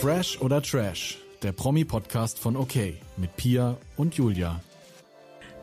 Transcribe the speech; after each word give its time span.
Fresh 0.00 0.40
oder 0.40 0.62
Trash, 0.62 1.18
der 1.42 1.50
Promi-Podcast 1.50 2.38
von 2.38 2.56
OK 2.56 2.76
mit 3.16 3.34
Pia 3.36 3.76
und 3.96 4.14
Julia. 4.14 4.60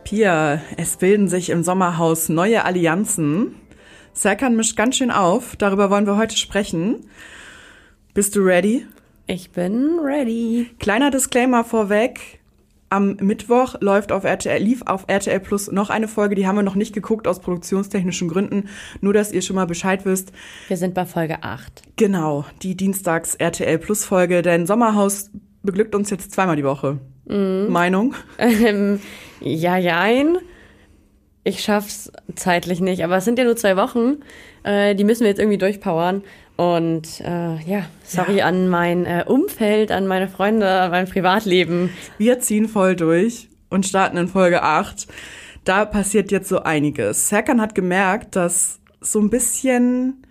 Pia, 0.04 0.62
es 0.76 0.98
bilden 0.98 1.30
sich 1.30 1.50
im 1.50 1.64
Sommerhaus 1.64 2.28
neue 2.28 2.66
Allianzen. 2.66 3.56
Serkan 4.12 4.58
mischt 4.58 4.76
ganz 4.76 4.98
schön 4.98 5.10
auf, 5.10 5.56
darüber 5.56 5.90
wollen 5.90 6.06
wir 6.06 6.18
heute 6.18 6.36
sprechen. 6.36 7.10
Bist 8.14 8.36
du 8.36 8.42
ready? 8.42 8.86
Ich 9.26 9.52
bin 9.52 10.00
ready. 10.00 10.70
Kleiner 10.80 11.12
Disclaimer 11.12 11.64
vorweg. 11.64 12.42
Am 12.90 13.16
Mittwoch 13.20 13.76
läuft 13.82 14.12
auf 14.12 14.24
RTL, 14.24 14.62
lief 14.62 14.84
auf 14.86 15.06
RTL 15.08 15.40
Plus 15.40 15.72
noch 15.72 15.90
eine 15.90 16.08
Folge, 16.08 16.36
die 16.36 16.46
haben 16.46 16.56
wir 16.56 16.64
noch 16.64 16.76
nicht 16.76 16.94
geguckt 16.94 17.28
aus 17.28 17.40
produktionstechnischen 17.40 18.28
Gründen. 18.28 18.70
Nur, 19.02 19.14
dass 19.14 19.32
ihr 19.32 19.42
schon 19.42 19.56
mal 19.56 19.66
Bescheid 19.66 20.06
wisst. 20.06 20.32
Wir 20.68 20.78
sind 20.78 20.94
bei 20.94 21.06
Folge 21.06 21.44
8. 21.44 21.82
Genau, 21.96 22.46
die 22.62 22.78
Dienstags 22.78 23.36
RTL 23.36 23.80
Plus 23.80 24.06
Folge, 24.06 24.42
denn 24.42 24.68
Sommerhaus 24.68 25.32
beglückt 25.64 25.96
uns 25.96 26.10
jetzt 26.12 26.32
zweimal 26.32 26.56
die 26.56 26.64
Woche. 26.64 27.00
Mhm. 27.26 27.68
Meinung? 27.70 28.16
Ähm, 28.38 29.00
ja, 29.42 29.78
jein. 29.78 30.38
Ich 31.44 31.62
schaff's 31.62 32.12
zeitlich 32.36 32.82
nicht, 32.82 33.04
aber 33.04 33.18
es 33.18 33.26
sind 33.26 33.38
ja 33.38 33.46
nur 33.46 33.56
zwei 33.56 33.78
Wochen. 33.78 34.18
Äh, 34.64 34.96
die 34.96 35.04
müssen 35.04 35.22
wir 35.22 35.30
jetzt 35.30 35.40
irgendwie 35.40 35.58
durchpowern. 35.58 36.24
Und 36.58 37.20
äh, 37.22 37.62
ja, 37.64 37.86
sorry 38.06 38.38
ja. 38.38 38.46
an 38.46 38.70
mein 38.70 39.06
äh, 39.06 39.26
Umfeld, 39.28 39.92
an 39.92 40.08
meine 40.08 40.28
Freunde, 40.30 40.70
an 40.70 40.92
mein 40.92 41.08
Privatleben. 41.08 41.90
Wir 42.18 42.40
ziehen 42.40 42.68
voll 42.70 42.96
durch 42.96 43.50
und 43.70 43.86
starten 43.86 44.18
in 44.18 44.28
Folge 44.28 44.64
8. 44.64 45.08
Da 45.66 45.86
passiert 45.86 46.32
jetzt 46.32 46.48
so 46.48 46.62
einiges. 46.62 47.28
Serkan 47.28 47.60
hat 47.60 47.76
gemerkt, 47.76 48.36
dass 48.36 48.80
so 49.02 49.20
ein 49.20 49.30
bisschen 49.30 50.26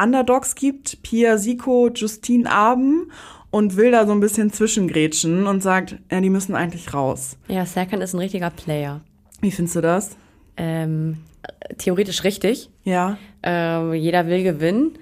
Underdogs 0.00 0.54
gibt, 0.54 1.02
Pia 1.02 1.38
Siko, 1.38 1.88
Justine 1.88 2.50
Aben 2.50 3.10
und 3.50 3.76
will 3.76 3.92
da 3.92 4.06
so 4.06 4.12
ein 4.12 4.20
bisschen 4.20 4.52
zwischengrätschen 4.52 5.46
und 5.46 5.62
sagt, 5.62 5.96
ja, 6.10 6.20
die 6.20 6.30
müssen 6.30 6.54
eigentlich 6.54 6.92
raus. 6.92 7.36
Ja, 7.48 7.64
Serkan 7.64 8.00
ist 8.00 8.12
ein 8.12 8.18
richtiger 8.18 8.50
Player. 8.50 9.00
Wie 9.40 9.50
findest 9.50 9.76
du 9.76 9.80
das? 9.80 10.16
Ähm, 10.56 11.18
theoretisch 11.78 12.24
richtig. 12.24 12.70
Ja. 12.84 13.18
Ähm, 13.42 13.94
jeder 13.94 14.26
will 14.26 14.42
gewinnen. 14.42 14.98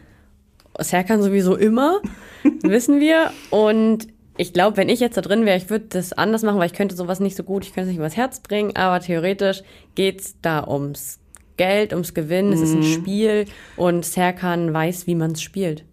Serkan 0.81 1.23
sowieso 1.23 1.57
immer, 1.57 2.01
wissen 2.63 3.01
wir. 3.01 3.33
Und 3.51 4.09
ich 4.37 4.53
glaube, 4.53 4.77
wenn 4.77 4.89
ich 4.89 5.01
jetzt 5.01 5.17
da 5.17 5.21
drin 5.21 5.45
wäre, 5.45 5.57
ich 5.57 5.71
würde 5.71 5.87
das 5.91 6.13
anders 6.13 6.43
machen, 6.43 6.59
weil 6.59 6.67
ich 6.67 6.73
könnte 6.73 6.97
sowas 6.97 7.21
nicht 7.21 7.37
so 7.37 7.43
gut, 7.43 7.65
ich 7.65 7.75
könnte 7.75 7.83
es 7.83 7.89
nicht 7.89 7.99
übers 7.99 8.17
Herz 8.17 8.41
bringen, 8.41 8.75
aber 8.75 9.01
theoretisch 9.01 9.63
geht's 9.95 10.37
da 10.41 10.67
ums 10.67 11.21
Geld, 11.57 11.93
ums 11.93 12.15
Gewinnen, 12.15 12.49
mhm. 12.49 12.55
es 12.55 12.61
ist 12.63 12.75
ein 12.75 12.81
mhm. 12.81 12.95
Spiel 12.95 13.45
und 13.77 14.05
Serkan 14.05 14.73
weiß, 14.73 15.07
wie 15.07 15.15
man 15.15 15.33
es 15.33 15.43
spielt. 15.43 15.85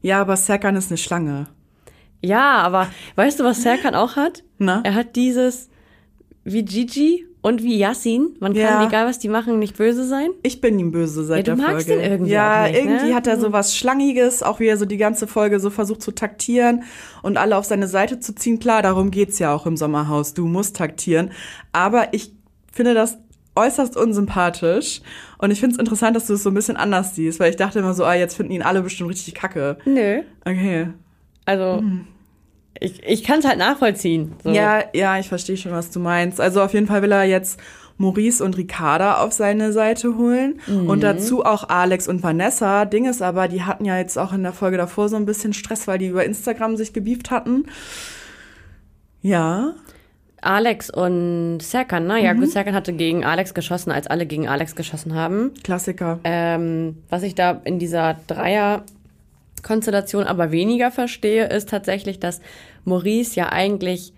Ja, 0.00 0.20
aber 0.20 0.36
Serkan 0.36 0.76
ist 0.76 0.90
eine 0.90 0.98
Schlange. 0.98 1.48
Ja, 2.22 2.62
aber 2.62 2.88
weißt 3.16 3.40
du, 3.40 3.44
was 3.44 3.62
Serkan 3.62 3.94
auch 3.94 4.16
hat? 4.16 4.44
Na? 4.58 4.80
Er 4.82 4.94
hat 4.94 5.14
dieses 5.14 5.68
wie 6.44 6.64
Gigi 6.64 7.26
und 7.44 7.62
wie 7.62 7.76
Yassin. 7.76 8.36
Man 8.40 8.54
kann, 8.54 8.62
ja. 8.62 8.86
egal 8.86 9.06
was 9.06 9.18
die 9.18 9.28
machen, 9.28 9.58
nicht 9.58 9.76
böse 9.76 10.06
sein. 10.06 10.30
Ich 10.42 10.62
bin 10.62 10.78
ihm 10.78 10.92
böse 10.92 11.24
seit 11.24 11.46
ja, 11.46 11.54
der 11.54 11.62
Folge. 11.62 11.84
Den 11.84 12.00
irgendwie 12.00 12.32
ja, 12.32 12.62
nicht, 12.62 12.78
irgendwie 12.78 13.08
ne? 13.08 13.14
hat 13.14 13.26
er 13.26 13.38
so 13.38 13.52
was 13.52 13.76
Schlangiges, 13.76 14.42
auch 14.42 14.60
wie 14.60 14.66
er 14.66 14.78
so 14.78 14.86
die 14.86 14.96
ganze 14.96 15.26
Folge 15.26 15.60
so 15.60 15.68
versucht 15.68 16.00
zu 16.00 16.12
taktieren 16.12 16.84
und 17.20 17.36
alle 17.36 17.58
auf 17.58 17.66
seine 17.66 17.86
Seite 17.86 18.18
zu 18.18 18.34
ziehen. 18.34 18.60
Klar, 18.60 18.80
darum 18.80 19.10
geht's 19.10 19.38
ja 19.40 19.54
auch 19.54 19.66
im 19.66 19.76
Sommerhaus. 19.76 20.32
Du 20.32 20.46
musst 20.46 20.76
taktieren. 20.76 21.32
Aber 21.72 22.14
ich 22.14 22.32
finde 22.72 22.94
das 22.94 23.18
äußerst 23.56 23.94
unsympathisch. 23.94 25.02
Und 25.36 25.50
ich 25.50 25.60
finde 25.60 25.74
es 25.74 25.78
interessant, 25.78 26.16
dass 26.16 26.28
du 26.28 26.32
es 26.32 26.42
so 26.42 26.50
ein 26.50 26.54
bisschen 26.54 26.78
anders 26.78 27.14
siehst, 27.14 27.40
weil 27.40 27.50
ich 27.50 27.56
dachte 27.56 27.78
immer 27.80 27.92
so, 27.92 28.06
ah, 28.06 28.14
jetzt 28.14 28.36
finden 28.36 28.52
ihn 28.52 28.62
alle 28.62 28.80
bestimmt 28.80 29.10
richtig 29.10 29.34
kacke. 29.34 29.76
Nö. 29.84 30.22
Okay. 30.46 30.88
Also, 31.44 31.82
mhm 31.82 32.06
ich, 32.80 33.02
ich 33.04 33.24
kann 33.24 33.38
es 33.38 33.46
halt 33.46 33.58
nachvollziehen. 33.58 34.32
So. 34.42 34.50
Ja, 34.50 34.84
ja, 34.92 35.18
ich 35.18 35.28
verstehe 35.28 35.56
schon, 35.56 35.72
was 35.72 35.90
du 35.90 36.00
meinst. 36.00 36.40
Also 36.40 36.62
auf 36.62 36.72
jeden 36.74 36.86
Fall 36.86 37.02
will 37.02 37.12
er 37.12 37.24
jetzt 37.24 37.60
Maurice 37.96 38.42
und 38.42 38.56
Ricarda 38.56 39.18
auf 39.22 39.32
seine 39.32 39.72
Seite 39.72 40.16
holen 40.16 40.60
mhm. 40.66 40.88
und 40.88 41.02
dazu 41.02 41.44
auch 41.44 41.68
Alex 41.68 42.08
und 42.08 42.22
Vanessa. 42.22 42.84
Ding 42.84 43.06
ist 43.06 43.22
aber, 43.22 43.48
die 43.48 43.62
hatten 43.62 43.84
ja 43.84 43.96
jetzt 43.96 44.18
auch 44.18 44.32
in 44.32 44.42
der 44.42 44.52
Folge 44.52 44.76
davor 44.76 45.08
so 45.08 45.16
ein 45.16 45.26
bisschen 45.26 45.52
Stress, 45.52 45.86
weil 45.86 45.98
die 45.98 46.08
über 46.08 46.24
Instagram 46.24 46.76
sich 46.76 46.92
gebieft 46.92 47.30
hatten. 47.30 47.66
Ja. 49.22 49.74
Alex 50.40 50.90
und 50.90 51.60
Serkan, 51.60 52.06
ne? 52.06 52.22
Ja, 52.22 52.34
mhm. 52.34 52.40
gut, 52.40 52.50
Serkan 52.50 52.74
hatte 52.74 52.92
gegen 52.92 53.24
Alex 53.24 53.54
geschossen, 53.54 53.90
als 53.90 54.08
alle 54.08 54.26
gegen 54.26 54.46
Alex 54.48 54.74
geschossen 54.74 55.14
haben. 55.14 55.52
Klassiker. 55.62 56.18
Ähm, 56.24 56.98
was 57.08 57.22
ich 57.22 57.34
da 57.34 57.62
in 57.64 57.78
dieser 57.78 58.16
Dreier 58.26 58.84
Konstellation 59.64 60.24
aber 60.24 60.52
weniger 60.52 60.92
verstehe, 60.92 61.48
ist 61.48 61.68
tatsächlich, 61.68 62.20
dass 62.20 62.40
Maurice 62.84 63.34
ja 63.34 63.48
eigentlich 63.48 64.12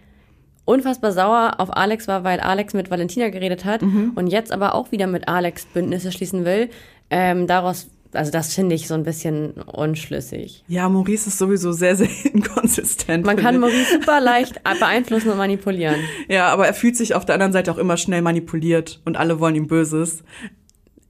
unfassbar 0.67 1.13
sauer 1.13 1.55
auf 1.59 1.75
Alex 1.75 2.09
war, 2.09 2.25
weil 2.25 2.41
Alex 2.41 2.75
mit 2.75 2.91
Valentina 2.91 3.31
geredet 3.31 3.65
hat 3.65 3.81
mhm. 3.83 4.13
und 4.17 4.27
jetzt 4.27 4.53
aber 4.53 4.75
auch 4.75 4.93
wieder 4.93 5.07
mit 5.07 5.29
Alex 5.29 5.65
Bündnisse 5.67 6.13
schließen 6.13 6.45
will. 6.45 6.69
Ähm, 7.09 7.47
daraus 7.47 7.89
also 8.13 8.31
das 8.31 8.55
finde 8.55 8.75
ich 8.75 8.89
so 8.89 8.95
ein 8.95 9.03
bisschen 9.03 9.53
unschlüssig. 9.53 10.65
Ja, 10.69 10.89
Maurice 10.89 11.29
ist 11.29 11.39
sowieso 11.39 11.73
sehr, 11.73 11.97
sehr 11.97 12.09
inkonsistent. 12.33 13.27
Man 13.27 13.37
kann 13.37 13.59
Maurice 13.59 13.93
super 14.01 14.21
leicht 14.21 14.63
beeinflussen 14.65 15.31
und 15.31 15.39
manipulieren. 15.39 15.97
Ja, 16.29 16.49
aber 16.49 16.67
er 16.67 16.75
fühlt 16.75 16.97
sich 16.97 17.15
auf 17.15 17.25
der 17.25 17.35
anderen 17.35 17.53
Seite 17.53 17.71
auch 17.71 17.79
immer 17.79 17.97
schnell 17.97 18.23
manipuliert 18.23 19.01
und 19.05 19.17
alle 19.17 19.39
wollen 19.41 19.55
ihm 19.55 19.67
Böses. 19.67 20.25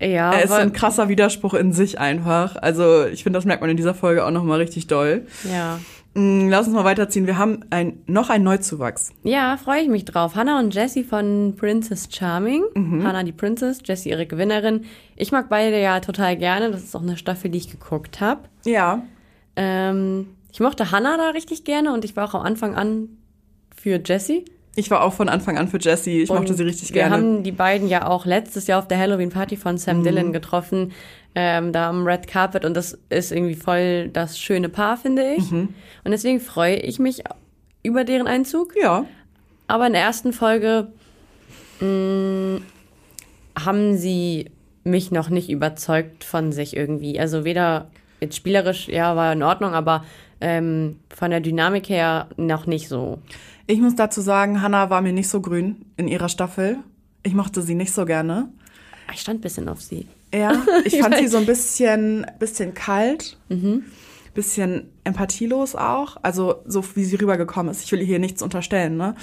Ja, 0.00 0.32
er 0.32 0.44
ist 0.44 0.52
ein 0.52 0.72
krasser 0.72 1.08
Widerspruch 1.08 1.54
in 1.54 1.72
sich 1.72 1.98
einfach. 1.98 2.56
Also 2.56 3.06
ich 3.06 3.22
finde, 3.22 3.38
das 3.38 3.46
merkt 3.46 3.62
man 3.62 3.70
in 3.70 3.76
dieser 3.76 3.94
Folge 3.94 4.24
auch 4.24 4.30
nochmal 4.30 4.58
richtig 4.58 4.88
doll. 4.88 5.26
Ja. 5.50 5.78
Mm, 6.12 6.48
lass 6.48 6.66
uns 6.66 6.74
mal 6.74 6.84
weiterziehen. 6.84 7.26
Wir 7.26 7.38
haben 7.38 7.60
ein, 7.70 8.02
noch 8.06 8.30
einen 8.30 8.44
Neuzuwachs. 8.44 9.12
Ja, 9.22 9.56
freue 9.56 9.82
ich 9.82 9.88
mich 9.88 10.04
drauf. 10.04 10.34
Hannah 10.34 10.58
und 10.58 10.74
Jessie 10.74 11.04
von 11.04 11.54
Princess 11.56 12.08
Charming. 12.10 12.64
Mhm. 12.74 13.06
Hannah 13.06 13.22
die 13.22 13.32
Princess, 13.32 13.80
Jessie 13.84 14.10
ihre 14.10 14.26
Gewinnerin. 14.26 14.84
Ich 15.14 15.32
mag 15.32 15.48
beide 15.48 15.80
ja 15.80 16.00
total 16.00 16.36
gerne. 16.36 16.70
Das 16.70 16.82
ist 16.82 16.94
auch 16.94 17.02
eine 17.02 17.16
Staffel, 17.16 17.50
die 17.50 17.58
ich 17.58 17.70
geguckt 17.70 18.20
habe. 18.20 18.42
Ja. 18.64 19.02
Ähm, 19.56 20.28
ich 20.52 20.60
mochte 20.60 20.90
Hannah 20.90 21.18
da 21.18 21.30
richtig 21.30 21.64
gerne 21.64 21.92
und 21.92 22.04
ich 22.04 22.16
war 22.16 22.28
auch 22.28 22.34
am 22.34 22.42
Anfang 22.42 22.74
an 22.74 23.08
für 23.76 24.00
Jessie. 24.02 24.46
Ich 24.76 24.90
war 24.90 25.02
auch 25.02 25.14
von 25.14 25.28
Anfang 25.28 25.56
an 25.56 25.68
für 25.68 25.78
Jessie. 25.78 26.22
Ich 26.22 26.30
und 26.30 26.38
mochte 26.38 26.54
sie 26.54 26.62
richtig 26.62 26.90
wir 26.90 27.02
gerne. 27.02 27.16
Wir 27.16 27.22
haben 27.22 27.42
die 27.42 27.52
beiden 27.52 27.88
ja 27.88 28.06
auch 28.06 28.26
letztes 28.26 28.66
Jahr 28.66 28.78
auf 28.78 28.86
der 28.86 28.98
Halloween 28.98 29.30
Party 29.30 29.56
von 29.56 29.78
Sam 29.78 29.98
mhm. 29.98 30.04
Dillon 30.04 30.32
getroffen, 30.32 30.92
ähm, 31.34 31.72
da 31.72 31.88
am 31.88 32.06
Red 32.06 32.26
Carpet. 32.26 32.64
Und 32.64 32.74
das 32.74 32.98
ist 33.08 33.32
irgendwie 33.32 33.54
voll 33.54 34.08
das 34.08 34.38
schöne 34.38 34.68
Paar, 34.68 34.98
finde 34.98 35.34
ich. 35.34 35.50
Mhm. 35.50 35.70
Und 36.04 36.10
deswegen 36.10 36.40
freue 36.40 36.76
ich 36.76 36.98
mich 36.98 37.24
über 37.82 38.04
deren 38.04 38.26
Einzug. 38.26 38.74
Ja. 38.80 39.06
Aber 39.66 39.86
in 39.86 39.94
der 39.94 40.02
ersten 40.02 40.34
Folge 40.34 40.88
mh, 41.80 41.88
mm, 41.88 42.62
haben 43.64 43.96
sie 43.96 44.50
mich 44.84 45.10
noch 45.10 45.30
nicht 45.30 45.50
überzeugt 45.50 46.22
von 46.22 46.52
sich 46.52 46.76
irgendwie. 46.76 47.18
Also 47.18 47.44
weder 47.44 47.90
jetzt 48.20 48.36
spielerisch, 48.36 48.88
ja, 48.88 49.16
war 49.16 49.32
in 49.32 49.42
Ordnung, 49.42 49.72
aber 49.72 50.04
ähm, 50.40 51.00
von 51.14 51.30
der 51.30 51.40
Dynamik 51.40 51.88
her 51.88 52.28
noch 52.36 52.66
nicht 52.66 52.88
so. 52.88 53.18
Ich 53.68 53.80
muss 53.80 53.96
dazu 53.96 54.20
sagen, 54.20 54.62
Hannah 54.62 54.90
war 54.90 55.00
mir 55.00 55.12
nicht 55.12 55.28
so 55.28 55.40
grün 55.40 55.84
in 55.96 56.06
ihrer 56.06 56.28
Staffel. 56.28 56.78
Ich 57.24 57.34
mochte 57.34 57.62
sie 57.62 57.74
nicht 57.74 57.92
so 57.92 58.04
gerne. 58.04 58.48
Ich 59.12 59.20
stand 59.20 59.40
ein 59.40 59.42
bisschen 59.42 59.68
auf 59.68 59.80
sie. 59.80 60.06
Ja, 60.32 60.62
ich 60.84 61.00
fand 61.00 61.16
sie 61.16 61.26
so 61.26 61.38
ein 61.38 61.46
bisschen, 61.46 62.26
bisschen 62.38 62.74
kalt, 62.74 63.36
mhm. 63.48 63.84
bisschen 64.34 64.88
empathielos 65.02 65.74
auch. 65.74 66.16
Also 66.22 66.62
so 66.64 66.84
wie 66.94 67.04
sie 67.04 67.16
rübergekommen 67.16 67.72
ist. 67.72 67.82
Ich 67.82 67.90
will 67.90 68.00
ihr 68.00 68.06
hier 68.06 68.18
nichts 68.20 68.40
unterstellen, 68.40 68.96
ne? 68.96 69.16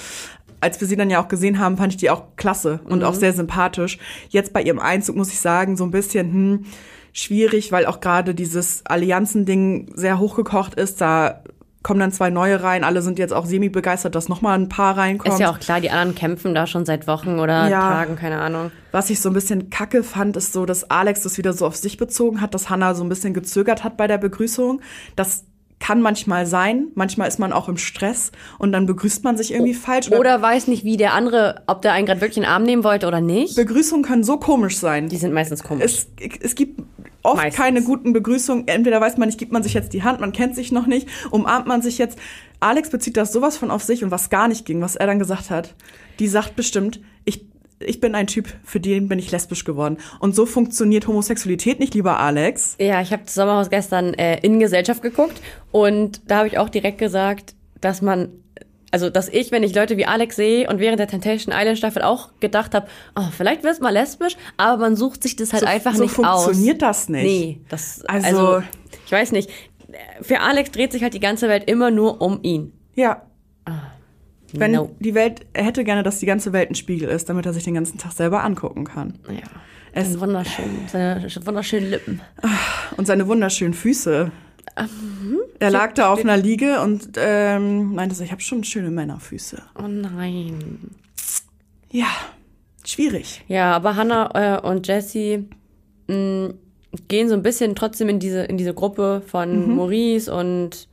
Als 0.59 0.79
wir 0.79 0.87
sie 0.87 0.95
dann 0.95 1.09
ja 1.09 1.21
auch 1.21 1.27
gesehen 1.27 1.59
haben, 1.59 1.75
fand 1.75 1.93
ich 1.93 1.97
die 1.97 2.09
auch 2.09 2.23
klasse 2.37 2.79
und 2.85 2.99
mhm. 2.99 3.05
auch 3.05 3.13
sehr 3.13 3.33
sympathisch. 3.33 3.97
Jetzt 4.29 4.53
bei 4.53 4.61
ihrem 4.61 4.79
Einzug 4.79 5.15
muss 5.15 5.29
ich 5.29 5.39
sagen, 5.39 5.75
so 5.75 5.83
ein 5.83 5.91
bisschen, 5.91 6.33
hm, 6.33 6.65
schwierig, 7.13 7.71
weil 7.71 7.85
auch 7.85 8.01
gerade 8.01 8.35
dieses 8.35 8.85
Allianzending 8.85 9.91
sehr 9.95 10.19
hochgekocht 10.19 10.73
ist. 10.73 10.99
Da 10.99 11.43
kommen 11.83 11.99
dann 11.99 12.11
zwei 12.11 12.29
neue 12.29 12.63
rein. 12.63 12.83
Alle 12.83 13.01
sind 13.01 13.19
jetzt 13.19 13.33
auch 13.33 13.45
semi-begeistert, 13.45 14.15
dass 14.15 14.29
nochmal 14.29 14.57
ein 14.57 14.69
paar 14.69 14.97
reinkommen. 14.97 15.33
Ist 15.33 15.39
ja 15.39 15.51
auch 15.51 15.59
klar, 15.59 15.81
die 15.81 15.91
anderen 15.91 16.15
kämpfen 16.15 16.55
da 16.55 16.65
schon 16.65 16.85
seit 16.85 17.07
Wochen 17.07 17.39
oder 17.39 17.69
ja. 17.69 17.81
Tagen, 17.81 18.15
keine 18.15 18.39
Ahnung. 18.39 18.71
Was 18.91 19.09
ich 19.09 19.19
so 19.19 19.29
ein 19.29 19.33
bisschen 19.33 19.69
kacke 19.69 20.03
fand, 20.03 20.37
ist 20.37 20.53
so, 20.53 20.65
dass 20.65 20.89
Alex 20.89 21.21
das 21.21 21.37
wieder 21.37 21.53
so 21.53 21.65
auf 21.65 21.75
sich 21.75 21.97
bezogen 21.97 22.41
hat, 22.41 22.53
dass 22.53 22.69
Hannah 22.69 22.95
so 22.95 23.03
ein 23.03 23.09
bisschen 23.09 23.33
gezögert 23.33 23.83
hat 23.83 23.97
bei 23.97 24.07
der 24.07 24.17
Begrüßung. 24.17 24.81
Das 25.15 25.45
kann 25.83 26.01
manchmal 26.01 26.45
sein. 26.45 26.87
Manchmal 26.95 27.27
ist 27.27 27.39
man 27.39 27.51
auch 27.51 27.67
im 27.67 27.75
Stress 27.75 28.31
und 28.57 28.71
dann 28.71 28.85
begrüßt 28.85 29.25
man 29.25 29.35
sich 29.35 29.53
irgendwie 29.53 29.73
falsch. 29.73 30.07
Oder, 30.07 30.19
oder 30.19 30.41
weiß 30.41 30.67
nicht, 30.67 30.85
wie 30.85 30.95
der 30.95 31.13
andere, 31.13 31.63
ob 31.67 31.81
der 31.81 31.91
einen 31.91 32.05
gerade 32.05 32.21
wirklich 32.21 32.37
in 32.37 32.43
den 32.43 32.51
Arm 32.51 32.63
nehmen 32.63 32.85
wollte 32.85 33.05
oder 33.05 33.19
nicht. 33.19 33.57
Begrüßungen 33.57 34.05
können 34.05 34.23
so 34.23 34.37
komisch 34.37 34.77
sein. 34.77 35.09
Die 35.09 35.17
sind 35.17 35.33
meistens 35.33 35.61
komisch. 35.61 35.83
Es, 35.83 36.07
es 36.39 36.55
gibt 36.55 36.81
oft 37.23 37.37
Meistens. 37.37 37.63
keine 37.63 37.81
guten 37.81 38.13
Begrüßungen. 38.13 38.67
Entweder 38.67 39.01
weiß 39.01 39.17
man 39.17 39.27
nicht, 39.29 39.39
gibt 39.39 39.51
man 39.51 39.63
sich 39.63 39.73
jetzt 39.73 39.93
die 39.93 40.03
Hand, 40.03 40.19
man 40.19 40.31
kennt 40.31 40.55
sich 40.55 40.71
noch 40.71 40.85
nicht, 40.85 41.07
umarmt 41.31 41.67
man 41.67 41.81
sich 41.81 41.97
jetzt. 41.97 42.17
Alex 42.59 42.89
bezieht 42.89 43.17
das 43.17 43.33
sowas 43.33 43.57
von 43.57 43.71
auf 43.71 43.83
sich 43.83 44.03
und 44.03 44.11
was 44.11 44.29
gar 44.29 44.47
nicht 44.47 44.65
ging, 44.65 44.81
was 44.81 44.95
er 44.95 45.07
dann 45.07 45.19
gesagt 45.19 45.49
hat. 45.49 45.75
Die 46.19 46.27
sagt 46.27 46.55
bestimmt, 46.55 47.01
ich 47.25 47.45
ich 47.85 47.99
bin 47.99 48.15
ein 48.15 48.27
Typ, 48.27 48.47
für 48.63 48.79
den 48.79 49.09
bin 49.09 49.19
ich 49.19 49.31
lesbisch 49.31 49.65
geworden. 49.65 49.97
Und 50.19 50.35
so 50.35 50.45
funktioniert 50.45 51.07
Homosexualität 51.07 51.79
nicht, 51.79 51.93
lieber 51.93 52.17
Alex. 52.17 52.75
Ja, 52.79 53.01
ich 53.01 53.11
habe 53.11 53.23
das 53.25 53.33
Sommerhaus 53.33 53.69
gestern 53.69 54.13
äh, 54.13 54.39
in 54.39 54.59
Gesellschaft 54.59 55.01
geguckt 55.01 55.41
und 55.71 56.21
da 56.27 56.37
habe 56.37 56.47
ich 56.47 56.57
auch 56.57 56.69
direkt 56.69 56.97
gesagt, 56.97 57.55
dass 57.81 58.01
man 58.01 58.29
also 58.93 59.09
dass 59.09 59.27
ich, 59.27 59.51
wenn 59.51 59.63
ich 59.63 59.75
Leute 59.75 59.97
wie 59.97 60.05
Alex 60.05 60.35
sehe 60.37 60.69
und 60.69 60.79
während 60.79 60.99
der 60.99 61.07
Temptation 61.07 61.53
Island 61.53 61.77
Staffel 61.77 62.03
auch 62.03 62.29
gedacht 62.39 62.73
habe, 62.75 62.87
oh, 63.15 63.23
vielleicht 63.35 63.63
wird 63.63 63.73
es 63.73 63.79
mal 63.81 63.89
lesbisch, 63.89 64.37
aber 64.55 64.77
man 64.81 64.95
sucht 64.95 65.23
sich 65.23 65.35
das 65.35 65.51
halt 65.51 65.63
so, 65.63 65.67
einfach 65.67 65.95
so 65.95 66.03
nicht 66.03 66.17
aus. 66.19 66.41
So 66.41 66.43
funktioniert 66.45 66.81
das 66.81 67.09
nicht. 67.09 67.23
Nee, 67.23 67.61
das 67.69 68.05
Also- 68.05 68.27
also, 68.27 68.63
ich 69.05 69.11
weiß 69.11 69.31
nicht. 69.33 69.49
Für 70.21 70.39
Alex 70.39 70.71
dreht 70.71 70.91
sich 70.91 71.03
halt 71.03 71.13
die 71.13 71.19
ganze 71.19 71.49
Welt 71.49 71.69
immer 71.69 71.91
nur 71.91 72.21
um 72.21 72.39
ihn. 72.43 72.71
Ja. 72.95 73.23
Wenn 74.55 74.71
No. 74.73 74.95
die 74.99 75.15
Welt, 75.15 75.41
er 75.53 75.63
hätte 75.65 75.83
gerne, 75.83 76.03
dass 76.03 76.19
die 76.19 76.27
ganze 76.27 76.53
Welt 76.53 76.69
ein 76.69 76.75
Spiegel 76.75 77.09
ist, 77.09 77.27
damit 77.27 77.45
er 77.47 77.53
sich 77.53 77.63
den 77.63 77.73
ganzen 77.73 77.97
Tag 77.97 78.11
selber 78.11 78.43
angucken 78.43 78.85
kann. 78.85 79.17
Ja. 79.27 79.41
Es- 79.93 80.09
Es 80.09 80.19
wunderschön, 80.19 80.65
seine 80.87 81.27
wunderschönen 81.43 81.89
Lippen. 81.89 82.21
Und 82.97 83.05
seine 83.07 83.27
wunderschönen 83.27 83.73
Füße. 83.73 84.31
Mhm. 84.79 85.39
Er 85.59 85.69
lag 85.71 85.93
da 85.93 86.11
auf 86.11 86.19
einer 86.19 86.37
Liege 86.37 86.81
und 86.81 87.09
ähm, 87.17 87.93
meinte 87.95 88.15
so, 88.15 88.23
ich 88.23 88.31
habe 88.31 88.41
schon 88.41 88.63
schöne 88.63 88.89
Männerfüße. 88.91 89.61
Oh 89.77 89.87
nein. 89.87 90.89
Ja, 91.91 92.07
schwierig. 92.83 93.43
Ja, 93.47 93.71
aber 93.73 93.95
Hannah 93.95 94.57
äh, 94.57 94.67
und 94.67 94.87
Jessie 94.87 95.47
mh, 96.07 96.53
gehen 97.07 97.29
so 97.29 97.35
ein 97.35 97.43
bisschen 97.43 97.75
trotzdem 97.75 98.09
in 98.09 98.19
diese, 98.19 98.43
in 98.43 98.57
diese 98.57 98.73
Gruppe 98.73 99.21
von 99.25 99.67
Mhm. 99.69 99.75
Maurice 99.75 100.33
und 100.33 100.87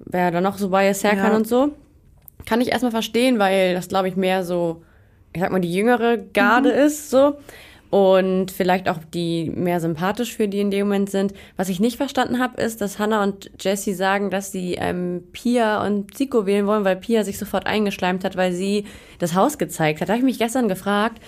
wer 0.00 0.30
da 0.30 0.40
noch 0.40 0.58
so 0.58 0.68
bei 0.70 0.90
ist, 0.90 1.00
Serkan 1.00 1.30
Ja. 1.32 1.36
und 1.36 1.46
so. 1.46 1.70
Kann 2.44 2.60
ich 2.60 2.68
erstmal 2.72 2.90
verstehen, 2.90 3.38
weil 3.38 3.74
das, 3.74 3.86
glaube 3.88 4.08
ich, 4.08 4.16
mehr 4.16 4.44
so, 4.44 4.82
ich 5.32 5.40
sag 5.40 5.52
mal, 5.52 5.60
die 5.60 5.72
jüngere 5.72 6.16
Garde 6.18 6.72
Mhm. 6.72 6.78
ist 6.86 7.10
so. 7.10 7.36
Und 7.92 8.50
vielleicht 8.50 8.88
auch 8.88 9.00
die 9.12 9.50
mehr 9.54 9.78
sympathisch 9.78 10.34
für 10.34 10.48
die 10.48 10.60
in 10.60 10.70
dem 10.70 10.86
Moment 10.86 11.10
sind. 11.10 11.34
Was 11.58 11.68
ich 11.68 11.78
nicht 11.78 11.98
verstanden 11.98 12.38
habe, 12.38 12.58
ist, 12.62 12.80
dass 12.80 12.98
Hannah 12.98 13.22
und 13.22 13.50
Jessie 13.60 13.92
sagen, 13.92 14.30
dass 14.30 14.50
sie 14.50 14.76
ähm, 14.76 15.24
Pia 15.32 15.84
und 15.86 16.16
Zico 16.16 16.46
wählen 16.46 16.66
wollen, 16.66 16.86
weil 16.86 16.96
Pia 16.96 17.22
sich 17.22 17.36
sofort 17.36 17.66
eingeschleimt 17.66 18.24
hat, 18.24 18.34
weil 18.34 18.52
sie 18.54 18.86
das 19.18 19.34
Haus 19.34 19.58
gezeigt 19.58 20.00
hat. 20.00 20.08
Da 20.08 20.14
habe 20.14 20.20
ich 20.20 20.24
mich 20.24 20.38
gestern 20.38 20.68
gefragt, 20.68 21.20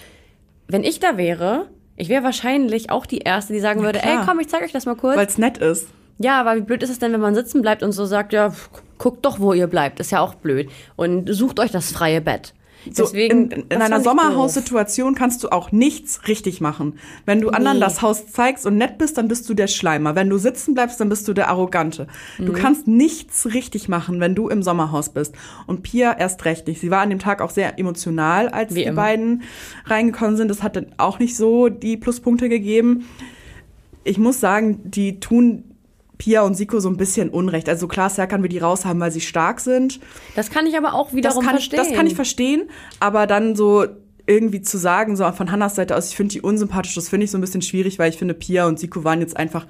wenn 0.66 0.84
ich 0.84 1.00
da 1.00 1.18
wäre, 1.18 1.68
ich 1.96 2.08
wäre 2.08 2.24
wahrscheinlich 2.24 2.88
auch 2.88 3.04
die 3.04 3.18
Erste, 3.18 3.52
die 3.52 3.60
sagen 3.60 3.82
würde, 3.82 3.98
klar. 3.98 4.20
ey, 4.20 4.26
komm, 4.26 4.40
ich 4.40 4.48
zeig 4.48 4.62
euch 4.62 4.72
das 4.72 4.86
mal 4.86 4.96
kurz. 4.96 5.18
Weil 5.18 5.26
es 5.26 5.36
nett 5.36 5.58
ist. 5.58 5.88
ja, 6.16 6.40
aber 6.40 6.56
wie 6.56 6.62
blöd 6.62 6.82
ist 6.82 6.88
es 6.88 6.98
denn, 6.98 7.12
wenn 7.12 7.20
man 7.20 7.34
sitzen 7.34 7.60
bleibt 7.60 7.82
und 7.82 7.92
so 7.92 8.06
sagt, 8.06 8.32
ja, 8.32 8.50
guckt 8.96 9.22
doch, 9.26 9.38
wo 9.38 9.52
ihr 9.52 9.66
bleibt. 9.66 10.00
Ist 10.00 10.12
ja 10.12 10.20
auch 10.20 10.34
blöd. 10.34 10.70
Und 10.96 11.28
sucht 11.28 11.60
euch 11.60 11.72
das 11.72 11.92
freie 11.92 12.22
Bett. 12.22 12.54
So, 12.92 13.04
Deswegen, 13.04 13.50
in, 13.50 13.60
in 13.62 13.68
das 13.70 13.80
einer. 13.82 14.00
Sommerhaussituation 14.00 15.14
kannst 15.14 15.42
du 15.42 15.48
auch 15.50 15.72
nichts 15.72 16.28
richtig 16.28 16.60
machen. 16.60 16.98
Wenn 17.24 17.40
du 17.40 17.50
anderen 17.50 17.78
Nee. 17.78 17.84
das 17.84 18.02
Haus 18.02 18.26
zeigst 18.26 18.66
und 18.66 18.76
nett 18.76 18.98
bist, 18.98 19.16
dann 19.18 19.28
bist 19.28 19.48
du 19.48 19.54
der 19.54 19.68
Schleimer. 19.68 20.14
Wenn 20.14 20.28
du 20.28 20.36
sitzen 20.38 20.74
bleibst, 20.74 21.00
dann 21.00 21.08
bist 21.08 21.26
du 21.28 21.32
der 21.32 21.48
Arrogante. 21.48 22.06
Du 22.38 22.52
Mhm. 22.52 22.56
kannst 22.56 22.86
nichts 22.86 23.46
richtig 23.54 23.88
machen, 23.88 24.20
wenn 24.20 24.34
du 24.34 24.48
im 24.48 24.62
Sommerhaus 24.62 25.08
bist. 25.08 25.34
Und 25.66 25.82
Pia 25.82 26.12
erst 26.18 26.44
recht 26.44 26.66
nicht. 26.66 26.80
Sie 26.80 26.90
war 26.90 27.00
an 27.00 27.10
dem 27.10 27.18
Tag 27.18 27.40
auch 27.40 27.50
sehr 27.50 27.78
emotional, 27.78 28.48
als 28.48 28.74
Wie 28.74 28.80
die 28.80 28.84
immer. 28.84 28.96
beiden 29.02 29.42
reingekommen 29.86 30.36
sind. 30.36 30.48
Das 30.48 30.62
hat 30.62 30.76
dann 30.76 30.86
auch 30.98 31.18
nicht 31.18 31.36
so 31.36 31.68
die 31.68 31.96
Pluspunkte 31.96 32.48
gegeben. 32.48 33.06
Ich 34.04 34.18
muss 34.18 34.40
sagen, 34.40 34.80
die 34.84 35.20
tun 35.20 35.64
Pia 36.18 36.42
und 36.42 36.54
Siko 36.54 36.80
so 36.80 36.88
ein 36.88 36.96
bisschen 36.96 37.30
Unrecht. 37.30 37.68
Also 37.68 37.88
klar, 37.88 38.10
Serkan 38.10 38.42
will 38.42 38.48
die 38.48 38.58
raus 38.58 38.84
haben, 38.84 39.00
weil 39.00 39.10
sie 39.10 39.20
stark 39.20 39.60
sind. 39.60 40.00
Das 40.36 40.50
kann 40.50 40.66
ich 40.66 40.76
aber 40.76 40.94
auch 40.94 41.12
wiederum 41.12 41.38
Das 41.38 41.44
kann, 41.44 41.56
verstehen. 41.56 41.76
das 41.78 41.92
kann 41.92 42.06
ich 42.06 42.14
verstehen, 42.14 42.68
aber 43.00 43.26
dann 43.26 43.56
so 43.56 43.86
irgendwie 44.26 44.62
zu 44.62 44.78
sagen, 44.78 45.16
so 45.16 45.30
von 45.32 45.50
Hannas 45.50 45.74
Seite 45.74 45.96
aus, 45.96 46.08
ich 46.08 46.16
finde 46.16 46.32
die 46.32 46.40
unsympathisch, 46.40 46.94
das 46.94 47.08
finde 47.08 47.24
ich 47.24 47.30
so 47.30 47.36
ein 47.38 47.42
bisschen 47.42 47.62
schwierig, 47.62 47.98
weil 47.98 48.10
ich 48.10 48.16
finde, 48.16 48.34
Pia 48.34 48.66
und 48.66 48.78
Siko 48.78 49.04
waren 49.04 49.20
jetzt 49.20 49.36
einfach 49.36 49.66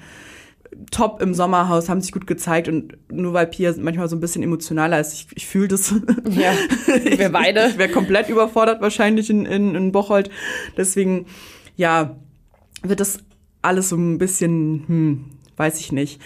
top 0.91 1.20
im 1.23 1.35
Sommerhaus, 1.35 1.88
haben 1.88 2.00
sich 2.00 2.12
gut 2.12 2.26
gezeigt 2.26 2.69
und 2.69 2.96
nur 3.11 3.32
weil 3.32 3.46
Pia 3.46 3.75
manchmal 3.79 4.08
so 4.08 4.17
ein 4.17 4.20
bisschen 4.20 4.43
emotionaler 4.43 5.00
ist, 5.00 5.12
ich, 5.12 5.26
ich 5.35 5.46
fühle 5.46 5.69
das. 5.69 5.94
Ja, 6.31 6.52
wir 7.17 7.31
beide. 7.31 7.67
Ich, 7.67 7.73
ich 7.73 7.79
wäre 7.79 7.91
komplett 7.91 8.29
überfordert 8.29 8.81
wahrscheinlich 8.81 9.31
in, 9.31 9.46
in, 9.46 9.75
in 9.75 9.93
Bocholt. 9.93 10.31
Deswegen, 10.76 11.26
ja, 11.76 12.17
wird 12.82 13.00
das 13.00 13.19
alles 13.62 13.88
so 13.88 13.96
ein 13.96 14.19
bisschen, 14.19 14.85
hm, 14.87 15.25
weiß 15.56 15.81
ich 15.81 15.93
nicht. 15.93 16.21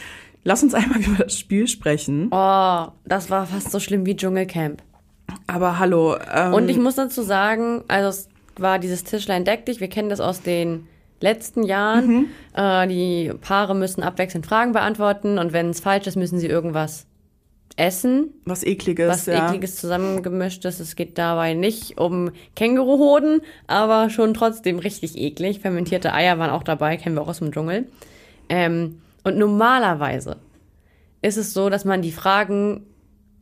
Lass 0.44 0.62
uns 0.62 0.75
einmal 0.75 1.00
über 1.04 1.25
das 1.25 1.38
Spiel 1.38 1.69
sprechen. 1.69 2.28
Oh, 2.30 2.86
das 3.04 3.30
war 3.30 3.46
fast 3.46 3.70
so 3.70 3.80
schlimm 3.80 4.06
wie 4.06 4.16
Dschungelcamp. 4.16 4.82
Aber 5.46 5.78
hallo. 5.78 6.16
Ähm, 6.32 6.54
Und 6.54 6.69
ich 6.69 6.78
muss 6.78 6.94
dazu 6.94 7.22
sagen, 7.22 7.84
also 7.88 8.08
es 8.08 8.28
war 8.56 8.78
dieses 8.78 9.04
Tischlein 9.04 9.44
deck 9.44 9.66
dich, 9.66 9.80
wir 9.80 9.88
kennen 9.88 10.08
das 10.08 10.20
aus 10.20 10.40
den 10.40 10.86
letzten 11.20 11.64
Jahren. 11.64 12.06
Mhm. 12.06 12.26
Äh, 12.54 12.86
die 12.88 13.32
Paare 13.40 13.75
müssen 13.75 14.02
abwechselnd 14.02 14.46
Fragen 14.46 14.72
beantworten 14.72 15.38
und 15.38 15.52
wenn 15.52 15.70
es 15.70 15.80
falsch 15.80 16.06
ist, 16.06 16.16
müssen 16.16 16.38
sie 16.38 16.46
irgendwas 16.46 17.06
essen, 17.76 18.34
was 18.44 18.64
ekliges, 18.64 19.08
was 19.08 19.26
ja. 19.26 19.46
ekliges 19.46 19.76
zusammengemischt 19.76 20.64
ist. 20.64 20.80
Es 20.80 20.96
geht 20.96 21.16
dabei 21.16 21.54
nicht 21.54 21.98
um 21.98 22.30
Känguruhoden, 22.56 23.40
aber 23.66 24.10
schon 24.10 24.34
trotzdem 24.34 24.78
richtig 24.78 25.16
eklig. 25.16 25.60
Fermentierte 25.60 26.12
Eier 26.12 26.38
waren 26.38 26.50
auch 26.50 26.64
dabei, 26.64 26.96
kennen 26.96 27.14
wir 27.14 27.22
auch 27.22 27.28
aus 27.28 27.38
dem 27.38 27.52
Dschungel. 27.52 27.86
Ähm, 28.48 29.00
und 29.24 29.36
normalerweise 29.38 30.36
ist 31.22 31.36
es 31.36 31.52
so, 31.52 31.68
dass 31.70 31.84
man 31.84 32.02
die 32.02 32.12
Fragen 32.12 32.84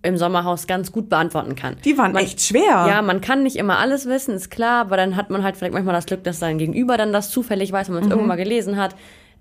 im 0.02 0.17
Sommerhaus 0.17 0.67
ganz 0.67 0.93
gut 0.93 1.08
beantworten 1.08 1.56
kann. 1.56 1.76
Die 1.84 1.99
waren 1.99 2.12
man, 2.12 2.23
echt 2.23 2.40
schwer. 2.40 2.87
Ja, 2.88 3.02
man 3.02 3.20
kann 3.20 3.43
nicht 3.43 3.56
immer 3.56 3.78
alles 3.78 4.06
wissen, 4.06 4.34
ist 4.34 4.50
klar, 4.50 4.82
aber 4.82 4.96
dann 4.96 5.17
hat 5.17 5.31
man 5.31 5.43
halt 5.43 5.56
vielleicht 5.56 5.75
manchmal 5.75 5.94
das 5.94 6.06
Glück, 6.06 6.23
dass 6.25 6.38
sein 6.38 6.58
Gegenüber 6.58 6.96
dann 6.96 7.12
das 7.12 7.31
zufällig 7.31 7.73
weiß, 7.73 7.88
wenn 7.88 7.94
man 7.94 8.02
es 8.05 8.06
Mhm. 8.06 8.12
irgendwann 8.12 8.28
mal 8.28 8.37
gelesen 8.43 8.76
hat. 8.76 8.94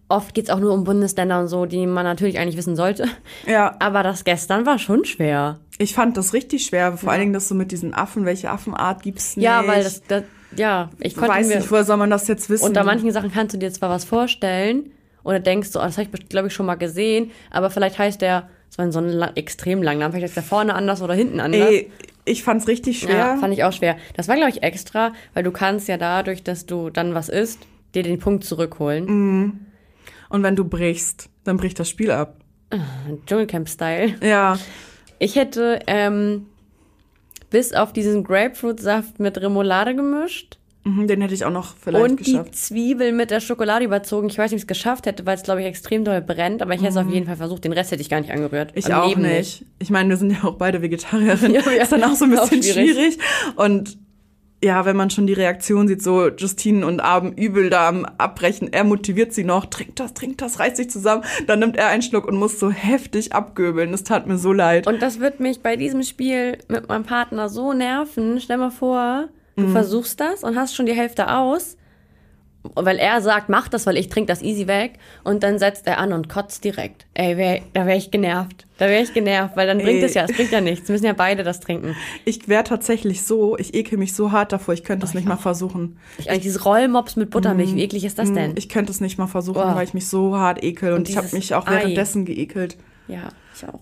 Oft 0.08 0.34
geht's 0.34 0.50
auch 0.50 0.60
nur 0.60 0.74
um 0.74 0.84
Bundesländer 0.84 1.40
und 1.40 1.48
so, 1.48 1.66
die 1.66 1.86
man 1.88 2.04
natürlich 2.04 2.38
eigentlich 2.40 2.58
wissen 2.58 2.76
sollte. 2.76 3.08
Ja. 3.48 3.76
Aber 3.80 4.04
das 4.04 4.24
gestern 4.24 4.66
war 4.66 4.78
schon 4.80 5.06
schwer. 5.06 5.60
Ich 5.78 5.94
fand 5.94 6.16
das 6.18 6.34
richtig 6.34 6.66
schwer, 6.66 6.96
vor 6.98 7.12
allen 7.12 7.22
Dingen 7.22 7.34
das 7.34 7.48
so 7.48 7.56
mit 7.56 7.72
diesen 7.72 7.94
Affen, 7.94 8.26
welche 8.26 8.50
Affenart 8.50 9.04
gibt's 9.04 9.36
nicht? 9.36 9.46
Ja, 9.46 9.66
weil 9.68 9.84
das, 9.84 10.02
das 10.04 10.24
ja, 10.56 10.90
ich 11.00 11.08
ich 11.14 11.16
konnte 11.16 11.32
weiß 11.34 11.48
mir, 11.48 11.58
nicht, 11.58 11.70
woher 11.72 11.84
soll 11.84 11.98
man 11.98 12.10
das 12.10 12.28
jetzt 12.28 12.50
wissen? 12.50 12.66
unter 12.66 12.84
manchen 12.84 13.12
Sachen 13.12 13.32
kannst 13.32 13.54
du 13.56 13.60
dir 13.60 13.72
zwar 13.74 13.90
was 13.90 14.06
vorstellen 14.06 14.92
oder 15.26 15.42
denkst 15.42 15.72
du, 15.74 15.80
oh, 15.80 15.82
das 15.82 15.98
habe 15.98 16.08
ich 16.14 16.30
glaube 16.30 16.48
ich 16.48 16.54
schon 16.54 16.66
mal 16.66 16.76
gesehen, 16.76 17.32
aber 17.52 17.70
vielleicht 17.70 18.00
heißt 18.00 18.22
der, 18.22 18.48
das 18.70 18.78
war 18.78 18.92
so 18.92 19.00
ein 19.00 19.10
lang, 19.10 19.32
extrem 19.36 19.84
lang 19.84 19.98
Name, 19.98 20.14
vielleicht 20.14 20.30
ist 20.30 20.38
der 20.38 20.44
vorne 20.44 20.74
anders 20.74 21.02
oder 21.02 21.14
hinten 21.14 21.42
anders. 21.42 21.68
Ey, 21.68 21.92
ich 22.24 22.44
fand's 22.44 22.68
richtig 22.68 23.00
schwer. 23.00 23.18
Ja, 23.18 23.38
fand 23.38 23.54
ich 23.54 23.64
auch 23.64 23.74
schwer. 23.74 23.98
Das 24.16 24.28
war, 24.28 24.36
glaube 24.36 24.52
ich, 24.52 24.64
extra, 24.64 25.14
weil 25.34 25.44
du 25.44 25.52
kannst 25.52 25.88
ja 25.88 25.98
dadurch, 25.98 26.44
dass 26.44 26.66
du 26.66 26.90
dann 26.90 27.14
was 27.14 27.30
isst, 27.30 27.60
dir 27.94 28.04
den 28.04 28.20
Punkt 28.20 28.44
zurückholen. 28.46 29.68
Und 30.30 30.44
wenn 30.44 30.56
du 30.56 30.66
brichst, 30.66 31.30
dann 31.44 31.58
bricht 31.58 31.80
das 31.80 31.90
Spiel 31.90 32.12
ab. 32.12 32.38
Dschungelcamp-Style. 33.28 34.16
Ja. 34.22 34.58
Ich 35.20 35.36
hätte 35.36 35.80
ähm, 35.86 36.48
bis 37.52 37.74
auf 37.74 37.94
diesen 37.94 38.24
Grapefruitsaft 38.24 39.20
mit 39.20 39.40
Remoulade 39.40 39.96
gemischt 39.96 40.58
Mhm, 40.88 41.08
Den 41.08 41.22
hätte 41.22 41.34
ich 41.34 41.44
auch 41.46 41.52
noch 41.52 41.76
vielleicht 41.78 42.04
und 42.12 42.20
die 42.20 42.32
geschafft. 42.34 42.56
Zwiebel 42.56 43.12
mit 43.12 43.32
der 43.32 43.40
Schokolade 43.40 43.84
überzogen. 43.86 44.30
Ich 44.30 44.38
weiß 44.38 44.52
nicht, 44.52 44.58
ob 44.58 44.58
ich 44.58 44.64
es 44.64 44.68
geschafft 44.80 45.08
hätte, 45.08 45.26
weil 45.26 45.36
es, 45.36 45.42
glaube 45.44 45.62
ich, 45.62 45.66
extrem 45.68 46.06
doll 46.06 46.22
brennt, 46.22 46.62
aber 46.62 46.74
ich 46.76 46.82
hätte 46.82 46.92
es 46.92 46.98
auf 46.98 47.10
jeden 47.10 47.26
Fall 47.26 47.38
versucht. 47.38 47.64
Den 47.64 47.74
Rest 47.74 47.92
hätte 47.92 48.02
ich 48.02 48.10
gar 48.10 48.22
nicht 48.22 48.32
angerührt. 48.32 48.72
Mhm. 48.74 48.78
Ich 48.78 48.94
Am 48.94 49.02
auch 49.02 49.08
Leben 49.10 49.24
nicht. 49.24 49.66
Ich 49.80 49.90
meine, 49.90 50.10
wir 50.10 50.18
sind 50.18 50.32
ja 50.32 50.44
auch 50.44 50.56
beide 50.56 50.82
Vegetarierinnen. 50.84 51.54
Ja, 51.66 51.72
ja. 51.72 51.82
Ist 51.84 51.92
dann 51.92 52.04
auch 52.04 52.14
so 52.16 52.26
ein 52.26 52.32
bisschen 52.32 52.62
schwierig. 52.62 52.92
schwierig. 52.94 53.18
Und 53.56 53.98
ja, 54.64 54.86
wenn 54.86 54.96
man 54.96 55.10
schon 55.10 55.28
die 55.28 55.34
Reaktion 55.34 55.88
sieht, 55.88 56.02
so 56.02 56.28
Justine 56.30 56.86
und 56.88 57.00
Abend 57.00 57.38
übel 57.40 57.70
da 57.70 57.88
am 57.88 58.06
Abbrechen, 58.06 58.72
er 58.72 58.84
motiviert 58.84 59.34
sie 59.34 59.44
noch, 59.44 59.66
trinkt 59.66 60.00
das, 60.00 60.14
trinkt 60.14 60.42
das, 60.42 60.60
reißt 60.60 60.78
sich 60.78 60.90
zusammen. 60.90 61.24
Dann 61.48 61.60
nimmt 61.60 61.78
er 61.78 61.88
einen 61.88 62.02
Schluck 62.02 62.26
und 62.28 62.36
muss 62.38 62.60
so 62.60 62.70
heftig 62.72 63.34
abgöbeln. 63.34 63.92
Das 63.92 64.04
tat 64.04 64.28
mir 64.28 64.38
so 64.38 64.54
leid. 64.54 64.88
Und 64.88 65.02
das 65.02 65.20
wird 65.20 65.40
mich 65.40 65.62
bei 65.62 65.76
diesem 65.76 66.04
Spiel 66.04 66.58
mit 66.68 66.88
meinem 66.90 67.04
Partner 67.04 67.50
so 67.50 67.74
nerven. 67.74 68.40
Stell 68.40 68.58
mal 68.58 68.72
vor, 68.72 69.30
du 69.56 69.64
Mhm. 69.64 69.72
versuchst 69.72 70.20
das 70.20 70.44
und 70.44 70.56
hast 70.58 70.76
schon 70.76 70.86
die 70.86 70.94
Hälfte 70.94 71.32
aus. 71.34 71.78
Weil 72.74 72.98
er 72.98 73.22
sagt, 73.22 73.48
mach 73.48 73.68
das, 73.68 73.86
weil 73.86 73.96
ich 73.96 74.10
trinke 74.10 74.26
das 74.28 74.42
easy 74.42 74.66
weg. 74.66 74.94
Und 75.24 75.44
dann 75.44 75.60
setzt 75.60 75.86
er 75.86 76.00
an 76.00 76.12
und 76.14 76.30
kotzt 76.30 76.64
direkt. 76.64 77.06
Ey, 77.14 77.38
wär, 77.38 77.62
da 77.74 77.86
wäre 77.86 77.96
ich 77.96 78.10
genervt. 78.10 78.66
Da 78.80 78.88
wäre 78.88 79.04
ich 79.04 79.14
genervt, 79.14 79.56
weil 79.56 79.68
dann 79.68 79.78
bringt 79.78 80.00
Ey. 80.00 80.06
es 80.06 80.16
ja, 80.16 80.24
es 80.24 80.36
bringt 80.36 80.50
ja 80.52 80.62
nichts. 80.62 80.88
Wir 80.90 80.94
müssen 80.94 81.06
ja 81.06 81.14
beide 81.14 81.44
das 81.44 81.60
trinken. 81.60 81.96
Ich 82.26 82.48
wäre 82.48 82.64
tatsächlich 82.64 83.24
so, 83.24 83.56
ich 83.60 83.76
ekel 83.76 84.00
mich 84.00 84.16
so 84.16 84.32
hart 84.32 84.52
davor, 84.52 84.74
ich 84.74 84.84
könnte 84.84 85.06
es 85.06 85.14
nicht 85.14 85.28
mal 85.28 85.36
versuchen. 85.38 86.00
Ich, 86.18 86.28
eigentlich 86.32 86.42
dieses 86.42 86.66
Rollmops 86.66 87.16
mit 87.18 87.30
Buttermilch, 87.30 87.76
wie 87.76 87.84
eklig 87.84 88.04
ist 88.04 88.18
das 88.18 88.34
denn? 88.34 88.52
Mhm. 88.54 88.58
Ich 88.58 88.68
könnte 88.68 88.92
es 88.92 89.00
nicht 89.00 89.20
mal 89.20 89.28
versuchen, 89.28 89.62
Boah. 89.62 89.76
weil 89.76 89.84
ich 89.86 89.94
mich 89.94 90.08
so 90.08 90.36
hart 90.36 90.64
ekel. 90.64 90.94
Und, 90.94 90.98
Und 91.02 91.10
ich 91.10 91.18
habe 91.18 91.28
mich 91.34 91.54
auch 91.54 91.68
Ei. 91.68 91.72
währenddessen 91.76 92.26
geekelt. 92.26 92.78
ja, 93.08 93.30
ich 93.56 93.64
auch. 93.70 93.80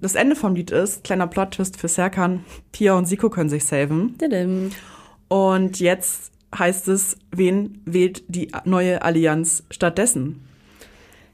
Das 0.00 0.14
Ende 0.14 0.36
vom 0.36 0.54
Lied 0.54 0.70
ist, 0.70 1.02
kleiner 1.02 1.26
Plot-Twist 1.26 1.76
für 1.76 1.88
Serkan, 1.88 2.44
Pia 2.70 2.94
und 2.94 3.06
Siko 3.06 3.30
können 3.30 3.50
sich 3.50 3.64
saven. 3.64 4.16
Didim. 4.18 4.70
Und 5.32 5.80
jetzt 5.80 6.30
heißt 6.54 6.88
es, 6.88 7.16
wen 7.30 7.80
wählt 7.86 8.22
die 8.28 8.52
neue 8.66 9.00
Allianz 9.00 9.64
stattdessen? 9.70 10.46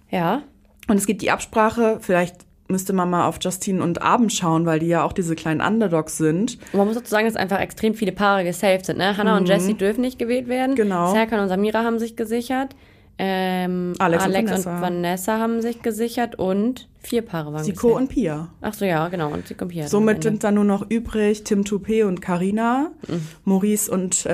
Ja, 0.09 0.43
Und 0.87 0.99
es 0.99 1.07
gibt 1.07 1.21
die 1.21 1.33
Absprache, 1.33 1.99
vielleicht 2.01 2.47
müsste 2.69 2.93
man 2.93 3.11
mal 3.11 3.27
auf 3.27 3.39
Justine 3.41 3.83
und 3.83 4.01
Abend 4.01 4.33
schauen, 4.33 4.67
weil 4.67 4.79
die 4.79 4.87
ja 4.87 5.03
auch 5.03 5.13
diese 5.13 5.35
kleinen 5.35 5.61
Underdogs 5.61 6.17
sind. 6.17 6.59
Und 6.73 6.79
man 6.79 6.87
muss 6.87 6.95
dazu 6.95 7.11
sagen, 7.11 7.27
dass 7.27 7.35
einfach 7.35 7.59
extrem 7.59 7.95
viele 7.95 8.13
Paare 8.13 8.45
gesaved 8.45 8.87
sind. 8.87 8.99
Ne? 8.99 9.17
Hannah 9.17 9.37
und 9.37 9.49
Jessie 9.49 9.75
dürfen 9.75 10.03
nicht 10.03 10.21
gewählt 10.21 10.47
werden. 10.47 10.73
Mhm. 10.73 10.77
Genau. 10.77 11.13
Serkan 11.13 11.41
und 11.41 11.49
Samira 11.49 11.83
haben 11.83 11.99
sich 11.99 12.15
gesichert. 12.15 12.77
Ähm, 13.21 13.95
Alex 13.99 14.23
Alex, 14.25 14.51
und 14.53 14.57
und, 14.59 14.65
Vanessa. 14.67 14.81
Vanessa. 14.81 15.39
haben 15.39 15.61
sich 15.61 15.83
gesichert 15.83 16.37
und 16.37 16.89
vier 17.01 17.23
Paare 17.23 17.53
waren 17.53 17.65
Siko 17.65 17.89
gesaved. 17.89 17.97
und 18.03 18.09
Pia. 18.09 18.49
Ach 18.61 18.75
so, 18.75 18.85
ja, 18.85 19.09
genau. 19.09 19.33
Und 19.33 19.49
Siko 19.49 19.65
und 19.65 19.71
Pia. 19.71 19.89
Somit 19.89 20.23
sind 20.23 20.45
dann 20.45 20.55
nur 20.55 20.65
noch 20.65 20.89
übrig 20.89 21.43
Tim 21.45 21.63
Toupé 21.63 22.05
und 22.07 22.21
Karina, 22.21 22.93
Mhm. 23.09 23.23
Maurice 23.45 23.91
und 23.91 24.25
äh, 24.27 24.33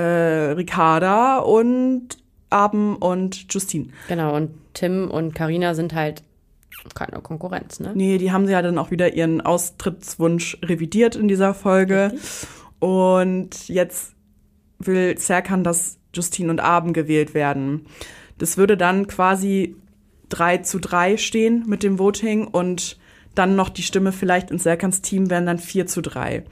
Ricarda 0.52 1.38
und 1.38 2.18
Abend 2.50 3.00
und 3.00 3.46
Justine. 3.52 3.86
Genau, 4.08 4.36
und 4.36 4.50
Tim 4.74 5.10
und 5.10 5.34
Karina 5.34 5.74
sind 5.74 5.94
halt 5.94 6.22
keine 6.94 7.20
Konkurrenz, 7.22 7.80
ne? 7.80 7.92
Nee, 7.94 8.18
die 8.18 8.30
haben 8.32 8.46
sie 8.46 8.52
ja 8.52 8.60
dann 8.60 8.76
auch 8.76 8.90
wieder 8.90 9.14
ihren 9.14 9.40
Austrittswunsch 9.40 10.58
revidiert 10.62 11.16
in 11.16 11.28
dieser 11.28 11.54
Folge. 11.54 12.12
Und 12.80 13.68
jetzt 13.68 14.12
will 14.78 15.16
Serkan, 15.18 15.64
dass 15.64 15.98
Justine 16.12 16.50
und 16.50 16.60
Abend 16.60 16.92
gewählt 16.92 17.32
werden. 17.32 17.86
Das 18.38 18.56
würde 18.56 18.76
dann 18.76 19.06
quasi 19.06 19.76
3 20.30 20.58
zu 20.58 20.78
3 20.78 21.16
stehen 21.16 21.64
mit 21.66 21.82
dem 21.82 21.98
Voting 21.98 22.46
und 22.46 22.98
dann 23.34 23.56
noch 23.56 23.68
die 23.68 23.82
Stimme 23.82 24.12
vielleicht 24.12 24.50
in 24.50 24.58
Serkans 24.58 25.02
Team 25.02 25.30
wären 25.30 25.46
dann 25.46 25.58
4 25.58 25.86
zu 25.86 26.00
3. 26.00 26.44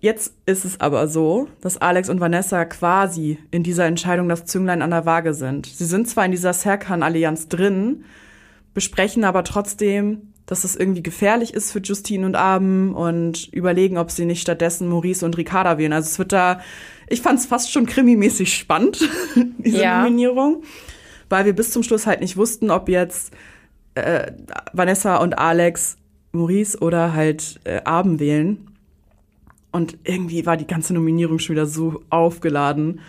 Jetzt 0.00 0.34
ist 0.46 0.64
es 0.64 0.80
aber 0.80 1.06
so, 1.06 1.48
dass 1.60 1.78
Alex 1.78 2.08
und 2.08 2.20
Vanessa 2.20 2.64
quasi 2.64 3.38
in 3.52 3.62
dieser 3.62 3.86
Entscheidung 3.86 4.28
das 4.28 4.46
Zünglein 4.46 4.82
an 4.82 4.90
der 4.90 5.06
Waage 5.06 5.32
sind. 5.32 5.66
Sie 5.66 5.84
sind 5.84 6.08
zwar 6.08 6.24
in 6.24 6.32
dieser 6.32 6.52
Serkan-Allianz 6.52 7.46
drin, 7.46 8.04
besprechen 8.74 9.22
aber 9.22 9.44
trotzdem, 9.44 10.32
dass 10.46 10.64
es 10.64 10.74
irgendwie 10.74 11.04
gefährlich 11.04 11.54
ist 11.54 11.70
für 11.70 11.78
Justine 11.78 12.26
und 12.26 12.34
Abend 12.34 12.96
und 12.96 13.48
überlegen, 13.52 13.96
ob 13.96 14.10
sie 14.10 14.24
nicht 14.24 14.42
stattdessen 14.42 14.88
Maurice 14.88 15.24
und 15.24 15.36
Ricarda 15.36 15.78
wählen. 15.78 15.92
Also 15.92 16.08
es 16.08 16.18
wird 16.18 16.32
da, 16.32 16.60
ich 17.12 17.20
fand 17.22 17.38
es 17.38 17.46
fast 17.46 17.70
schon 17.70 17.86
krimimäßig 17.86 18.52
spannend, 18.54 19.08
diese 19.58 19.82
Ja. 19.82 19.98
Nominierung, 20.02 20.62
weil 21.28 21.44
wir 21.44 21.52
bis 21.54 21.70
zum 21.70 21.82
Schluss 21.82 22.06
halt 22.06 22.20
nicht 22.20 22.36
wussten, 22.36 22.70
ob 22.70 22.88
jetzt 22.88 23.32
äh, 23.94 24.32
Vanessa 24.72 25.16
und 25.16 25.38
Alex 25.38 25.96
Maurice 26.32 26.78
oder 26.80 27.12
halt 27.14 27.60
äh, 27.64 27.82
Abend 27.84 28.20
wählen. 28.20 28.68
Und 29.70 29.96
irgendwie 30.04 30.44
war 30.46 30.56
die 30.56 30.66
ganze 30.66 30.92
Nominierung 30.94 31.38
schon 31.38 31.54
wieder 31.56 31.66
so 31.66 32.02
aufgeladen. 32.10 33.00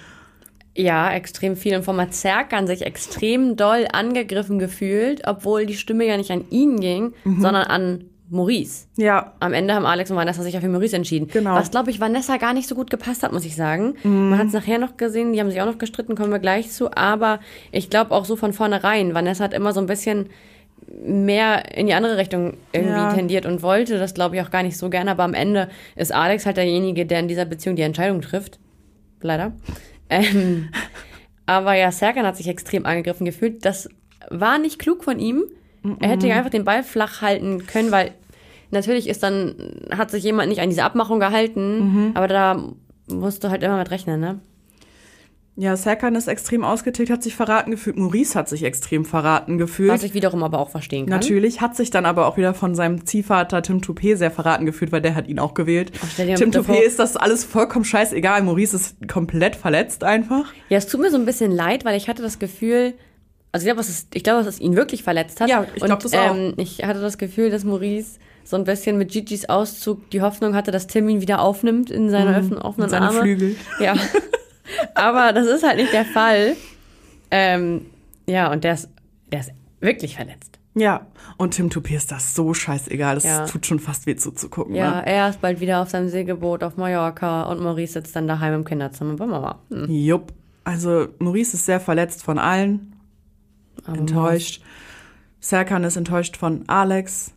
Ja, 0.76 1.12
extrem 1.14 1.56
viel. 1.56 1.76
Und 1.76 1.84
vom 1.84 2.00
Zerkan 2.12 2.68
sich 2.68 2.82
extrem 2.84 3.56
doll 3.58 3.86
angegriffen 3.92 4.60
gefühlt, 4.60 5.22
obwohl 5.28 5.66
die 5.66 5.76
Stimme 5.76 6.06
ja 6.06 6.18
nicht 6.18 6.32
an 6.32 6.46
ihn 6.50 6.80
ging, 6.80 7.14
Mhm. 7.26 7.42
sondern 7.42 7.64
an 7.68 8.06
Maurice. 8.30 8.88
Ja, 8.98 9.34
Am 9.40 9.54
Ende 9.54 9.74
haben 9.74 9.86
Alex 9.86 10.10
und 10.10 10.18
Vanessa 10.18 10.42
sich 10.44 10.54
ja 10.54 10.62
für 10.62 10.70
Maurice 10.70 10.96
entschieden. 10.96 11.28
Genau. 11.28 11.54
Was, 11.56 11.72
glaube 11.72 11.92
ich, 11.92 12.00
Vanessa 12.00 12.38
gar 12.38 12.54
nicht 12.54 12.68
so 12.68 12.76
gut 12.76 12.90
gepasst 12.90 13.22
hat, 13.24 13.32
muss 13.32 13.46
ich 13.46 13.56
sagen. 13.56 13.96
Man 14.04 14.38
hat 14.40 14.48
es 14.48 14.54
nachher 14.54 14.80
noch 14.80 14.98
gesehen, 14.98 15.34
die 15.34 15.40
haben 15.40 15.52
sich 15.52 15.62
auch 15.62 15.66
noch 15.66 15.78
gestritten, 15.78 16.16
kommen 16.16 16.32
wir 16.32 16.40
gleich 16.40 16.72
zu. 16.72 16.92
Aber 16.96 17.40
ich 17.72 17.90
glaube 17.90 18.12
auch 18.12 18.26
so 18.26 18.36
von 18.36 18.54
vornherein, 18.54 19.14
Vanessa 19.14 19.44
hat 19.44 19.54
immer 19.54 19.74
so 19.74 19.80
ein 19.82 19.86
bisschen 19.86 20.30
mehr 21.06 21.78
in 21.78 21.88
die 21.88 21.94
andere 21.94 22.18
Richtung 22.18 22.58
irgendwie 22.72 22.94
Ja. 22.96 23.14
tendiert 23.14 23.46
und 23.46 23.62
wollte 23.62 23.98
das, 24.00 24.14
glaube 24.14 24.36
ich, 24.36 24.42
auch 24.42 24.52
gar 24.52 24.64
nicht 24.64 24.78
so 24.78 24.90
gerne. 24.90 25.12
Aber 25.12 25.24
am 25.24 25.34
Ende 25.34 25.70
ist 25.96 26.14
Alex 26.14 26.46
halt 26.46 26.58
derjenige, 26.58 27.06
der 27.06 27.20
in 27.20 27.28
dieser 27.28 27.46
Beziehung 27.46 27.76
die 27.76 27.82
Entscheidung 27.84 28.22
trifft. 28.22 28.60
Leider. 29.22 29.54
Ähm, 30.10 30.70
aber 31.46 31.74
ja, 31.76 31.92
Serkan 31.92 32.26
hat 32.26 32.38
sich 32.38 32.48
extrem 32.48 32.86
angegriffen 32.86 33.26
gefühlt. 33.26 33.66
Das 33.66 33.90
war 34.30 34.58
nicht 34.58 34.80
klug 34.80 35.04
von 35.04 35.20
ihm. 35.20 35.44
Er 36.00 36.10
hätte 36.10 36.28
ja 36.28 36.36
einfach 36.38 36.52
den 36.52 36.66
Ball 36.66 36.84
flach 36.84 37.22
halten 37.22 37.66
können, 37.68 37.92
weil 37.92 38.12
natürlich 38.72 39.08
ist 39.08 39.24
dann, 39.24 39.56
hat 39.96 40.12
sich 40.12 40.24
jemand 40.24 40.50
nicht 40.50 40.62
an 40.62 40.70
diese 40.70 40.84
Abmachung 40.84 41.20
gehalten, 41.20 42.12
aber 42.14 42.28
da 42.28 42.64
musst 43.08 43.44
du 43.44 43.50
halt 43.50 43.64
immer 43.64 43.78
mit 43.78 43.92
rechnen, 43.92 44.20
ne? 44.20 44.40
ja, 45.56 45.78
Serkan 45.78 46.16
ist 46.16 46.28
extrem 46.28 46.64
ausgetickt, 46.64 47.12
hat 47.12 47.22
sich 47.22 47.36
verraten 47.36 47.70
gefühlt. 47.70 47.96
Maurice 47.96 48.34
hat 48.34 48.50
sich 48.50 48.64
extrem 48.64 49.06
verraten 49.06 49.60
gefühlt. 49.60 49.92
Was 49.92 50.02
ich 50.02 50.16
wiederum 50.16 50.42
aber 50.42 50.58
auch 50.58 50.70
verstehen 50.70 51.06
kann. 51.06 51.20
Natürlich 51.20 51.62
hat 51.62 51.76
sich 51.76 51.92
dann 51.92 52.08
aber 52.08 52.28
auch 52.28 52.38
wieder 52.38 52.56
von 52.56 52.74
seinem 52.74 53.06
Ziehvater 53.06 53.62
Tim 53.62 53.80
Toupé 53.80 54.16
sehr 54.16 54.32
verraten 54.32 54.66
gefühlt, 54.66 54.92
weil 54.92 55.02
der 55.02 55.14
hat 55.14 55.28
ihn 55.28 55.38
auch 55.38 55.54
gewählt. 55.54 55.92
Ach, 56.04 56.16
Tim 56.16 56.50
Toupé 56.50 56.80
ist 56.82 56.98
das 56.98 57.16
alles 57.18 57.44
vollkommen 57.44 57.86
scheißegal. 57.86 58.42
Maurice 58.42 58.76
ist 58.76 59.08
komplett 59.08 59.56
verletzt 59.56 60.04
einfach. 60.04 60.52
Ja, 60.70 60.80
es 60.80 60.88
tut 60.88 61.02
mir 61.02 61.12
so 61.12 61.18
ein 61.18 61.26
bisschen 61.26 61.52
leid, 61.52 61.86
weil 61.86 61.98
ich 61.98 62.10
hatte 62.10 62.24
das 62.24 62.40
Gefühl, 62.40 62.96
also 63.54 63.64
ich 63.64 63.68
glaube, 63.68 63.80
es 63.80 63.88
ist, 63.90 64.14
ich 64.14 64.24
glaube, 64.24 64.44
dass 64.44 64.56
es 64.56 64.60
ihn 64.60 64.76
wirklich 64.76 65.04
verletzt 65.04 65.40
hat. 65.40 65.48
Ja, 65.50 65.66
ich 65.76 65.82
glaub 65.82 66.04
Und, 66.04 66.04
das 66.04 66.14
auch. 66.14 66.36
Ähm, 66.36 66.54
ich 66.58 66.84
hatte 66.84 67.00
das 67.00 67.18
Gefühl, 67.18 67.50
dass 67.50 67.64
Maurice 67.64 68.20
so 68.44 68.58
ein 68.58 68.66
bisschen 68.66 68.98
mit 68.98 69.10
Gigi's 69.12 69.48
Auszug 69.48 70.10
die 70.10 70.22
Hoffnung 70.22 70.54
hatte, 70.56 70.72
dass 70.72 70.88
Tim 70.88 71.08
ihn 71.08 71.22
wieder 71.22 71.40
aufnimmt 71.42 71.90
in 71.90 72.10
seine 72.10 72.36
öffnen, 72.36 72.58
offenen 72.60 72.88
Mhm. 72.88 72.92
seine 72.92 73.08
Arme. 73.08 73.22
Flügel. 73.22 73.56
Ja. 73.80 73.96
Aber 74.96 75.32
das 75.34 75.48
ist 75.48 75.64
halt 75.64 75.78
nicht 75.78 75.94
der 75.94 76.04
Fall. 76.06 76.56
Ähm, 77.32 77.86
ja, 78.26 78.52
und 78.52 78.64
der 78.64 78.74
ist, 78.74 78.90
der 79.32 79.42
ist 79.42 79.52
wirklich 79.80 80.16
verletzt. 80.16 80.60
Ja, 80.76 81.06
und 81.38 81.52
Tim 81.52 81.70
Toupé 81.70 81.96
ist 81.96 82.12
das 82.12 82.34
so 82.34 82.54
scheißegal. 82.54 83.16
Das 83.16 83.24
Ja. 83.24 83.46
tut 83.46 83.66
schon 83.66 83.80
fast 83.80 84.08
weh 84.08 84.16
zuzugucken. 84.16 84.74
Ja, 84.76 84.96
Ne? 85.02 85.06
er 85.06 85.30
ist 85.30 85.40
bald 85.42 85.60
wieder 85.60 85.82
auf 85.82 85.90
seinem 85.90 86.10
Segelboot 86.10 86.64
auf 86.64 86.78
Mallorca 86.78 87.44
und 87.44 87.62
Maurice 87.62 87.94
sitzt 87.94 88.16
dann 88.16 88.28
daheim 88.28 88.54
im 88.56 88.66
Kinderzimmer 88.66 89.16
bei 89.16 89.26
Mama. 89.28 89.60
Hm. 89.70 89.90
Jupp. 89.92 90.34
Also 90.64 91.08
Maurice 91.20 91.56
ist 91.58 91.66
sehr 91.66 91.80
verletzt 91.80 92.24
von 92.24 92.40
allen. 92.40 92.93
Aber 93.86 93.98
enttäuscht. 93.98 94.62
Serkan 95.40 95.84
ist 95.84 95.98
enttäuscht 95.98 96.38
von 96.38 96.64
Alex. 96.68 97.34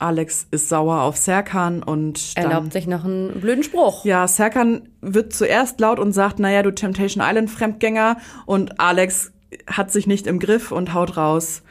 Alex 0.00 0.46
ist 0.50 0.68
sauer 0.68 1.02
auf 1.02 1.16
Serkan 1.16 1.82
und 1.82 2.36
dann, 2.36 2.44
Erlaubt 2.50 2.72
sich 2.72 2.86
noch 2.86 3.04
einen 3.04 3.40
blöden 3.40 3.62
Spruch. 3.62 4.04
ja, 4.04 4.26
Serkan 4.26 4.88
wird 5.00 5.32
zuerst 5.32 5.78
laut 5.78 5.98
und 5.98 6.12
sagt, 6.12 6.38
naja, 6.38 6.62
du 6.62 6.74
Temptation 6.74 7.22
Island 7.24 7.50
Fremdgänger 7.50 8.16
und 8.46 8.80
Alex 8.80 9.32
hat 9.66 9.92
sich 9.92 10.06
nicht 10.06 10.26
im 10.26 10.38
Griff 10.38 10.72
und 10.72 10.94
haut 10.94 11.16
raus. 11.16 11.62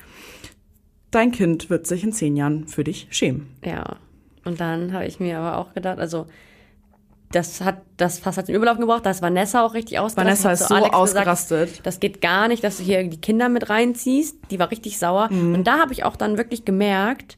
Dein 1.11 1.31
Kind 1.31 1.69
wird 1.69 1.87
sich 1.87 2.03
in 2.03 2.13
zehn 2.13 2.35
Jahren 2.35 2.67
für 2.67 2.83
dich 2.83 3.07
schämen. 3.09 3.47
Ja. 3.65 3.97
Und 4.45 4.61
dann 4.61 4.93
habe 4.93 5.05
ich 5.05 5.19
mir 5.19 5.39
aber 5.39 5.57
auch 5.57 5.73
gedacht, 5.73 5.99
also 5.99 6.27
das 7.31 7.61
hat 7.61 7.81
das 7.97 8.17
fast 8.19 8.37
hat 8.37 8.45
zum 8.47 8.55
Überlaufen 8.55 8.81
gebraucht, 8.81 9.05
da 9.05 9.11
ist 9.11 9.21
Vanessa 9.21 9.63
auch 9.63 9.73
richtig 9.73 9.99
ausgerastet. 9.99 10.43
Vanessa 10.45 10.51
ist 10.51 10.67
so 10.69 10.75
Alex 10.75 10.95
ausgerastet. 10.95 11.67
Gesagt, 11.69 11.85
das 11.87 11.99
geht 11.99 12.21
gar 12.21 12.47
nicht, 12.47 12.63
dass 12.63 12.77
du 12.77 12.83
hier 12.83 13.03
die 13.07 13.21
Kinder 13.21 13.49
mit 13.49 13.69
reinziehst. 13.69 14.35
Die 14.49 14.57
war 14.59 14.71
richtig 14.71 14.97
sauer. 14.97 15.29
Mhm. 15.31 15.53
Und 15.53 15.63
da 15.67 15.79
habe 15.79 15.93
ich 15.93 16.03
auch 16.05 16.15
dann 16.15 16.37
wirklich 16.37 16.65
gemerkt, 16.65 17.37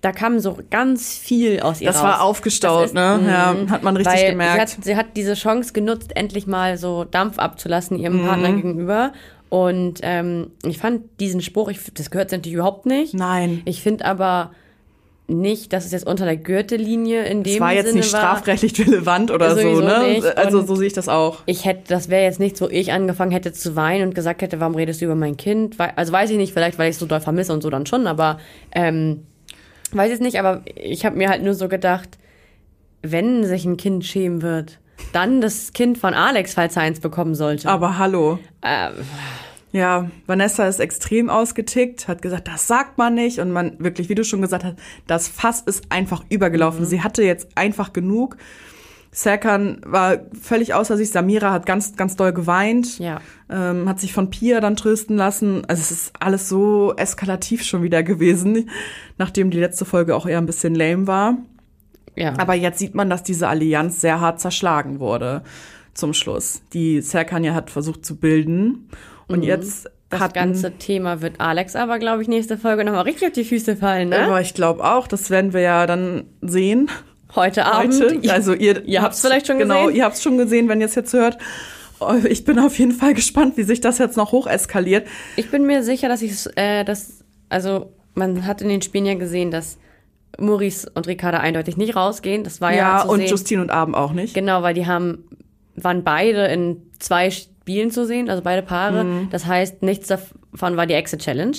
da 0.00 0.12
kam 0.12 0.38
so 0.38 0.58
ganz 0.70 1.16
viel 1.16 1.60
aus 1.60 1.80
ihr 1.80 1.86
Das 1.86 1.96
raus. 1.96 2.02
war 2.04 2.22
aufgestaut, 2.22 2.86
ist- 2.86 2.94
ne? 2.94 3.20
Ja, 3.26 3.54
hat 3.70 3.82
man 3.82 3.96
richtig 3.96 4.14
Weil 4.14 4.30
gemerkt. 4.32 4.68
Sie 4.70 4.76
hat, 4.76 4.84
sie 4.84 4.96
hat 4.96 5.06
diese 5.16 5.34
Chance 5.34 5.72
genutzt, 5.72 6.14
endlich 6.16 6.46
mal 6.46 6.76
so 6.76 7.04
Dampf 7.04 7.38
abzulassen 7.38 7.98
ihrem 7.98 8.22
Mhm. 8.22 8.26
Partner 8.26 8.52
gegenüber. 8.52 9.12
Und 9.48 10.00
ähm, 10.02 10.50
ich 10.64 10.78
fand 10.78 11.02
diesen 11.20 11.40
Spruch, 11.40 11.68
ich, 11.68 11.78
das 11.94 12.10
gehört 12.10 12.32
natürlich 12.32 12.54
überhaupt 12.54 12.86
nicht. 12.86 13.14
Nein. 13.14 13.62
Ich 13.66 13.82
finde 13.82 14.04
aber 14.04 14.50
nicht, 15.26 15.72
dass 15.72 15.86
es 15.86 15.92
jetzt 15.92 16.06
unter 16.06 16.26
der 16.26 16.36
Gürtellinie 16.36 17.24
in 17.24 17.42
dem 17.44 17.54
Es 17.54 17.60
war 17.60 17.72
jetzt 17.72 17.86
Sinne 17.86 18.00
nicht 18.00 18.12
war. 18.12 18.20
strafrechtlich 18.20 18.78
relevant 18.86 19.30
oder 19.30 19.54
so, 19.56 19.80
ne? 19.80 20.08
nicht. 20.08 20.36
Also 20.36 20.58
Und- 20.58 20.66
so 20.66 20.74
sehe 20.76 20.86
ich 20.88 20.92
das 20.92 21.08
auch. 21.08 21.38
Ich 21.46 21.64
hätte, 21.64 21.84
das 21.88 22.10
wäre 22.10 22.24
jetzt 22.24 22.40
nichts, 22.40 22.60
wo 22.60 22.66
ich 22.68 22.92
angefangen 22.92 23.30
hätte 23.30 23.52
zu 23.54 23.74
weinen 23.74 24.08
und 24.08 24.14
gesagt 24.14 24.42
hätte, 24.42 24.60
warum 24.60 24.74
redest 24.74 25.00
du 25.00 25.06
über 25.06 25.14
mein 25.14 25.36
Kind? 25.38 25.76
Also 25.96 26.12
weiß 26.12 26.28
ich 26.30 26.36
nicht, 26.36 26.52
vielleicht 26.52 26.78
weil 26.78 26.90
ich 26.90 26.96
es 26.96 27.00
so 27.00 27.06
doll 27.06 27.20
vermisse 27.20 27.52
und 27.54 27.62
so 27.62 27.70
dann 27.70 27.86
schon, 27.86 28.06
aber 28.06 28.38
ähm, 28.72 29.26
weiß 29.92 30.12
ich 30.12 30.20
nicht, 30.20 30.38
aber 30.38 30.60
ich 30.74 31.06
habe 31.06 31.16
mir 31.16 31.30
halt 31.30 31.42
nur 31.42 31.54
so 31.54 31.68
gedacht, 31.68 32.18
wenn 33.00 33.44
sich 33.44 33.64
ein 33.64 33.76
Kind 33.78 34.04
schämen 34.04 34.42
wird, 34.42 34.78
dann 35.12 35.40
das 35.40 35.72
Kind 35.72 35.96
von 35.98 36.12
Alex, 36.14 36.54
falls 36.54 36.76
er 36.76 36.82
eins 36.82 37.00
bekommen 37.00 37.34
sollte. 37.34 37.68
Aber 37.70 37.96
hallo. 37.98 38.38
Ähm, 38.62 38.92
Ja, 39.74 40.08
Vanessa 40.28 40.68
ist 40.68 40.78
extrem 40.78 41.28
ausgetickt, 41.28 42.06
hat 42.06 42.22
gesagt, 42.22 42.46
das 42.46 42.68
sagt 42.68 42.96
man 42.96 43.14
nicht. 43.14 43.40
Und 43.40 43.50
man 43.50 43.74
wirklich, 43.80 44.08
wie 44.08 44.14
du 44.14 44.22
schon 44.22 44.40
gesagt 44.40 44.62
hast, 44.62 44.76
das 45.08 45.26
Fass 45.26 45.62
ist 45.62 45.90
einfach 45.90 46.22
übergelaufen. 46.28 46.82
Mhm. 46.82 46.86
Sie 46.86 47.02
hatte 47.02 47.24
jetzt 47.24 47.48
einfach 47.56 47.92
genug. 47.92 48.36
Serkan 49.10 49.80
war 49.84 50.18
völlig 50.40 50.74
außer 50.74 50.96
sich. 50.96 51.10
Samira 51.10 51.50
hat 51.50 51.66
ganz, 51.66 51.96
ganz 51.96 52.14
doll 52.14 52.32
geweint. 52.32 53.00
ja. 53.00 53.20
Ähm, 53.50 53.88
hat 53.88 53.98
sich 53.98 54.12
von 54.12 54.30
Pia 54.30 54.60
dann 54.60 54.76
trösten 54.76 55.16
lassen. 55.16 55.64
Also 55.66 55.80
es 55.80 55.90
ist 55.90 56.12
alles 56.20 56.48
so 56.48 56.94
eskalativ 56.96 57.64
schon 57.64 57.82
wieder 57.82 58.04
gewesen, 58.04 58.70
nachdem 59.18 59.50
die 59.50 59.58
letzte 59.58 59.84
Folge 59.84 60.14
auch 60.14 60.26
eher 60.26 60.38
ein 60.38 60.46
bisschen 60.46 60.76
lame 60.76 61.08
war. 61.08 61.38
Ja. 62.14 62.34
Aber 62.38 62.54
jetzt 62.54 62.78
sieht 62.78 62.94
man, 62.94 63.10
dass 63.10 63.24
diese 63.24 63.48
Allianz 63.48 64.00
sehr 64.00 64.20
hart 64.20 64.40
zerschlagen 64.40 65.00
wurde 65.00 65.42
zum 65.94 66.12
Schluss. 66.12 66.62
Die 66.72 67.00
Serkan 67.00 67.42
ja 67.42 67.54
hat 67.54 67.70
versucht 67.70 68.04
zu 68.04 68.16
bilden. 68.16 68.88
Und 69.28 69.42
jetzt 69.42 69.84
Mhm. 69.84 69.88
das 70.10 70.20
hat 70.20 70.34
ganze 70.34 70.72
Thema 70.72 71.20
wird 71.22 71.40
Alex 71.40 71.74
aber, 71.76 71.98
glaube 71.98 72.22
ich, 72.22 72.28
nächste 72.28 72.56
Folge 72.58 72.84
nochmal 72.84 73.02
richtig 73.02 73.28
auf 73.28 73.32
die 73.34 73.44
Füße 73.44 73.76
fallen, 73.76 74.10
ne? 74.10 74.18
Aber 74.26 74.40
ich 74.40 74.54
glaube 74.54 74.84
auch, 74.84 75.06
das 75.08 75.30
werden 75.30 75.52
wir 75.52 75.60
ja 75.60 75.86
dann 75.86 76.24
sehen 76.40 76.90
Heute 77.34 77.66
Abend. 77.66 77.94
heute. 78.00 78.32
Also 78.32 78.52
ihr, 78.54 78.84
ihr 78.84 79.02
habt's 79.02 79.20
vielleicht 79.20 79.48
schon 79.48 79.58
genau, 79.58 79.86
gesehen. 79.86 79.96
ihr 79.96 80.04
habt's 80.04 80.22
schon 80.22 80.38
gesehen, 80.38 80.68
wenn 80.68 80.80
ihr 80.80 80.86
es 80.86 80.94
jetzt 80.94 81.12
hört. 81.14 81.36
Oh, 81.98 82.14
Ich 82.28 82.44
bin 82.44 82.58
auf 82.60 82.78
jeden 82.78 82.92
Fall 82.92 83.12
gespannt, 83.14 83.56
wie 83.56 83.64
sich 83.64 83.80
das 83.80 83.98
jetzt 83.98 84.16
noch 84.16 84.30
hocheskaliert. 84.30 85.06
Ich 85.36 85.50
bin 85.50 85.66
mir 85.66 85.82
sicher, 85.82 86.08
dass 86.08 86.22
ich 86.22 86.32
äh, 86.56 86.84
das, 86.84 87.24
also 87.48 87.92
man 88.14 88.46
hat 88.46 88.62
in 88.62 88.68
den 88.68 88.82
Spielen 88.82 89.06
ja 89.06 89.14
gesehen, 89.14 89.50
dass 89.50 89.78
Maurice 90.38 90.88
und 90.94 91.06
Ricarda 91.08 91.38
eindeutig 91.40 91.76
nicht 91.76 91.96
rausgehen. 91.96 92.44
Das 92.44 92.60
war 92.60 92.70
ja, 92.72 92.98
Ja, 92.98 93.02
zu 93.02 93.08
und 93.10 93.18
sehen. 93.20 93.28
Justine 93.30 93.62
und 93.62 93.70
Abend 93.70 93.96
auch 93.96 94.12
nicht. 94.12 94.34
Genau, 94.34 94.62
weil 94.62 94.74
die 94.74 94.86
haben, 94.86 95.24
waren 95.74 96.04
beide 96.04 96.46
in 96.46 96.82
zwei 97.00 97.30
Spielen 97.64 97.90
zu 97.90 98.04
sehen, 98.06 98.28
also 98.28 98.42
beide 98.42 98.60
Paare. 98.60 99.04
Mhm. 99.04 99.28
Das 99.30 99.46
heißt, 99.46 99.82
nichts 99.82 100.08
davon 100.08 100.76
war 100.76 100.86
die 100.86 100.92
Exit 100.92 101.20
Challenge. 101.22 101.56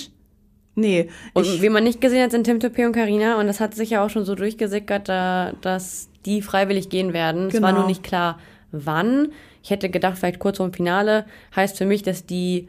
Nee, 0.76 1.08
Und 1.32 1.62
wie 1.62 1.68
man 1.68 1.82
nicht 1.82 2.00
gesehen 2.00 2.22
hat, 2.22 2.30
sind 2.30 2.44
Tim 2.44 2.60
Tope 2.60 2.86
und 2.86 2.92
Karina 2.92 3.40
und 3.40 3.46
das 3.48 3.58
hat 3.60 3.74
sich 3.74 3.90
ja 3.90 4.04
auch 4.04 4.10
schon 4.10 4.24
so 4.24 4.34
durchgesickert, 4.36 5.08
da, 5.08 5.52
dass 5.62 6.10
die 6.26 6.42
freiwillig 6.42 6.90
gehen 6.90 7.12
werden. 7.12 7.48
Es 7.48 7.54
war 7.60 7.70
Genau. 7.70 7.80
nur 7.80 7.88
nicht 7.88 8.02
klar, 8.04 8.38
wann. 8.72 9.28
Ich 9.64 9.70
hätte 9.70 9.88
gedacht, 9.88 10.18
vielleicht 10.18 10.38
kurz 10.38 10.58
vor 10.58 10.68
dem 10.68 10.74
Finale. 10.74 11.24
Heißt 11.56 11.76
für 11.78 11.86
mich, 11.86 12.02
dass 12.02 12.24
die 12.26 12.68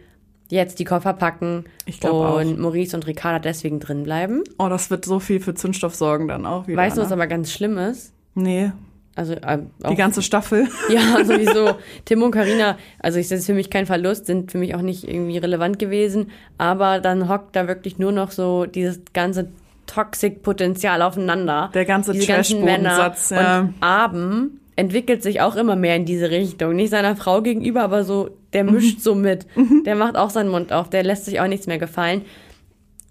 jetzt 0.49 0.79
die 0.79 0.85
Koffer 0.85 1.13
packen 1.13 1.65
Ich 1.85 2.01
und 2.03 2.57
Maurice 2.57 2.95
und 2.95 3.05
Ricarda 3.05 3.39
deswegen 3.39 3.79
drin 3.81 4.03
bleiben. 4.03 4.41
oh, 4.57 4.69
das 4.69 4.89
wird 4.89 5.03
so 5.05 5.19
viel 5.19 5.41
für 5.41 5.53
Zündstoff 5.53 5.93
sorgen 5.93 6.27
dann 6.29 6.45
auch 6.45 6.65
wieder. 6.67 6.77
weißt 6.77 6.95
du, 6.97 7.01
ne? 7.01 7.05
was 7.05 7.11
aber 7.11 7.27
ganz 7.27 7.51
schlimm 7.51 7.77
ist? 7.77 8.13
Nee, 8.33 8.71
Also 9.17 9.33
äh, 9.33 9.57
auch 9.83 9.89
die 9.89 9.95
ganze 9.95 10.21
Staffel. 10.21 10.67
Ja, 10.89 11.25
sowieso. 11.25 11.75
Tim 12.05 12.21
und 12.23 12.31
Karina, 12.31 12.77
also 12.99 13.19
ich 13.19 13.27
das 13.27 13.39
ist 13.39 13.45
für 13.47 13.53
mich 13.53 13.69
kein 13.69 13.85
Verlust, 13.85 14.25
sind 14.27 14.51
für 14.51 14.57
mich 14.59 14.75
auch 14.75 14.81
nicht 14.81 15.07
irgendwie 15.07 15.37
relevant 15.39 15.79
gewesen, 15.79 16.29
aber 16.57 16.99
dann 16.99 17.27
hockt 17.27 17.55
da 17.55 17.67
wirklich 17.67 17.97
nur 17.99 18.11
noch 18.11 18.31
so 18.31 18.65
dieses 18.65 19.01
ganze 19.13 19.49
Toxic-Potenzial 19.87 21.01
aufeinander. 21.01 21.71
Der 21.73 21.85
ganze 21.85 22.17
Trash-Bodensatz, 22.17 23.31
ja. 23.31 23.61
Und 23.61 23.73
Abend 23.81 24.51
entwickelt 24.75 25.23
sich 25.23 25.41
auch 25.41 25.55
immer 25.55 25.75
mehr 25.75 25.95
in 25.95 26.05
diese 26.05 26.29
Richtung. 26.29 26.75
Nicht 26.75 26.91
seiner 26.91 27.15
Frau 27.15 27.41
gegenüber, 27.41 27.81
aber 27.81 28.03
so, 28.03 28.29
der 28.53 28.63
Mhm. 28.63 28.73
mischt 28.73 28.99
so 29.01 29.15
mit. 29.15 29.47
Der 29.85 29.95
macht 29.95 30.15
auch 30.15 30.29
seinen 30.29 30.49
Mund 30.49 30.71
auf, 30.71 30.89
der 30.89 31.03
lässt 31.03 31.25
sich 31.25 31.39
auch 31.39 31.47
nichts 31.47 31.65
mehr 31.67 31.79
gefallen. 31.79 32.21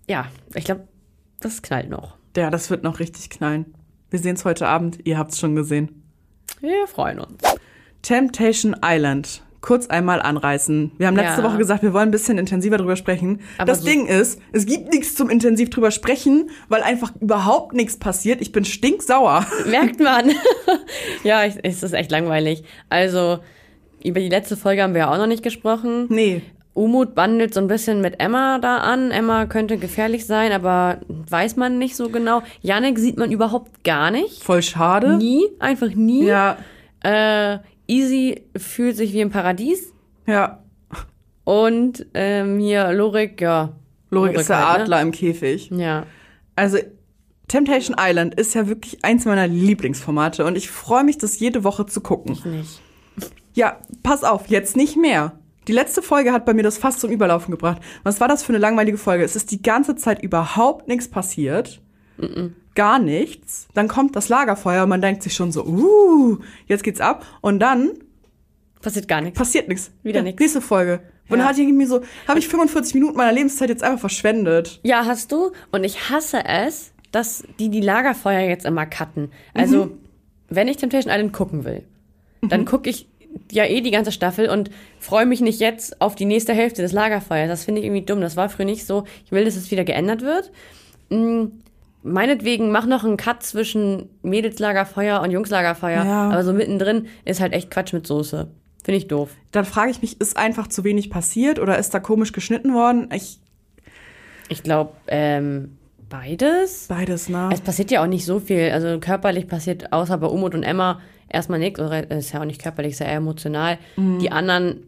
Ja, 0.08 0.26
ich 0.54 0.64
glaube, 0.64 0.82
das 1.40 1.62
knallt 1.62 1.90
noch. 1.90 2.14
Ja, 2.36 2.50
das 2.50 2.70
wird 2.70 2.84
noch 2.84 3.00
richtig 3.00 3.30
knallen. 3.30 3.74
Wir 4.10 4.18
sehen 4.18 4.36
es 4.36 4.44
heute 4.44 4.66
Abend, 4.68 4.98
ihr 5.04 5.18
habt 5.18 5.32
es 5.32 5.38
schon 5.40 5.54
gesehen. 5.56 6.02
Wir 6.60 6.86
freuen 6.86 7.18
uns. 7.20 7.42
Temptation 8.02 8.76
Island. 8.84 9.42
Kurz 9.60 9.88
einmal 9.88 10.22
anreißen. 10.22 10.92
Wir 10.96 11.08
haben 11.08 11.16
letzte 11.16 11.40
Ja. 11.42 11.48
Woche 11.48 11.58
gesagt, 11.58 11.82
wir 11.82 11.92
wollen 11.92 12.08
ein 12.10 12.12
bisschen 12.12 12.38
intensiver 12.38 12.76
drüber 12.76 12.94
sprechen. 12.94 13.40
Aber 13.58 13.66
das 13.66 13.80
so- 13.80 13.86
Ding 13.86 14.06
ist, 14.06 14.40
es 14.52 14.64
gibt 14.64 14.92
nichts 14.92 15.16
zum 15.16 15.28
intensiv 15.28 15.70
drüber 15.70 15.90
sprechen, 15.90 16.50
weil 16.68 16.82
einfach 16.82 17.12
überhaupt 17.20 17.72
nichts 17.74 17.96
passiert. 17.96 18.40
Ich 18.40 18.52
bin 18.52 18.64
stinksauer. 18.64 19.44
Merkt 19.68 19.98
man. 19.98 20.30
ja, 21.24 21.44
es 21.44 21.82
ist 21.82 21.92
echt 21.94 22.12
langweilig. 22.12 22.62
Also, 22.90 23.40
über 24.04 24.20
die 24.20 24.28
letzte 24.28 24.56
Folge 24.56 24.82
haben 24.84 24.94
wir 24.94 25.00
ja 25.00 25.12
auch 25.12 25.18
noch 25.18 25.26
nicht 25.26 25.42
gesprochen. 25.42 26.06
Nee. 26.10 26.42
Umut 26.76 27.14
bandelt 27.14 27.54
so 27.54 27.60
ein 27.60 27.66
bisschen 27.68 28.00
mit 28.00 28.20
Emma 28.20 28.58
da 28.58 28.78
an. 28.78 29.10
Emma 29.10 29.46
könnte 29.46 29.78
gefährlich 29.78 30.26
sein, 30.26 30.52
aber 30.52 31.00
weiß 31.08 31.56
man 31.56 31.78
nicht 31.78 31.96
so 31.96 32.08
genau. 32.10 32.42
Yannick 32.60 32.98
sieht 32.98 33.16
man 33.16 33.32
überhaupt 33.32 33.82
gar 33.82 34.10
nicht. 34.10 34.42
Voll 34.42 34.62
schade. 34.62 35.16
Nie, 35.16 35.42
einfach 35.58 35.88
nie. 35.94 36.24
Ja, 36.26 36.58
Äh, 37.02 37.58
Easy 37.88 38.42
fühlt 38.56 38.96
sich 38.96 39.12
wie 39.12 39.20
im 39.20 39.30
Paradies. 39.30 39.92
ja. 40.26 40.62
Und 41.44 42.04
ähm, 42.14 42.58
hier 42.58 42.92
Lorik, 42.92 43.40
ja. 43.40 43.72
Lorik 44.10 44.34
ist 44.36 44.48
der 44.48 44.66
halt, 44.68 44.78
ne? 44.78 44.82
Adler 44.82 45.00
im 45.02 45.12
Käfig. 45.12 45.70
Ja. 45.70 46.04
Also 46.56 46.78
Temptation 47.46 47.94
Island 48.00 48.34
ist 48.34 48.54
ja 48.54 48.66
wirklich 48.66 49.04
eins 49.04 49.24
meiner 49.26 49.46
Lieblingsformate 49.46 50.44
und 50.44 50.56
ich 50.56 50.68
freue 50.68 51.04
mich, 51.04 51.18
das 51.18 51.38
jede 51.38 51.62
Woche 51.62 51.86
zu 51.86 52.00
gucken. 52.00 52.36
Nicht. 52.44 52.80
Ja, 53.54 53.78
pass 54.02 54.24
auf, 54.24 54.48
jetzt 54.48 54.76
nicht 54.76 54.96
mehr. 54.96 55.38
Die 55.68 55.72
letzte 55.72 56.00
Folge 56.02 56.32
hat 56.32 56.44
bei 56.44 56.54
mir 56.54 56.62
das 56.62 56.78
fast 56.78 57.00
zum 57.00 57.10
Überlaufen 57.10 57.50
gebracht. 57.50 57.82
Was 58.04 58.20
war 58.20 58.28
das 58.28 58.42
für 58.42 58.50
eine 58.50 58.58
langweilige 58.58 58.98
Folge? 58.98 59.24
Es 59.24 59.34
ist 59.36 59.50
die 59.50 59.62
ganze 59.62 59.96
Zeit 59.96 60.22
überhaupt 60.22 60.86
nichts 60.88 61.08
passiert. 61.08 61.80
Gar 62.74 62.98
nichts. 62.98 63.68
Dann 63.74 63.88
kommt 63.88 64.16
das 64.16 64.28
Lagerfeuer 64.28 64.84
und 64.84 64.88
man 64.88 65.00
denkt 65.02 65.22
sich 65.22 65.34
schon 65.34 65.50
so, 65.52 65.64
uh, 65.64 66.38
jetzt 66.66 66.84
geht's 66.84 67.00
ab. 67.00 67.26
Und 67.40 67.58
dann 67.60 67.90
Passiert 68.80 69.08
gar 69.08 69.20
nichts. 69.20 69.38
passiert 69.38 69.68
nichts. 69.68 69.90
Wieder 70.02 70.18
Ja, 70.18 70.22
nichts. 70.24 70.40
Nächste 70.40 70.60
Folge. 70.60 71.00
Und 71.28 71.38
dann 71.38 71.48
hat 71.48 71.58
irgendwie 71.58 71.86
so, 71.86 72.02
habe 72.28 72.38
ich 72.38 72.46
45 72.46 72.94
Minuten 72.94 73.16
meiner 73.16 73.32
Lebenszeit 73.32 73.68
jetzt 73.68 73.82
einfach 73.82 73.98
verschwendet. 73.98 74.78
Ja, 74.84 75.04
hast 75.06 75.32
du. 75.32 75.50
Und 75.72 75.82
ich 75.82 76.08
hasse 76.10 76.44
es, 76.44 76.92
dass 77.10 77.42
die 77.58 77.68
die 77.68 77.80
Lagerfeuer 77.80 78.48
jetzt 78.48 78.64
immer 78.64 78.86
cutten. 78.86 79.32
Also, 79.52 79.90
wenn 80.48 80.68
ich 80.68 80.76
Temptation 80.76 81.12
Island 81.12 81.32
gucken 81.32 81.64
will, 81.64 81.82
dann 82.42 82.64
gucke 82.64 82.88
ich 82.88 83.08
ja 83.52 83.64
eh 83.64 83.80
die 83.80 83.90
ganze 83.90 84.12
Staffel 84.12 84.48
und 84.48 84.70
freue 84.98 85.26
mich 85.26 85.40
nicht 85.40 85.60
jetzt 85.60 86.00
auf 86.00 86.14
die 86.14 86.24
nächste 86.24 86.54
Hälfte 86.54 86.82
des 86.82 86.92
Lagerfeuers. 86.92 87.48
Das 87.48 87.64
finde 87.64 87.80
ich 87.80 87.86
irgendwie 87.86 88.04
dumm. 88.04 88.20
Das 88.20 88.36
war 88.36 88.48
früher 88.48 88.66
nicht 88.66 88.86
so. 88.86 89.04
Ich 89.24 89.32
will, 89.32 89.44
dass 89.44 89.56
es 89.56 89.70
wieder 89.70 89.84
geändert 89.84 90.22
wird. 90.22 90.50
Mm, 91.10 91.46
Meinetwegen 92.06 92.70
mach 92.70 92.86
noch 92.86 93.02
einen 93.02 93.16
Cut 93.16 93.42
zwischen 93.42 94.08
Mädelslagerfeuer 94.22 95.20
und 95.22 95.32
Jungslagerfeuer. 95.32 96.04
Ja. 96.04 96.30
Aber 96.30 96.44
so 96.44 96.52
mittendrin 96.52 97.08
ist 97.24 97.40
halt 97.40 97.52
echt 97.52 97.68
Quatsch 97.68 97.92
mit 97.92 98.06
Soße. 98.06 98.46
Finde 98.84 98.98
ich 98.98 99.08
doof. 99.08 99.30
Dann 99.50 99.64
frage 99.64 99.90
ich 99.90 100.00
mich, 100.00 100.20
ist 100.20 100.36
einfach 100.36 100.68
zu 100.68 100.84
wenig 100.84 101.10
passiert 101.10 101.58
oder 101.58 101.76
ist 101.76 101.92
da 101.92 101.98
komisch 101.98 102.30
geschnitten 102.30 102.74
worden? 102.74 103.08
Ich, 103.12 103.40
Ich 104.48 104.62
glaube, 104.62 104.92
ähm, 105.08 105.78
beides. 106.08 106.86
beides, 106.88 107.28
ne? 107.28 107.50
Es 107.52 107.60
passiert 107.60 107.90
ja 107.90 108.02
auch 108.02 108.06
nicht 108.06 108.24
so 108.24 108.40
viel. 108.40 108.70
Also 108.70 108.98
körperlich 109.00 109.48
passiert 109.48 109.92
außer 109.92 110.18
bei 110.18 110.26
Umut 110.26 110.54
und 110.54 110.62
Emma 110.62 111.00
erstmal 111.28 111.58
nichts. 111.58 111.80
Oder 111.80 112.10
es 112.10 112.26
ist 112.26 112.32
ja 112.32 112.40
auch 112.40 112.44
nicht 112.44 112.62
körperlich, 112.62 112.92
ist 112.92 113.00
ja 113.00 113.06
eher 113.06 113.16
emotional. 113.16 113.78
Mhm. 113.96 114.18
Die 114.18 114.30
anderen 114.30 114.82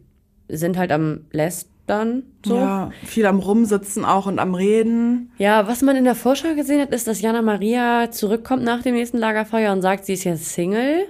sind 0.47 0.77
halt 0.77 0.91
am 0.91 1.21
Lästern. 1.31 2.23
So. 2.45 2.55
Ja. 2.55 2.61
Ja, 2.61 2.91
viel 3.05 3.25
am 3.25 3.39
Rumsitzen 3.39 4.05
auch 4.05 4.27
und 4.27 4.39
am 4.39 4.53
Reden. 4.53 5.31
was 5.39 5.81
man 5.81 5.95
in 5.95 6.03
der 6.03 6.15
Vorschau 6.15 6.53
gesehen 6.55 6.81
hat, 6.81 6.91
ist, 6.91 7.07
dass 7.07 7.21
Jana 7.21 7.41
Maria 7.41 8.11
zurückkommt 8.11 8.63
nach 8.63 8.83
dem 8.83 8.95
nächsten 8.95 9.17
Lagerfeuer 9.17 9.71
und 9.73 9.81
sagt, 9.81 10.05
sie 10.05 10.13
ist 10.13 10.23
jetzt 10.23 10.53
Single. 10.53 11.05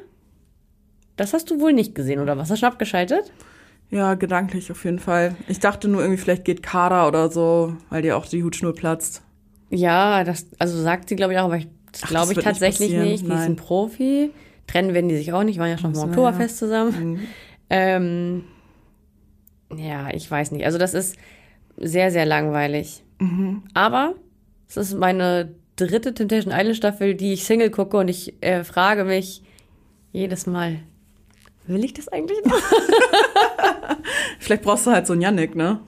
Das 1.17 1.34
hast 1.34 1.52
du 1.52 1.60
wohl 1.60 1.74
nicht 1.74 1.95
gesehen, 1.95 2.22
oder 2.22 2.38
was? 2.38 2.43
Hast 2.43 2.52
du 2.52 2.56
schon 2.58 2.69
abgeschaltet? 2.69 3.32
Ja, 3.91 4.13
gedanklich 4.13 4.72
auf 4.72 4.86
jeden 4.86 5.00
Fall. 5.00 5.36
Ich 5.48 5.60
dachte 5.60 5.88
nur 5.88 6.02
irgendwie, 6.02 6.22
vielleicht 6.22 6.45
geht 6.45 6.63
Kader 6.63 7.08
oder 7.08 7.30
so, 7.30 7.76
weil 7.89 8.04
dir 8.04 8.15
auch 8.17 8.26
die 8.26 8.43
Hutschnur 8.43 8.74
platzt. 8.74 9.22
Ja, 9.70 10.24
das, 10.24 10.48
also 10.58 10.82
sagt 10.82 11.10
sie, 11.10 11.16
glaube 11.16 11.34
ich, 11.34 11.40
auch, 11.40 11.46
aber 11.46 11.58
ich, 11.58 11.68
das 11.92 12.02
glaube 12.02 12.32
ich 12.32 12.38
nicht 12.38 12.46
tatsächlich 12.46 12.90
passieren, 12.90 13.08
nicht. 13.08 13.26
Die 13.26 13.32
ist 13.32 13.40
ein 13.40 13.56
Profi. 13.56 14.32
Trennen 14.68 14.94
werden 14.94 15.10
die 15.10 15.18
sich 15.18 15.34
auch 15.34 15.44
nicht, 15.44 15.60
waren 15.60 15.70
ja 15.70 15.78
schon 15.78 15.96
so, 15.96 16.04
Oktoberfest 16.04 16.62
ja. 16.62 16.68
zusammen. 16.68 17.28
Ähm, 17.70 18.44
ja, 19.76 20.10
ich 20.14 20.30
weiß 20.30 20.52
nicht. 20.52 20.66
Also 20.66 20.78
das 20.78 20.94
ist 20.94 21.16
sehr, 21.78 22.12
sehr 22.12 22.26
langweilig. 22.26 23.04
Mhm. 23.20 23.64
Aber 23.74 24.16
es 24.68 24.78
ist 24.78 24.96
meine 24.96 25.54
dritte 25.76 26.14
Temptation 26.14 26.54
Island 26.54 26.78
Staffel, 26.78 27.16
die 27.16 27.34
ich 27.34 27.46
Single 27.46 27.70
gucke 27.70 27.98
und 27.98 28.08
ich 28.08 28.42
äh, 28.42 28.64
frage 28.64 29.06
mich 29.06 29.44
jedes 30.12 30.46
Mal, 30.46 30.80
will 31.68 31.84
ich 31.84 31.94
das 31.94 32.08
eigentlich 32.08 32.44
noch? 32.46 32.56
Vielleicht 34.40 34.64
brauchst 34.64 34.88
du 34.88 34.92
halt 34.92 35.08
so 35.08 35.14
einen 35.14 35.22
Yannick, 35.22 35.56
ne? 35.56 35.80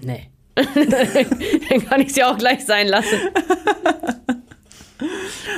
Nee. 0.00 0.28
Dann 1.68 1.88
kann 1.88 2.00
ich 2.00 2.14
sie 2.14 2.24
auch 2.24 2.38
gleich 2.38 2.64
sein 2.64 2.88
lassen. 2.88 3.18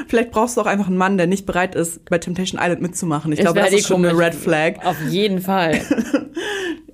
Vielleicht 0.08 0.30
brauchst 0.30 0.56
du 0.56 0.60
auch 0.60 0.66
einfach 0.66 0.86
einen 0.86 0.96
Mann, 0.96 1.18
der 1.18 1.26
nicht 1.26 1.46
bereit 1.46 1.74
ist, 1.74 2.08
bei 2.08 2.18
Temptation 2.18 2.60
Island 2.62 2.80
mitzumachen. 2.80 3.32
Ich 3.32 3.40
glaube, 3.40 3.60
das 3.60 3.72
ist 3.72 3.86
schon 3.86 4.04
eine. 4.04 4.16
Red 4.16 4.34
Flag. 4.34 4.84
Auf 4.84 4.96
jeden 5.08 5.40
Fall. 5.40 5.80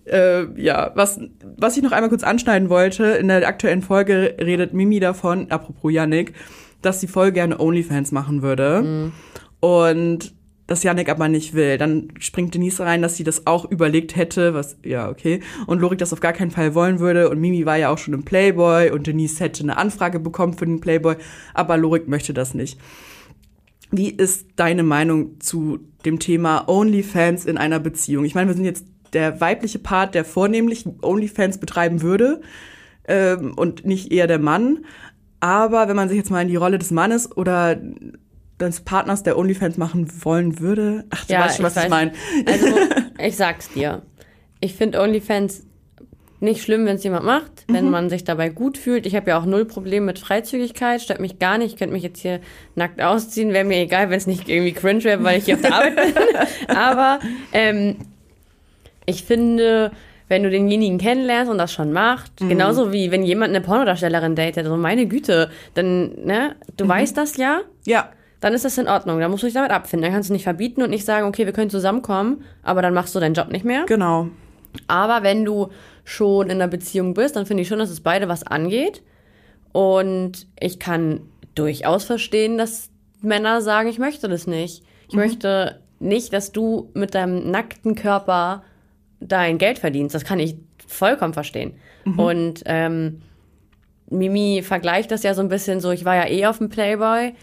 Äh, 0.04 0.60
ja, 0.60 0.90
was, 0.94 1.20
was 1.56 1.76
ich 1.76 1.82
noch 1.82 1.92
einmal 1.92 2.10
kurz 2.10 2.24
anschneiden 2.24 2.68
wollte, 2.68 3.04
in 3.04 3.28
der 3.28 3.46
aktuellen 3.46 3.82
Folge 3.82 4.34
redet 4.38 4.74
Mimi 4.74 5.00
davon, 5.00 5.50
apropos 5.50 5.92
Yannick, 5.92 6.34
dass 6.82 7.00
sie 7.00 7.06
voll 7.06 7.30
gerne 7.30 7.60
OnlyFans 7.60 8.10
machen 8.10 8.42
würde. 8.42 9.12
Und 9.60 10.34
dass 10.66 10.82
Yannick 10.82 11.08
aber 11.08 11.28
nicht 11.28 11.54
will. 11.54 11.76
Dann 11.78 12.08
springt 12.18 12.54
Denise 12.54 12.80
rein, 12.80 13.02
dass 13.02 13.16
sie 13.16 13.24
das 13.24 13.46
auch 13.46 13.70
überlegt 13.70 14.16
hätte, 14.16 14.54
was, 14.54 14.76
ja, 14.84 15.08
okay. 15.08 15.40
Und 15.66 15.80
Lorik 15.80 15.98
das 15.98 16.12
auf 16.12 16.20
gar 16.20 16.32
keinen 16.32 16.50
Fall 16.50 16.74
wollen 16.74 17.00
würde. 17.00 17.28
Und 17.28 17.40
Mimi 17.40 17.66
war 17.66 17.76
ja 17.76 17.90
auch 17.90 17.98
schon 17.98 18.14
im 18.14 18.24
Playboy 18.24 18.90
und 18.90 19.06
Denise 19.06 19.40
hätte 19.40 19.62
eine 19.62 19.76
Anfrage 19.76 20.20
bekommen 20.20 20.54
für 20.54 20.66
den 20.66 20.80
Playboy, 20.80 21.16
aber 21.54 21.76
Lorik 21.76 22.08
möchte 22.08 22.32
das 22.32 22.54
nicht. 22.54 22.78
Wie 23.90 24.08
ist 24.08 24.46
deine 24.56 24.82
Meinung 24.82 25.38
zu 25.40 25.80
dem 26.04 26.18
Thema 26.18 26.66
OnlyFans 26.68 27.44
in 27.44 27.58
einer 27.58 27.78
Beziehung? 27.78 28.24
Ich 28.24 28.34
meine, 28.34 28.48
wir 28.48 28.54
sind 28.54 28.64
jetzt 28.64 28.86
der 29.12 29.40
weibliche 29.40 29.78
Part, 29.78 30.14
der 30.14 30.24
vornehmlich 30.24 30.86
OnlyFans 31.02 31.58
betreiben 31.58 32.00
würde 32.00 32.40
ähm, 33.06 33.52
und 33.54 33.84
nicht 33.84 34.10
eher 34.10 34.26
der 34.26 34.38
Mann. 34.38 34.86
Aber 35.40 35.88
wenn 35.88 35.96
man 35.96 36.08
sich 36.08 36.16
jetzt 36.16 36.30
mal 36.30 36.40
in 36.40 36.48
die 36.48 36.56
Rolle 36.56 36.78
des 36.78 36.90
Mannes 36.90 37.36
oder 37.36 37.78
des 38.66 38.80
Partners, 38.80 39.22
der 39.22 39.38
OnlyFans 39.38 39.76
machen 39.76 40.08
wollen 40.24 40.60
würde, 40.60 41.04
ach, 41.10 41.24
du 41.24 41.34
weißt 41.34 41.56
schon, 41.56 41.64
was 41.64 41.76
ich, 41.76 41.82
weiß. 41.82 41.90
meine. 41.90 42.12
Also, 42.46 42.66
ich 43.18 43.36
sag's 43.36 43.70
dir. 43.70 44.02
Ich 44.60 44.74
finde 44.74 45.00
OnlyFans 45.00 45.64
nicht 46.42 46.62
schlimm, 46.62 46.86
wenn 46.86 46.96
es 46.96 47.04
jemand 47.04 47.24
macht, 47.24 47.64
wenn 47.68 47.88
man 47.88 48.10
sich 48.10 48.24
dabei 48.24 48.48
gut 48.48 48.76
fühlt. 48.76 49.06
Ich 49.06 49.14
habe 49.14 49.30
ja 49.30 49.38
auch 49.38 49.44
null 49.44 49.64
Problem 49.64 50.06
mit 50.06 50.18
Freizügigkeit, 50.18 51.00
stört 51.00 51.20
mich 51.20 51.38
gar 51.38 51.56
nicht. 51.56 51.72
Ich 51.72 51.78
könnte 51.78 51.92
mich 51.92 52.02
jetzt 52.02 52.20
hier 52.20 52.40
nackt 52.74 53.00
ausziehen, 53.00 53.52
wäre 53.52 53.64
mir 53.64 53.78
egal, 53.78 54.10
wenn 54.10 54.16
es 54.18 54.26
nicht 54.26 54.48
irgendwie 54.48 54.72
cringe 54.72 55.04
wäre, 55.04 55.22
weil 55.22 55.38
ich 55.38 55.44
hier 55.44 55.54
auf 55.54 55.60
der 55.60 55.72
Arbeit 55.72 55.94
bin. 55.94 56.14
Aber 56.76 57.20
ähm, 57.52 57.96
ich 59.06 59.22
finde, 59.22 59.92
wenn 60.26 60.42
du 60.42 60.50
denjenigen 60.50 60.98
kennenlernst 60.98 61.48
und 61.50 61.58
das 61.58 61.72
schon 61.72 61.92
macht, 61.92 62.38
genauso 62.38 62.92
wie 62.92 63.12
wenn 63.12 63.22
jemand 63.22 63.50
eine 63.50 63.60
Pornodarstellerin 63.60 64.34
datet, 64.34 64.64
also 64.64 64.76
meine 64.76 65.06
Güte, 65.06 65.48
dann, 65.74 66.24
ne, 66.24 66.56
du 66.76 66.88
weißt 66.88 67.16
das 67.16 67.36
ja, 67.36 67.60
Ja. 67.84 68.10
Dann 68.42 68.54
ist 68.54 68.64
das 68.64 68.76
in 68.76 68.88
Ordnung. 68.88 69.20
Dann 69.20 69.30
musst 69.30 69.44
du 69.44 69.46
dich 69.46 69.54
damit 69.54 69.70
abfinden. 69.70 70.02
Dann 70.02 70.12
kannst 70.12 70.28
du 70.28 70.32
nicht 70.32 70.42
verbieten 70.42 70.82
und 70.82 70.90
nicht 70.90 71.06
sagen, 71.06 71.26
okay, 71.26 71.46
wir 71.46 71.52
können 71.52 71.70
zusammenkommen, 71.70 72.44
aber 72.62 72.82
dann 72.82 72.92
machst 72.92 73.14
du 73.14 73.20
deinen 73.20 73.34
Job 73.34 73.48
nicht 73.48 73.64
mehr. 73.64 73.84
Genau. 73.86 74.28
Aber 74.88 75.22
wenn 75.22 75.44
du 75.44 75.68
schon 76.04 76.46
in 76.46 76.60
einer 76.60 76.66
Beziehung 76.66 77.14
bist, 77.14 77.36
dann 77.36 77.46
finde 77.46 77.62
ich 77.62 77.68
schon, 77.68 77.78
dass 77.78 77.88
es 77.88 78.00
beide 78.00 78.28
was 78.28 78.42
angeht. 78.42 79.02
Und 79.70 80.48
ich 80.58 80.80
kann 80.80 81.20
durchaus 81.54 82.04
verstehen, 82.04 82.58
dass 82.58 82.90
Männer 83.20 83.62
sagen, 83.62 83.88
ich 83.88 84.00
möchte 84.00 84.28
das 84.28 84.48
nicht. 84.48 84.82
Ich 85.08 85.14
möchte 85.14 85.80
nicht, 86.00 86.32
dass 86.32 86.50
du 86.50 86.90
mit 86.94 87.14
deinem 87.14 87.48
nackten 87.48 87.94
Körper 87.94 88.64
dein 89.20 89.58
Geld 89.58 89.78
verdienst. 89.78 90.16
Das 90.16 90.24
kann 90.24 90.40
ich 90.40 90.56
vollkommen 90.88 91.32
verstehen. 91.32 91.74
Und 92.16 92.62
ähm, 92.66 93.22
Mimi 94.10 94.62
vergleicht 94.64 95.12
das 95.12 95.22
ja 95.22 95.32
so 95.34 95.42
ein 95.42 95.48
bisschen 95.48 95.78
so, 95.78 95.92
ich 95.92 96.04
war 96.04 96.16
ja 96.16 96.28
eh 96.28 96.46
auf 96.46 96.58
dem 96.58 96.70
Playboy, 96.70 97.34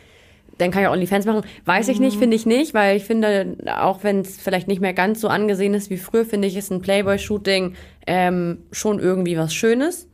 dann 0.59 0.71
kann 0.71 0.83
ich 0.83 0.87
auch 0.87 0.93
OnlyFans 0.93 1.25
machen. 1.25 1.41
Weiß 1.65 1.87
ich 1.87 1.99
nicht, 1.99 2.17
finde 2.17 2.35
ich 2.35 2.45
nicht, 2.45 2.73
weil 2.73 2.97
ich 2.97 3.05
finde, 3.05 3.57
auch 3.79 4.03
wenn 4.03 4.19
es 4.19 4.37
vielleicht 4.37 4.67
nicht 4.67 4.81
mehr 4.81 4.93
ganz 4.93 5.21
so 5.21 5.29
angesehen 5.29 5.73
ist 5.73 5.89
wie 5.89 5.97
früher, 5.97 6.25
finde 6.25 6.47
ich, 6.47 6.55
ist 6.55 6.69
ein 6.71 6.81
Playboy-Shooting 6.81 7.73
ähm, 8.05 8.59
schon 8.71 8.99
irgendwie 8.99 9.37
was 9.37 9.53
Schönes. 9.53 10.07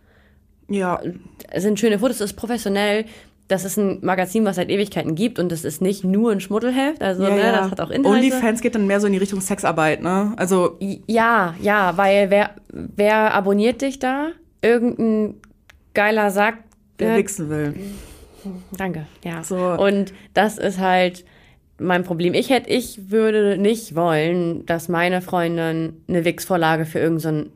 Ja. 0.69 1.01
Es 1.49 1.63
sind 1.63 1.79
schöne 1.79 1.99
Fotos, 1.99 2.17
es 2.17 2.31
ist 2.31 2.37
professionell. 2.37 3.05
Das 3.47 3.65
ist 3.65 3.77
ein 3.77 3.99
Magazin, 4.01 4.45
was 4.45 4.55
seit 4.55 4.69
Ewigkeiten 4.69 5.13
gibt 5.15 5.37
und 5.37 5.51
es 5.51 5.65
ist 5.65 5.81
nicht 5.81 6.03
nur 6.03 6.31
ein 6.31 6.39
Schmuddelheft, 6.39 7.03
also 7.03 7.23
ja, 7.23 7.29
ne, 7.29 7.39
ja. 7.39 7.51
das 7.51 7.71
hat 7.71 7.81
auch 7.81 7.91
Inhalte. 7.91 8.17
OnlyFans 8.17 8.61
geht 8.61 8.73
dann 8.73 8.87
mehr 8.87 8.99
so 8.99 9.05
in 9.05 9.13
die 9.13 9.19
Richtung 9.19 9.39
Sexarbeit, 9.39 10.01
ne? 10.01 10.33
Also, 10.37 10.77
Ja, 10.79 11.53
ja, 11.61 11.95
weil 11.95 12.31
wer, 12.31 12.51
wer 12.69 13.35
abonniert 13.35 13.81
dich 13.83 13.99
da? 13.99 14.29
Irgendein 14.63 15.35
geiler 15.93 16.31
Sack. 16.31 16.57
wer 16.97 17.13
äh, 17.13 17.17
wichsen 17.19 17.49
will. 17.51 17.75
Danke, 18.77 19.07
ja. 19.23 19.43
So. 19.43 19.57
Und 19.57 20.13
das 20.33 20.57
ist 20.57 20.79
halt 20.79 21.25
mein 21.77 22.03
Problem. 22.03 22.33
Ich 22.33 22.49
hätte, 22.49 22.69
ich 22.69 23.11
würde 23.11 23.57
nicht 23.57 23.95
wollen, 23.95 24.65
dass 24.65 24.87
meine 24.87 25.21
Freundin 25.21 26.01
eine 26.07 26.25
Wix-Vorlage 26.25 26.85
für 26.85 26.99
irgendeinen 26.99 27.51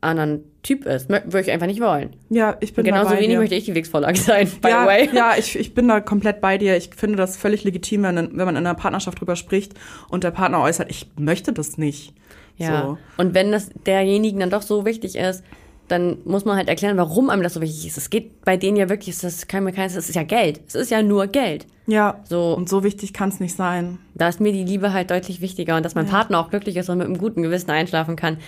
anderen 0.00 0.44
Typ 0.62 0.86
ist. 0.86 1.08
Würde 1.08 1.40
ich 1.40 1.50
einfach 1.50 1.66
nicht 1.66 1.80
wollen. 1.80 2.16
Ja, 2.28 2.56
ich 2.60 2.74
bin 2.74 2.84
da 2.84 2.90
Genauso 2.90 3.10
bei 3.10 3.16
wenig 3.16 3.30
dir. 3.30 3.38
möchte 3.38 3.54
ich 3.54 3.64
die 3.64 3.74
Wix-Vorlage 3.74 4.18
sein, 4.18 4.48
by 4.60 4.68
ja, 4.68 4.82
the 4.82 4.88
way. 4.88 5.08
ja 5.12 5.34
ich, 5.38 5.58
ich 5.58 5.74
bin 5.74 5.88
da 5.88 6.00
komplett 6.00 6.40
bei 6.40 6.58
dir. 6.58 6.76
Ich 6.76 6.90
finde 6.96 7.16
das 7.16 7.36
völlig 7.36 7.64
legitim, 7.64 8.02
wenn, 8.02 8.16
wenn 8.16 8.34
man 8.34 8.56
in 8.56 8.66
einer 8.66 8.74
Partnerschaft 8.74 9.20
drüber 9.20 9.36
spricht 9.36 9.74
und 10.08 10.24
der 10.24 10.30
Partner 10.30 10.60
äußert, 10.60 10.90
ich 10.90 11.08
möchte 11.16 11.52
das 11.52 11.78
nicht. 11.78 12.14
Ja. 12.56 12.82
So. 12.82 12.98
Und 13.16 13.34
wenn 13.34 13.52
das 13.52 13.70
derjenigen 13.86 14.40
dann 14.40 14.50
doch 14.50 14.62
so 14.62 14.84
wichtig 14.84 15.16
ist, 15.16 15.42
dann 15.90 16.18
muss 16.24 16.44
man 16.44 16.56
halt 16.56 16.68
erklären, 16.68 16.96
warum 16.96 17.30
einem 17.30 17.42
das 17.42 17.54
so 17.54 17.60
wichtig 17.60 17.86
ist. 17.86 17.98
Es 17.98 18.10
geht 18.10 18.44
bei 18.44 18.56
denen 18.56 18.76
ja 18.76 18.88
wirklich, 18.88 19.18
das 19.18 19.46
kann 19.48 19.64
mir 19.64 19.72
keines, 19.72 19.96
es 19.96 20.08
ist 20.08 20.14
ja 20.14 20.22
Geld. 20.22 20.60
Es 20.66 20.74
ist 20.74 20.90
ja 20.90 21.02
nur 21.02 21.26
Geld. 21.26 21.66
Ja, 21.86 22.20
So. 22.24 22.54
und 22.54 22.68
so 22.68 22.84
wichtig 22.84 23.12
kann 23.12 23.30
es 23.30 23.40
nicht 23.40 23.56
sein. 23.56 23.98
Da 24.14 24.28
ist 24.28 24.40
mir 24.40 24.52
die 24.52 24.62
Liebe 24.64 24.92
halt 24.92 25.10
deutlich 25.10 25.40
wichtiger 25.40 25.76
und 25.76 25.84
dass 25.84 25.94
mein 25.96 26.06
Partner 26.06 26.38
auch 26.38 26.50
glücklich 26.50 26.76
ist 26.76 26.88
und 26.88 26.98
mit 26.98 27.06
einem 27.06 27.18
guten 27.18 27.42
Gewissen 27.42 27.70
einschlafen 27.70 28.14
kann 28.16 28.38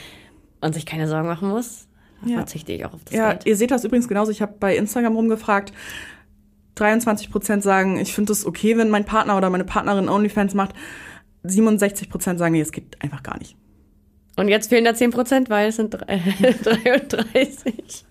und 0.60 0.74
sich 0.74 0.86
keine 0.86 1.08
Sorgen 1.08 1.26
machen 1.26 1.48
muss, 1.48 1.88
Ja. 2.24 2.36
verzichte 2.36 2.72
ich 2.72 2.84
auch 2.84 2.94
auf 2.94 3.00
das 3.04 3.14
Ja, 3.14 3.30
Geld. 3.32 3.46
ihr 3.46 3.56
seht 3.56 3.72
das 3.72 3.84
übrigens 3.84 4.06
genauso. 4.06 4.30
Ich 4.30 4.40
habe 4.42 4.54
bei 4.60 4.76
Instagram 4.76 5.16
rumgefragt. 5.16 5.72
23 6.76 7.30
Prozent 7.30 7.62
sagen, 7.62 7.98
ich 7.98 8.14
finde 8.14 8.32
es 8.32 8.46
okay, 8.46 8.76
wenn 8.78 8.88
mein 8.88 9.04
Partner 9.04 9.36
oder 9.36 9.50
meine 9.50 9.64
Partnerin 9.64 10.08
OnlyFans 10.08 10.54
macht. 10.54 10.74
67 11.42 12.08
Prozent 12.08 12.38
sagen, 12.38 12.52
nee, 12.52 12.60
es 12.60 12.72
geht 12.72 12.96
einfach 13.02 13.22
gar 13.22 13.38
nicht. 13.38 13.56
Und 14.36 14.48
jetzt 14.48 14.68
fehlen 14.70 14.84
da 14.84 14.94
10 14.94 15.10
Prozent, 15.10 15.50
weil 15.50 15.68
es 15.68 15.76
sind 15.76 15.90
drei- 15.90 16.20
33. 16.62 18.04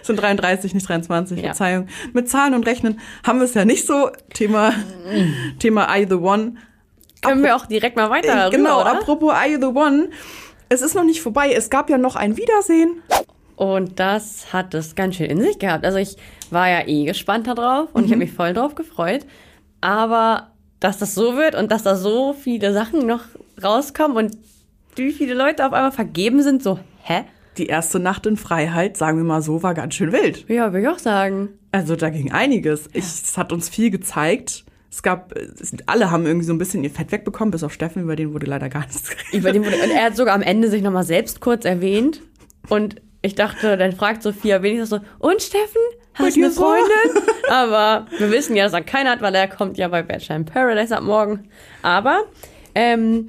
Es 0.00 0.06
sind 0.06 0.16
33, 0.20 0.74
nicht 0.74 0.88
23, 0.88 1.38
Ja. 1.38 1.44
Verzeihung. 1.46 1.86
Mit 2.12 2.28
Zahlen 2.28 2.54
und 2.54 2.66
Rechnen 2.66 3.00
haben 3.26 3.38
wir 3.38 3.44
es 3.46 3.54
ja 3.54 3.64
nicht 3.64 3.86
so. 3.86 4.10
Thema, 4.34 4.72
Thema 5.58 5.88
I 5.96 6.06
the 6.08 6.16
One. 6.16 6.54
Können 7.22 7.42
wir 7.42 7.56
auch 7.56 7.66
direkt 7.66 7.96
mal 7.96 8.10
weiter 8.10 8.46
rüber, 8.46 8.56
genau, 8.56 8.80
oder? 8.82 8.92
apropos 8.92 9.32
I 9.34 9.56
the 9.60 9.66
One. 9.66 10.10
Es 10.68 10.82
ist 10.82 10.94
noch 10.94 11.04
nicht 11.04 11.20
vorbei. 11.22 11.52
Es 11.52 11.70
gab 11.70 11.88
ja 11.90 11.98
noch 11.98 12.16
ein 12.16 12.36
Wiedersehen. 12.36 13.02
Und 13.56 13.98
das 14.00 14.52
hat 14.52 14.72
es 14.74 14.94
ganz 14.94 15.16
schön 15.16 15.26
in 15.30 15.40
sich 15.40 15.58
gehabt. 15.58 15.84
Also 15.84 15.98
ich 15.98 16.16
war 16.50 16.68
ja 16.68 16.86
eh 16.86 17.04
gespannt 17.04 17.46
darauf 17.46 17.88
und 17.94 18.04
ich 18.04 18.10
habe 18.10 18.18
mich 18.20 18.32
voll 18.32 18.52
drauf 18.54 18.74
gefreut. 18.74 19.26
Aber 19.80 20.50
dass 20.78 20.98
das 20.98 21.14
so 21.14 21.36
wird 21.36 21.54
und 21.54 21.70
dass 21.70 21.82
da 21.82 21.96
so 21.96 22.32
viele 22.34 22.72
Sachen 22.72 23.06
noch 23.06 23.22
rauskommen 23.62 24.16
und 24.16 24.36
wie 24.96 25.12
viele 25.12 25.34
Leute 25.34 25.66
auf 25.66 25.72
einmal 25.72 25.92
vergeben 25.92 26.42
sind, 26.42 26.62
so, 26.62 26.78
hä? 27.02 27.24
Die 27.56 27.66
erste 27.66 27.98
Nacht 27.98 28.26
in 28.26 28.36
Freiheit, 28.36 28.96
sagen 28.96 29.18
wir 29.18 29.24
mal 29.24 29.42
so, 29.42 29.62
war 29.62 29.74
ganz 29.74 29.94
schön 29.94 30.12
wild. 30.12 30.48
Ja, 30.48 30.72
will 30.72 30.82
ich 30.82 30.88
auch 30.88 30.98
sagen. 30.98 31.50
Also 31.72 31.96
da 31.96 32.10
ging 32.10 32.32
einiges. 32.32 32.88
Ich, 32.92 33.04
es 33.04 33.36
hat 33.36 33.52
uns 33.52 33.68
viel 33.68 33.90
gezeigt. 33.90 34.64
Es 34.90 35.02
gab, 35.02 35.36
es, 35.36 35.74
alle 35.86 36.10
haben 36.10 36.26
irgendwie 36.26 36.46
so 36.46 36.52
ein 36.52 36.58
bisschen 36.58 36.82
ihr 36.82 36.90
Fett 36.90 37.12
wegbekommen, 37.12 37.52
bis 37.52 37.62
auf 37.62 37.72
Steffen, 37.72 38.02
über 38.02 38.16
den 38.16 38.32
wurde 38.32 38.46
leider 38.46 38.68
gar 38.68 38.80
nichts 38.80 39.08
geredet. 39.08 39.32
Über 39.32 39.52
den 39.52 39.64
wurde, 39.64 39.76
und 39.76 39.90
er 39.90 40.06
hat 40.06 40.16
sogar 40.16 40.34
am 40.34 40.42
Ende 40.42 40.68
sich 40.68 40.82
nochmal 40.82 41.04
selbst 41.04 41.40
kurz 41.40 41.64
erwähnt. 41.64 42.22
Und 42.68 42.96
ich 43.22 43.34
dachte, 43.34 43.76
dann 43.76 43.92
fragt 43.92 44.22
Sophia 44.22 44.62
wenigstens 44.62 44.90
so, 44.90 45.00
und 45.18 45.42
Steffen, 45.42 45.80
hast 46.14 46.36
du 46.36 46.40
eine? 46.40 46.50
Freundin? 46.50 47.22
Aber 47.48 48.06
wir 48.18 48.30
wissen 48.30 48.56
ja, 48.56 48.64
dass 48.64 48.72
er 48.72 48.82
keiner 48.82 49.10
hat, 49.10 49.22
weil 49.22 49.34
er 49.34 49.48
kommt 49.48 49.78
ja 49.78 49.88
bei 49.88 50.02
Bachelor 50.02 50.36
in 50.36 50.44
Paradise 50.44 50.96
ab 50.96 51.04
morgen. 51.04 51.48
Aber 51.82 52.24
ähm, 52.74 53.28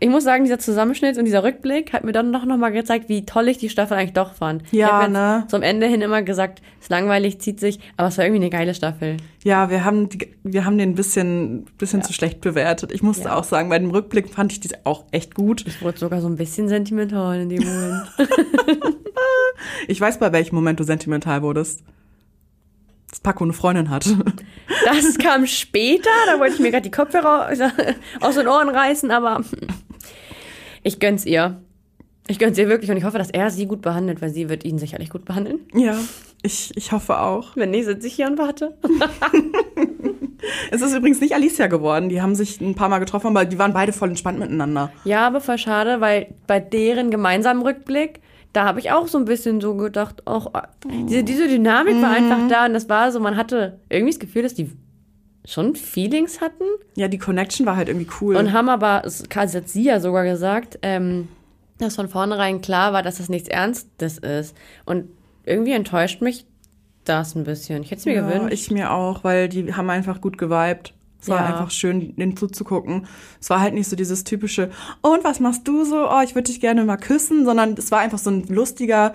ich 0.00 0.08
muss 0.08 0.24
sagen, 0.24 0.44
dieser 0.44 0.58
Zusammenschnitt 0.58 1.18
und 1.18 1.26
dieser 1.26 1.44
Rückblick 1.44 1.92
hat 1.92 2.04
mir 2.04 2.12
dann 2.12 2.32
doch 2.32 2.44
nochmal 2.46 2.72
gezeigt, 2.72 3.08
wie 3.10 3.24
toll 3.26 3.48
ich 3.48 3.58
die 3.58 3.68
Staffel 3.68 3.96
eigentlich 3.98 4.14
doch 4.14 4.32
fand. 4.34 4.62
ich 4.66 4.72
Ja, 4.72 5.02
jetzt 5.02 5.12
ne? 5.12 5.44
Zum 5.48 5.62
Ende 5.62 5.86
hin 5.86 6.00
immer 6.00 6.22
gesagt, 6.22 6.62
es 6.78 6.86
ist 6.86 6.90
langweilig, 6.90 7.38
zieht 7.40 7.60
sich, 7.60 7.78
aber 7.96 8.08
es 8.08 8.16
war 8.18 8.24
irgendwie 8.24 8.40
eine 8.42 8.50
geile 8.50 8.74
Staffel. 8.74 9.18
Ja, 9.44 9.68
wir 9.70 9.84
haben, 9.84 10.08
die, 10.08 10.34
wir 10.42 10.64
haben 10.64 10.78
den 10.78 10.90
ein 10.90 10.94
bisschen, 10.94 11.66
bisschen 11.78 12.02
zu 12.02 12.12
schlecht 12.12 12.40
bewertet. 12.40 12.92
Ich 12.92 13.02
musste 13.02 13.24
Ja. 13.28 13.36
auch 13.36 13.44
sagen, 13.44 13.68
bei 13.68 13.78
dem 13.78 13.90
Rückblick 13.90 14.30
fand 14.30 14.52
ich 14.52 14.60
die 14.60 14.70
auch 14.84 15.04
echt 15.10 15.34
gut. 15.34 15.64
Ich 15.66 15.82
wurde 15.82 15.98
sogar 15.98 16.20
so 16.20 16.28
ein 16.28 16.36
bisschen 16.36 16.68
sentimental 16.68 17.40
in 17.40 17.48
dem 17.50 17.62
Moment. 17.62 18.02
Ich 19.88 20.00
weiß, 20.00 20.18
bei 20.18 20.32
welchem 20.32 20.54
Moment 20.54 20.80
du 20.80 20.84
sentimental 20.84 21.42
wurdest. 21.42 21.82
Dass 23.10 23.20
Paco 23.20 23.44
eine 23.44 23.52
Freundin 23.52 23.90
hat. 23.90 24.06
Das 24.84 25.18
kam 25.18 25.46
später, 25.46 26.08
da 26.26 26.38
wollte 26.38 26.54
ich 26.54 26.60
mir 26.60 26.70
gerade 26.70 26.84
die 26.84 26.90
Kopfhörer 26.90 27.50
aus 28.20 28.36
den 28.36 28.48
Ohren 28.48 28.68
reißen, 28.68 29.10
aber 29.10 29.42
ich 30.82 31.00
gönn's 31.00 31.26
ihr. 31.26 31.60
Ich 32.28 32.38
gönn's 32.38 32.56
ihr 32.56 32.68
wirklich 32.68 32.90
und 32.90 32.96
ich 32.96 33.04
hoffe, 33.04 33.18
dass 33.18 33.30
er 33.30 33.50
sie 33.50 33.66
gut 33.66 33.82
behandelt, 33.82 34.22
weil 34.22 34.30
sie 34.30 34.48
wird 34.48 34.64
ihn 34.64 34.78
sicherlich 34.78 35.10
gut 35.10 35.24
behandeln. 35.24 35.58
Ja, 35.74 35.98
ich, 36.42 36.74
ich 36.76 36.92
hoffe 36.92 37.18
auch. 37.18 37.56
Wenn 37.56 37.72
nicht, 37.72 37.84
sitze 37.84 38.06
ich 38.06 38.14
hier 38.14 38.28
und 38.28 38.38
warte. 38.38 38.78
Es 40.70 40.80
ist 40.80 40.94
übrigens 40.94 41.20
nicht 41.20 41.34
Alicia 41.34 41.66
geworden. 41.66 42.08
Die 42.08 42.22
haben 42.22 42.34
sich 42.34 42.60
ein 42.60 42.74
paar 42.74 42.88
Mal 42.88 42.98
getroffen, 42.98 43.26
aber 43.28 43.44
die 43.44 43.58
waren 43.58 43.72
beide 43.72 43.92
voll 43.92 44.08
entspannt 44.08 44.38
miteinander. 44.38 44.90
Ja, 45.04 45.26
aber 45.26 45.40
voll 45.40 45.58
schade, 45.58 46.00
weil 46.00 46.34
bei 46.46 46.60
deren 46.60 47.10
gemeinsamen 47.10 47.62
Rückblick, 47.62 48.20
da 48.52 48.64
habe 48.64 48.80
ich 48.80 48.90
auch 48.90 49.06
so 49.06 49.18
ein 49.18 49.24
bisschen 49.24 49.60
so 49.60 49.74
gedacht, 49.76 50.26
auch 50.26 50.52
diese, 51.06 51.22
diese 51.22 51.48
Dynamik 51.48 52.02
war 52.02 52.10
einfach 52.10 52.48
da 52.48 52.66
und 52.66 52.74
das 52.74 52.88
war 52.88 53.12
so, 53.12 53.20
man 53.20 53.36
hatte 53.36 53.78
irgendwie 53.88 54.12
das 54.12 54.18
Gefühl, 54.18 54.42
dass 54.42 54.54
die 54.54 54.72
schon 55.44 55.74
Feelings 55.74 56.40
hatten. 56.40 56.64
Ja, 56.96 57.08
die 57.08 57.18
Connection 57.18 57.66
war 57.66 57.76
halt 57.76 57.88
irgendwie 57.88 58.08
cool. 58.20 58.36
Und 58.36 58.52
haben 58.52 58.68
aber, 58.68 59.02
es 59.04 59.22
das 59.28 59.54
hat 59.54 59.68
sie 59.68 59.84
ja 59.84 60.00
sogar 60.00 60.24
gesagt, 60.24 60.78
ähm, 60.82 61.28
dass 61.78 61.96
von 61.96 62.08
vornherein 62.08 62.60
klar 62.60 62.92
war, 62.92 63.02
dass 63.02 63.18
das 63.18 63.28
nichts 63.28 63.48
Ernstes 63.48 64.18
ist. 64.18 64.56
Und 64.84 65.08
irgendwie 65.44 65.72
enttäuscht 65.72 66.20
mich 66.20 66.46
das 67.04 67.34
ein 67.34 67.44
bisschen. 67.44 67.82
Ich 67.82 67.90
hätte 67.90 68.00
es 68.00 68.04
mir 68.06 68.14
ja, 68.14 68.28
gewünscht. 68.28 68.52
ich 68.52 68.70
mir 68.70 68.92
auch, 68.92 69.24
weil 69.24 69.48
die 69.48 69.74
haben 69.74 69.88
einfach 69.90 70.20
gut 70.20 70.38
geweibt. 70.38 70.92
Es 71.20 71.28
war 71.28 71.38
Ja. 71.40 71.46
einfach 71.46 71.70
schön, 71.70 72.14
denen 72.16 72.36
zuzugucken. 72.36 73.06
Es 73.40 73.50
war 73.50 73.60
halt 73.60 73.74
nicht 73.74 73.88
so 73.88 73.96
dieses 73.96 74.24
typische, 74.24 74.70
und 75.02 75.22
was 75.24 75.40
machst 75.40 75.66
du 75.68 75.84
so? 75.84 76.08
Oh, 76.08 76.20
ich 76.24 76.34
würde 76.34 76.46
dich 76.50 76.60
gerne 76.60 76.84
mal 76.84 76.96
küssen, 76.96 77.44
sondern 77.44 77.74
es 77.76 77.90
war 77.90 77.98
einfach 78.00 78.18
so 78.18 78.30
ein 78.30 78.44
lustiger 78.48 79.12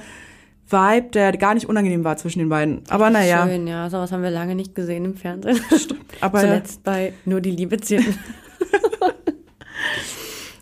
Vibe, 0.69 1.09
der 1.13 1.31
gar 1.37 1.53
nicht 1.53 1.67
unangenehm 1.69 2.03
war 2.03 2.17
zwischen 2.17 2.39
den 2.39 2.49
beiden. 2.49 2.81
Aber 2.89 3.09
naja, 3.11 3.47
Schön, 3.47 3.67
ja. 3.67 3.89
Sowas 3.89 4.11
haben 4.11 4.23
wir 4.23 4.31
lange 4.31 4.55
nicht 4.55 4.73
gesehen 4.75 5.05
im 5.05 5.15
Fernsehen. 5.15 5.59
aber, 6.21 6.39
Zuletzt 6.41 6.83
bei 6.83 7.13
Nur 7.25 7.39
die 7.41 7.51
Liebe 7.51 7.77
zählt. 7.79 8.05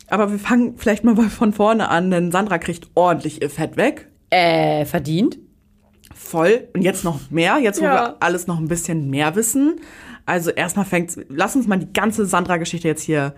aber 0.09 0.31
wir 0.31 0.39
fangen 0.39 0.75
vielleicht 0.77 1.03
mal 1.03 1.15
von 1.29 1.53
vorne 1.53 1.89
an, 1.89 2.11
denn 2.11 2.31
Sandra 2.31 2.57
kriegt 2.57 2.87
ordentlich 2.95 3.41
ihr 3.41 3.49
Fett 3.49 3.77
weg. 3.77 4.09
äh, 4.29 4.85
verdient? 4.85 5.39
Voll. 6.15 6.67
Und 6.73 6.81
jetzt 6.81 7.03
noch 7.03 7.19
mehr, 7.31 7.59
jetzt 7.59 7.79
wo 7.81 7.85
Ja. 7.85 7.93
wir 7.93 8.15
alles 8.19 8.47
noch 8.47 8.57
ein 8.59 8.67
bisschen 8.67 9.09
mehr 9.09 9.35
wissen. 9.35 9.79
Also 10.25 10.51
erstmal 10.51 10.85
fängt, 10.85 11.17
lass 11.29 11.55
uns 11.55 11.67
mal 11.67 11.77
die 11.79 11.91
ganze 11.91 12.25
Sandra-Geschichte 12.25 12.87
jetzt 12.87 13.01
hier 13.03 13.35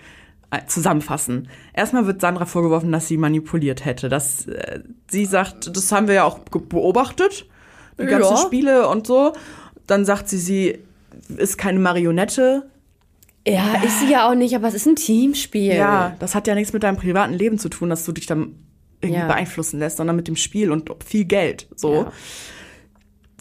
äh, 0.52 0.60
zusammenfassen. 0.67 1.50
Erstmal 1.74 2.06
wird 2.06 2.21
Sandra 2.21 2.45
vorgeworfen, 2.45 2.91
dass 2.91 3.08
sie 3.08 3.17
manipuliert 3.17 3.86
hätte. 3.86 4.10
Dass 4.10 4.45
äh, 4.48 4.82
sie 5.10 5.26
sagt, 5.26 5.76
das 5.76 5.91
haben 5.91 6.08
wir 6.08 6.15
ja 6.15 6.24
auch 6.26 6.39
beobachtet, 6.39 7.48
die 8.00 8.06
ganzen 8.06 8.36
Ja. 8.36 8.38
Spiele 8.38 8.88
und 8.88 9.08
so. 9.08 9.34
Dann 9.88 10.06
sagt 10.06 10.30
sie, 10.30 10.38
sie 10.38 10.80
ist 11.38 11.58
keine 11.58 11.80
Marionette. 11.80 12.67
Ja, 13.48 13.82
ist 13.84 14.00
sie 14.00 14.12
ja 14.12 14.30
auch 14.30 14.36
nicht, 14.36 14.56
aber 14.56 14.67
es 14.67 14.74
ist 14.74 14.88
ein 14.88 14.95
Teamspiel. 14.95 15.74
Ja, 15.76 16.15
das 16.19 16.34
hat 16.36 16.48
ja 16.48 16.56
nichts 16.56 16.74
mit 16.74 16.84
deinem 16.84 16.98
privaten 16.98 17.34
Leben 17.34 17.60
zu 17.60 17.69
tun, 17.69 17.89
dass 17.89 18.04
du 18.06 18.12
dich 18.12 18.26
dann 18.26 18.56
irgendwie 19.02 19.21
Ja. 19.21 19.28
beeinflussen 19.28 19.80
lässt, 19.80 19.98
sondern 19.98 20.15
mit 20.15 20.28
dem 20.28 20.36
Spiel 20.36 20.71
und 20.71 20.89
viel 21.06 21.26
Geld. 21.26 21.67
So. 21.76 21.93
Ja. 21.93 22.12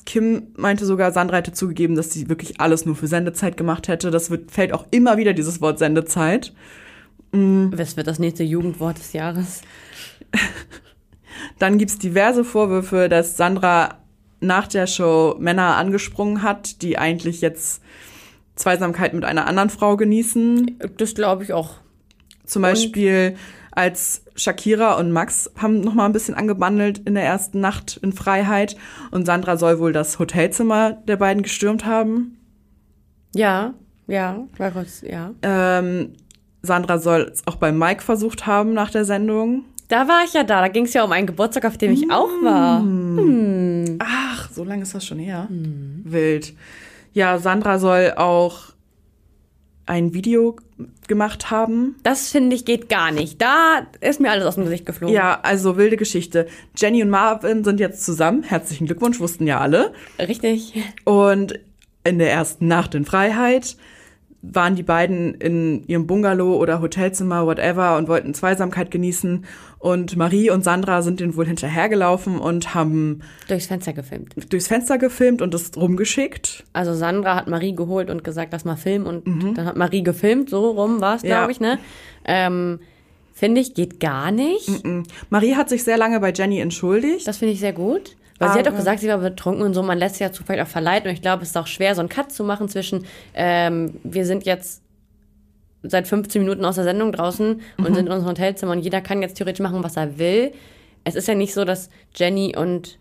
Kim 0.05 0.49
meinte 0.57 0.85
sogar, 0.87 1.13
Sandra 1.13 1.39
hätte 1.39 1.53
zugegeben, 1.53 1.95
dass 1.95 2.11
sie 2.13 2.29
wirklich 2.29 2.61
alles 2.61 2.85
nur 2.85 2.97
für 2.97 3.07
Sendezeit 3.07 3.57
gemacht 3.57 3.89
hätte. 3.89 4.11
Das 4.11 4.31
wird, 4.31 4.51
fällt 4.51 4.73
auch 4.73 4.87
immer 4.91 5.17
wieder 5.17 5.33
dieses 5.33 5.61
Wort 5.61 5.79
Sendezeit. 5.79 6.53
Was 7.33 7.97
wird 7.97 8.07
das 8.07 8.19
nächste 8.19 8.45
Jugendwort 8.45 8.99
des 8.99 9.13
Jahres? 9.13 9.63
Dann 11.59 11.79
gibt's 11.79 11.99
diverse 11.99 12.45
Vorwürfe, 12.45 13.09
dass 13.09 13.37
Sandra 13.37 13.99
nach 14.41 14.69
der 14.69 14.87
Show 14.87 15.37
Männer 15.39 15.77
angesprungen 15.77 16.43
hat, 16.43 16.83
die 16.83 16.99
eigentlich 16.99 17.41
jetzt 17.41 17.83
Zweisamkeit 18.57 19.15
mit 19.15 19.25
einer 19.25 19.47
anderen 19.47 19.71
Frau 19.71 19.97
genießen. 19.97 20.79
Das 20.97 21.15
glaube 21.15 21.43
ich 21.43 21.53
auch. 21.53 21.77
Zum 22.45 22.63
Beispiel 22.63 23.37
als 23.75 24.25
Shakira 24.37 24.95
und 24.99 25.11
Max 25.11 25.51
haben 25.57 25.81
noch 25.81 25.95
mal 25.95 26.07
ein 26.07 26.13
bisschen 26.13 26.35
angebandelt 26.35 26.99
in 26.99 27.15
der 27.15 27.25
ersten 27.25 27.61
Nacht 27.61 27.99
in 28.03 28.13
Freiheit 28.13 28.77
und 29.11 29.27
Sandra 29.27 29.57
soll 29.57 29.79
wohl 29.79 29.93
das 29.93 30.19
Hotelzimmer 30.19 30.93
der 30.93 31.17
beiden 31.17 31.43
gestürmt 31.43 31.85
haben. 31.85 32.39
Ja, 33.35 33.75
ja, 34.07 34.47
war 34.59 34.71
kurz, 34.71 35.03
ja. 35.03 35.33
Ähm, 35.43 36.13
Sandra 36.63 36.99
soll 36.99 37.31
es 37.33 37.47
auch 37.47 37.57
bei 37.57 37.73
Mike 37.73 38.03
versucht 38.03 38.47
haben 38.47 38.73
nach 38.73 38.91
der 38.91 39.05
Sendung. 39.05 39.65
Da 39.89 40.09
war 40.09 40.25
ich 40.25 40.33
ja 40.33 40.45
da. 40.45 40.61
Da 40.61 40.69
ging 40.69 40.85
es 40.85 40.95
ja 40.95 41.05
um 41.05 41.13
einen 41.13 41.27
Geburtstag, 41.27 41.67
auf 41.67 41.77
dem 41.77 41.93
ich 41.93 42.11
auch 42.11 42.31
war. 42.43 42.83
Ach, 43.99 44.51
so 44.51 44.65
lange 44.65 44.83
ist 44.83 44.95
das 44.95 45.05
schon 45.05 45.19
her. 45.19 45.49
Wild. 45.51 46.55
Ja, 47.13 47.39
Sandra 47.39 47.79
soll 47.79 48.15
auch 48.17 48.73
ein 49.87 50.15
Video 50.15 50.57
gemacht 51.09 51.51
haben. 51.51 51.97
Das 52.03 52.31
finde 52.31 52.57
ich 52.57 52.65
geht 52.65 52.89
gar 52.89 53.11
nicht. 53.11 53.41
Da 53.41 53.87
ist 54.01 54.21
mir 54.21 54.31
alles 54.31 54.45
aus 54.45 54.55
dem 54.55 54.65
Gesicht 54.65 54.87
geflogen. 54.87 55.15
Ja, 55.15 55.41
also 55.43 55.77
wilde 55.77 55.97
Geschichte. 55.97 56.47
Jenny 56.77 57.03
und 57.03 57.11
Marvin 57.11 57.65
sind 57.65 57.81
jetzt 57.81 58.05
zusammen. 58.05 58.43
Herzlichen 58.43 58.87
Glückwunsch, 58.87 59.21
wussten 59.21 59.47
ja 59.47 59.61
alle. 59.61 59.93
Richtig. 60.19 60.75
Und 61.05 61.59
in 62.05 62.19
der 62.19 62.31
ersten 62.31 62.69
Nacht 62.69 62.95
in 62.95 63.05
Freiheit 63.05 63.77
waren 64.53 64.77
die 64.77 64.83
beiden 64.83 65.35
in 65.35 65.85
ihrem 65.87 66.07
Bungalow 66.07 66.57
oder 66.57 66.81
Hotelzimmer, 66.81 67.47
whatever, 67.47 67.97
und 67.97 68.09
wollten 68.09 68.35
Zweisamkeit 68.35 68.91
genießen. 68.91 69.45
Und 69.79 70.17
Marie 70.17 70.51
und 70.51 70.65
Sandra 70.65 71.03
sind 71.03 71.21
denen 71.21 71.37
wohl 71.37 71.47
hinterhergelaufen 71.47 72.39
und 72.39 72.75
haben 72.75 73.21
Durchs 73.49 73.67
Fenster 73.67 73.93
gefilmt. 73.93 74.35
durchs 74.53 74.69
Fenster 74.69 74.99
gefilmt 74.99 75.43
und 75.43 75.55
es 75.55 75.71
rumgeschickt. 75.77 76.65
Also 76.73 76.95
Sandra 76.95 77.37
hat 77.37 77.49
Marie 77.49 77.75
geholt 77.75 78.11
und 78.11 78.25
gesagt, 78.25 78.53
lass 78.53 78.65
mal 78.65 78.77
filmen. 78.77 79.07
Und 79.07 79.57
dann 79.57 79.67
hat 79.67 79.77
Marie 79.77 80.03
gefilmt. 80.03 80.51
So 80.51 80.71
rum 80.71 81.01
war 81.01 81.17
es, 81.17 81.23
Ja. 81.23 81.39
glaube 81.39 81.53
ich, 81.53 81.61
ne? 81.61 81.79
Ähm, 82.25 82.81
finde 83.33 83.61
ich, 83.61 83.75
geht 83.75 84.01
gar 84.01 84.31
nicht. 84.31 84.71
Marie 85.31 85.55
hat 85.57 85.69
sich 85.69 85.85
sehr 85.85 85.97
lange 85.99 86.21
bei 86.21 86.33
Jenny 86.33 86.61
entschuldigt. 86.61 87.27
Das 87.27 87.39
finde 87.39 87.53
ich 87.55 87.61
sehr 87.61 87.73
gut. 87.73 88.17
Weil 88.39 88.53
sie 88.53 88.59
hat 88.59 88.69
auch 88.69 88.77
gesagt, 88.77 89.01
sie 89.01 89.09
war 89.09 89.19
betrunken 89.19 89.63
und 89.63 89.75
so. 89.75 89.83
Man 89.83 89.99
lässt 89.99 90.17
sich 90.17 90.23
ja 90.23 90.33
zufällig 90.33 90.63
auch 90.63 90.69
verleiten. 90.69 91.09
Und 91.09 91.15
ich 91.15 91.23
glaube, 91.23 91.43
es 91.43 91.51
ist 91.51 91.57
auch 91.57 91.69
schwer, 91.69 91.95
so 91.95 92.01
einen 92.01 92.09
Cut 92.09 92.33
zu 92.33 92.43
machen 92.43 92.69
zwischen, 92.69 93.07
ähm, 93.35 93.95
wir 94.03 94.27
sind 94.27 94.45
jetzt 94.45 94.83
seit 95.83 96.09
15 96.09 96.43
Minuten 96.43 96.65
aus 96.65 96.75
der 96.77 96.85
Sendung 96.85 97.13
draußen 97.13 97.61
und 97.79 97.95
sind 97.95 98.07
in 98.07 98.13
unserem 98.13 98.31
Hotelzimmer 98.31 98.73
und 98.73 98.81
jeder 98.81 99.01
kann 99.01 99.23
jetzt 99.23 99.37
theoretisch 99.37 99.63
machen, 99.63 99.85
was 99.85 99.97
er 99.97 100.19
will. 100.19 100.53
Es 101.05 101.15
ist 101.15 101.29
ja 101.29 101.35
nicht 101.35 101.53
so, 101.53 101.65
dass 101.65 101.91
Jenny 102.15 102.57
und 102.57 102.99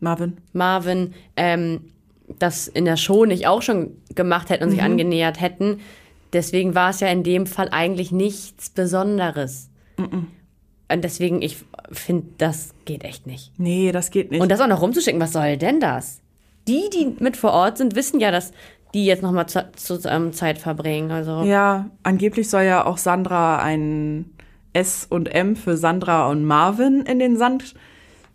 Marvin. 0.00 0.36
Marvin 0.52 1.14
ähm, 1.36 1.92
das 2.38 2.66
in 2.66 2.84
der 2.84 2.96
Show 2.96 3.24
nicht 3.24 3.46
auch 3.46 3.62
schon 3.62 3.96
gemacht 4.14 4.50
hätten 4.50 4.64
und 4.64 4.70
sich 4.70 4.82
angenähert 4.82 5.40
hätten. 5.40 5.80
Deswegen 6.32 6.74
war 6.74 6.90
es 6.90 7.00
ja 7.00 7.08
in 7.08 7.22
dem 7.22 7.46
Fall 7.46 7.68
eigentlich 7.70 8.10
nichts 8.10 8.70
Besonderes. 8.70 9.70
Und 10.90 11.02
deswegen, 11.02 11.40
ich 11.42 11.64
finde, 11.90 12.26
das 12.38 12.74
geht 12.84 13.04
echt 13.04 13.26
nicht. 13.26 13.52
Nee, 13.58 13.90
das 13.92 14.10
geht 14.10 14.30
nicht. 14.30 14.40
Und 14.40 14.50
das 14.50 14.60
auch 14.60 14.66
noch 14.68 14.82
rumzuschicken, 14.82 15.20
was 15.20 15.32
soll 15.32 15.56
denn 15.56 15.80
das? 15.80 16.20
Die, 16.68 16.88
die 16.92 17.16
mit 17.22 17.36
vor 17.36 17.52
Ort 17.52 17.78
sind, 17.78 17.94
wissen 17.96 18.20
ja, 18.20 18.30
dass 18.30 18.52
die 18.94 19.06
jetzt 19.06 19.22
nochmal 19.22 19.46
zu, 19.48 19.68
zu 19.76 19.98
ähm, 20.08 20.32
Zeit 20.32 20.58
verbringen. 20.58 21.10
Also 21.10 21.42
ja, 21.42 21.90
angeblich 22.02 22.48
soll 22.48 22.62
ja 22.62 22.86
auch 22.86 22.98
Sandra 22.98 23.58
ein 23.58 24.30
S 24.72 25.06
und 25.08 25.34
M 25.34 25.56
für 25.56 25.76
Sandra 25.76 26.28
und 26.30 26.44
Marvin 26.44 27.02
in 27.02 27.18
den 27.18 27.36
Sand 27.36 27.74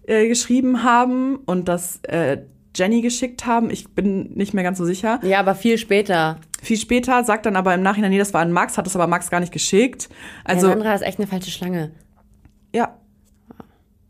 äh, 0.06 0.28
geschrieben 0.28 0.84
haben 0.84 1.38
und 1.46 1.68
das 1.68 2.00
äh, 2.04 2.40
Jenny 2.76 3.02
geschickt 3.02 3.46
haben. 3.46 3.70
Ich 3.72 3.90
bin 3.90 4.34
nicht 4.36 4.54
mehr 4.54 4.64
ganz 4.64 4.78
so 4.78 4.86
sicher. 4.86 5.20
ja, 5.24 5.40
aber 5.40 5.56
viel 5.56 5.78
später. 5.78 6.38
Viel 6.62 6.78
später 6.78 7.24
sagt 7.24 7.46
dann 7.46 7.56
aber 7.56 7.74
im 7.74 7.82
Nachhinein, 7.82 8.12
nee, 8.12 8.18
das 8.20 8.34
war 8.34 8.42
an 8.42 8.52
Max, 8.52 8.78
hat 8.78 8.86
es 8.86 8.96
aber 8.96 9.08
Max 9.08 9.30
gar 9.30 9.40
nicht 9.40 9.54
geschickt. 9.54 10.10
Also 10.44 10.68
Also, 10.68 10.80
Sandra 10.80 10.94
ist 10.94 11.02
echt 11.02 11.20
eine 11.20 11.28
falsche 11.28 11.52
Schlange. 11.52 11.92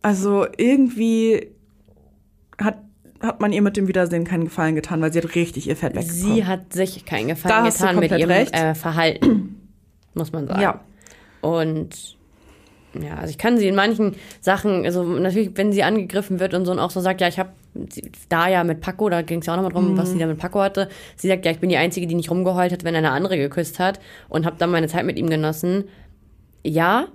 Also 0.01 0.45
irgendwie 0.57 1.47
hat, 2.57 2.77
hat 3.21 3.41
man 3.41 3.51
ihr 3.51 3.62
mit 3.62 3.77
dem 3.77 3.88
Wiedersehen 3.88 4.23
keinen 4.23 4.45
Gefallen 4.45 4.75
getan, 4.75 5.01
weil 5.01 5.12
sie 5.12 5.19
hat 5.19 5.35
richtig 5.35 5.67
ihr 5.67 5.75
Fett 5.75 5.95
wegbekommen. 5.95 6.35
Sie 6.35 6.45
hat 6.45 6.73
sich 6.73 7.05
keinen 7.05 7.27
Da 7.29 7.33
Gefallen 7.33 7.65
du 7.65 7.71
getan 7.71 7.99
mit 7.99 8.12
ihrem 8.12 8.29
äh, 8.29 8.75
Verhalten, 8.75 9.69
muss 10.13 10.31
man 10.31 10.47
sagen. 10.47 10.62
Ja. 10.62 10.81
Und 11.41 12.17
ja, 12.93 13.15
also 13.15 13.29
ich 13.29 13.38
kann 13.38 13.57
sie 13.57 13.67
in 13.67 13.75
manchen 13.75 14.15
Sachen, 14.41 14.83
also 14.85 15.03
natürlich, 15.03 15.51
wenn 15.55 15.71
sie 15.71 15.83
angegriffen 15.83 16.39
wird 16.39 16.53
und 16.53 16.65
so 16.65 16.71
und 16.71 16.79
auch 16.79 16.89
so 16.89 17.01
sagt, 17.01 17.21
ja, 17.21 17.27
ich 17.27 17.38
habe 17.38 17.51
da 18.29 18.47
ja 18.47 18.63
mit 18.63 18.81
Paco, 18.81 19.09
da 19.09 19.21
ging 19.21 19.39
es 19.39 19.45
ja 19.45 19.53
auch 19.53 19.57
nochmal 19.57 19.71
drum, 19.71 19.95
was 19.95 20.12
sie 20.12 20.17
da 20.17 20.25
mit 20.25 20.39
Paco 20.39 20.59
hatte. 20.59 20.89
Sie 21.15 21.27
sagt, 21.27 21.45
ja, 21.45 21.51
ich 21.51 21.59
bin 21.59 21.69
die 21.69 21.77
Einzige, 21.77 22.07
die 22.07 22.15
nicht 22.15 22.31
rumgeheult 22.31 22.71
hat, 22.71 22.83
wenn 22.83 22.95
eine 22.95 23.12
andere 23.12 23.38
geküsst 23.38 23.77
hat 23.77 23.99
und 24.27 24.45
habe 24.45 24.55
dann 24.57 24.71
meine 24.71 24.88
Zeit 24.88 25.05
mit 25.05 25.19
ihm 25.19 25.29
genossen. 25.29 25.83
Ja, 26.63 27.07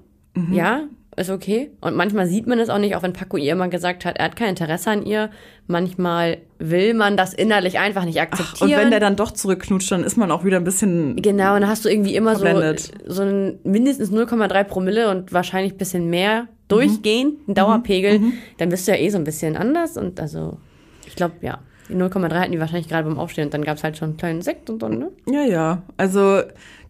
ja, 0.51 0.85
ist 1.17 1.31
okay. 1.31 1.71
Und 1.81 1.97
manchmal 1.97 2.27
sieht 2.27 2.47
man 2.47 2.59
es 2.59 2.69
auch 2.69 2.79
nicht, 2.79 2.97
auch 2.97 3.03
wenn 3.03 3.13
Paco 3.13 3.37
ihr 3.37 3.53
immer 3.53 3.69
gesagt 3.69 4.05
hat, 4.05 4.19
er 4.19 4.27
hat 4.27 4.37
kein 4.37 4.51
Interesse 4.51 4.91
an 4.91 5.05
ihr. 5.07 5.31
Manchmal 5.67 6.39
will 6.59 6.95
man 6.95 7.17
das 7.17 7.35
innerlich 7.35 7.79
einfach 7.79 8.05
nicht 8.05 8.17
Und 8.17 8.23
akzeptieren. 8.23 8.81
wenn 8.81 8.91
der 8.91 9.01
dann 9.01 9.17
doch 9.17 9.31
zurückknutscht, 9.31 9.91
dann 9.93 10.05
ist 10.05 10.17
man 10.17 10.31
auch 10.31 10.45
wieder 10.45 10.57
ein 10.59 10.65
bisschen. 10.65 11.17
Genau, 11.17 11.55
und 11.55 11.63
dann 11.63 11.71
hast 11.71 11.85
du 11.85 11.89
irgendwie 11.89 12.17
immer 12.17 12.37
so, 12.37 12.45
Verblendet. 12.45 12.91
so 13.07 13.23
ein 13.23 13.59
mindestens 13.65 14.11
0,3 14.11 14.65
Promille 14.65 15.11
und 15.11 15.33
wahrscheinlich 15.33 15.75
ein 15.75 15.79
bisschen 15.79 16.11
mehr 16.11 16.49
durchgehend, 16.69 17.49
ein 17.49 17.55
Dauerpegel, 17.55 18.21
dann 18.59 18.69
bist 18.71 18.89
du 18.89 18.93
ja 18.93 18.99
eh 18.99 19.09
so 19.11 19.19
ein 19.19 19.25
bisschen 19.25 19.57
anders 19.57 19.97
und 19.97 20.19
also, 20.21 20.59
ich 21.07 21.15
glaube, 21.15 21.35
ja. 21.43 21.59
Die 21.91 21.95
0,3 21.95 22.33
hatten 22.33 22.53
die 22.53 22.59
wahrscheinlich 22.59 22.89
gerade 22.89 23.07
beim 23.07 23.19
Aufstehen 23.19 23.45
und 23.45 23.55
dann 23.55 23.63
gab 23.63 23.77
es 23.77 23.85
halt 23.85 23.99
schon 23.99 24.09
einen 24.11 24.17
kleinen 24.17 24.41
Sekt 24.41 24.71
und 24.71 24.81
so, 24.81 24.89
ne? 24.89 25.11
Ja, 25.31 25.43
ja. 25.43 25.83
Also 25.99 26.41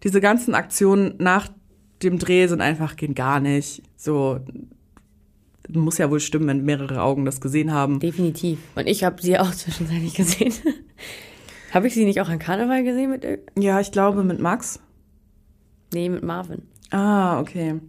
diese 0.05 0.21
ganzen 0.21 0.55
Aktionen 0.55 1.15
nach 1.17 1.49
dem 2.03 2.19
Dreh 2.19 2.47
sind 2.47 2.61
einfach 2.61 2.95
gehen 2.95 3.15
gar 3.15 3.39
nicht. 3.39 3.81
So 3.95 4.39
muss 5.69 5.97
ja 5.97 6.11
wohl 6.11 6.19
stimmen, 6.19 6.47
wenn 6.47 6.63
mehrere 6.63 7.01
Augen 7.01 7.25
das 7.25 7.41
gesehen 7.41 7.73
haben. 7.73 7.99
Definitiv. 7.99 8.59
Und 8.75 8.87
ich 8.87 9.03
habe 9.03 9.21
sie 9.21 9.31
ja 9.31 9.41
auch 9.41 9.51
zwischenzeitlich 9.55 10.13
gesehen. 10.13 10.53
habe 11.73 11.87
ich 11.87 11.93
sie 11.93 12.05
nicht 12.05 12.21
auch 12.21 12.29
an 12.29 12.39
Karneval 12.39 12.83
gesehen 12.83 13.11
mit 13.11 13.25
Ja, 13.57 13.79
ich 13.79 13.91
glaube 13.91 14.23
mit 14.23 14.39
Max. 14.39 14.79
Nee, 15.93 16.09
mit 16.09 16.23
Marvin. 16.23 16.63
Ah, 16.91 17.39
okay. 17.39 17.79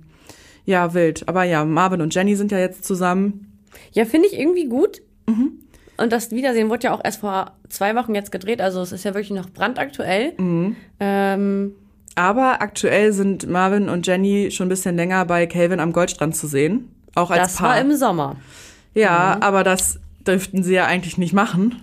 Ja, 0.65 0.95
wild. 0.95 1.29
Aber 1.29 1.45
ja, 1.45 1.65
Marvin 1.65 2.01
und 2.01 2.15
Jenny 2.15 2.35
sind 2.37 2.53
ja 2.53 2.59
jetzt 2.59 2.85
zusammen. 2.85 3.61
Ja, 3.93 4.05
finde 4.05 4.29
ich 4.29 4.39
irgendwie 4.39 4.69
gut. 4.69 5.03
Und 5.97 6.13
das 6.13 6.31
Wiedersehen 6.31 6.69
wurde 6.69 6.85
ja 6.85 6.95
auch 6.95 7.01
erst 7.03 7.21
vor 7.21 7.53
zwei 7.69 7.95
Wochen 7.95 8.15
jetzt 8.15 8.33
gedreht, 8.33 8.61
also 8.61 8.81
es 8.81 8.93
ist 8.93 9.05
ja 9.05 9.15
wirklich 9.15 9.31
noch 9.31 9.51
brandaktuell. 9.51 10.35
Ähm, 11.01 11.75
Aber 12.17 12.63
aktuell 12.63 13.13
sind 13.13 13.49
Marvin 13.49 13.89
und 13.89 14.07
Jenny 14.07 14.51
schon 14.51 14.67
ein 14.67 14.71
bisschen 14.71 14.97
länger 14.97 15.25
bei 15.27 15.47
Calvin 15.47 15.81
am 15.81 15.93
Goldstrand 15.93 16.35
zu 16.35 16.47
sehen. 16.47 16.91
Auch 17.15 17.31
als 17.31 17.43
das 17.43 17.57
Paar. 17.57 17.71
war 17.71 17.81
im 17.81 17.95
Sommer. 17.95 18.37
Ja, 18.95 19.39
aber 19.41 19.63
das 19.63 20.01
dürften 20.27 20.63
sie 20.63 20.75
ja 20.75 20.87
eigentlich 20.87 21.19
nicht 21.19 21.35
machen. 21.35 21.83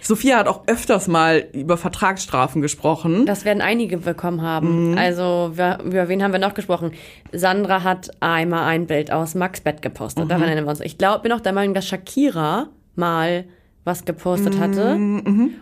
Sophia 0.00 0.38
hat 0.38 0.48
auch 0.48 0.62
öfters 0.66 1.08
mal 1.08 1.46
über 1.52 1.76
Vertragsstrafen 1.76 2.62
gesprochen. 2.62 3.26
Das 3.26 3.44
werden 3.44 3.62
einige 3.62 3.98
bekommen 3.98 4.42
haben. 4.42 4.96
Also, 4.98 5.52
wir, 5.54 5.80
über 5.82 6.08
wen 6.08 6.22
haben 6.22 6.32
wir 6.32 6.38
noch 6.38 6.54
gesprochen? 6.54 6.92
Sandra 7.32 7.82
hat 7.82 8.10
einmal 8.20 8.64
ein 8.64 8.86
Bild 8.86 9.10
aus 9.10 9.34
Max 9.34 9.60
Bett 9.60 9.82
gepostet. 9.82 10.30
Daran 10.30 10.44
erinnern 10.44 10.64
wir 10.64 10.70
uns. 10.70 10.80
Ich 10.80 10.98
glaube, 10.98 11.22
bin 11.22 11.32
auch 11.32 11.40
der 11.40 11.52
Meinung, 11.52 11.74
dass 11.74 11.88
Shakira 11.88 12.68
mal 12.94 13.44
was 13.84 14.04
gepostet 14.04 14.58
hatte. 14.58 14.94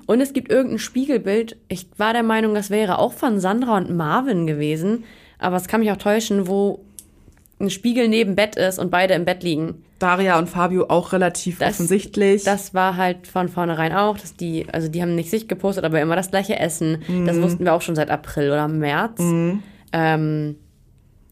Und 0.06 0.20
es 0.20 0.32
gibt 0.32 0.50
irgendein 0.50 0.78
Spiegelbild. 0.78 1.56
Ich 1.68 1.86
war 1.96 2.12
der 2.12 2.22
Meinung, 2.22 2.54
das 2.54 2.70
wäre 2.70 2.98
auch 2.98 3.12
von 3.12 3.40
Sandra 3.40 3.76
und 3.76 3.94
Marvin 3.94 4.46
gewesen. 4.46 5.04
Aber 5.38 5.56
es 5.56 5.66
kann 5.66 5.80
mich 5.80 5.90
auch 5.90 5.96
täuschen, 5.96 6.46
wo 6.46 6.84
ein 7.60 7.68
Spiegel 7.70 8.08
neben 8.08 8.34
Bett 8.36 8.56
ist 8.56 8.78
und 8.78 8.90
beide 8.90 9.14
im 9.14 9.24
Bett 9.24 9.42
liegen. 9.42 9.82
Daria 9.98 10.38
und 10.38 10.48
Fabio 10.48 10.86
auch 10.88 11.12
relativ 11.12 11.58
Das- 11.58 11.74
offensichtlich. 11.74 12.42
Das 12.44 12.74
war 12.74 12.96
halt 12.96 13.26
von 13.26 13.48
vornherein 13.48 13.92
auch, 13.92 14.18
dass 14.18 14.34
die, 14.36 14.66
also 14.72 14.88
die 14.88 15.02
haben 15.02 15.14
nicht 15.14 15.30
sich 15.30 15.46
gepostet, 15.48 15.84
aber 15.84 16.00
immer 16.00 16.16
das 16.16 16.30
gleiche 16.30 16.58
Essen. 16.58 17.02
Das 17.26 17.40
wussten 17.40 17.64
wir 17.64 17.72
auch 17.74 17.82
schon 17.82 17.94
seit 17.94 18.10
April 18.10 18.48
oder 18.50 18.66
März. 18.68 19.20
Ähm, 19.92 20.56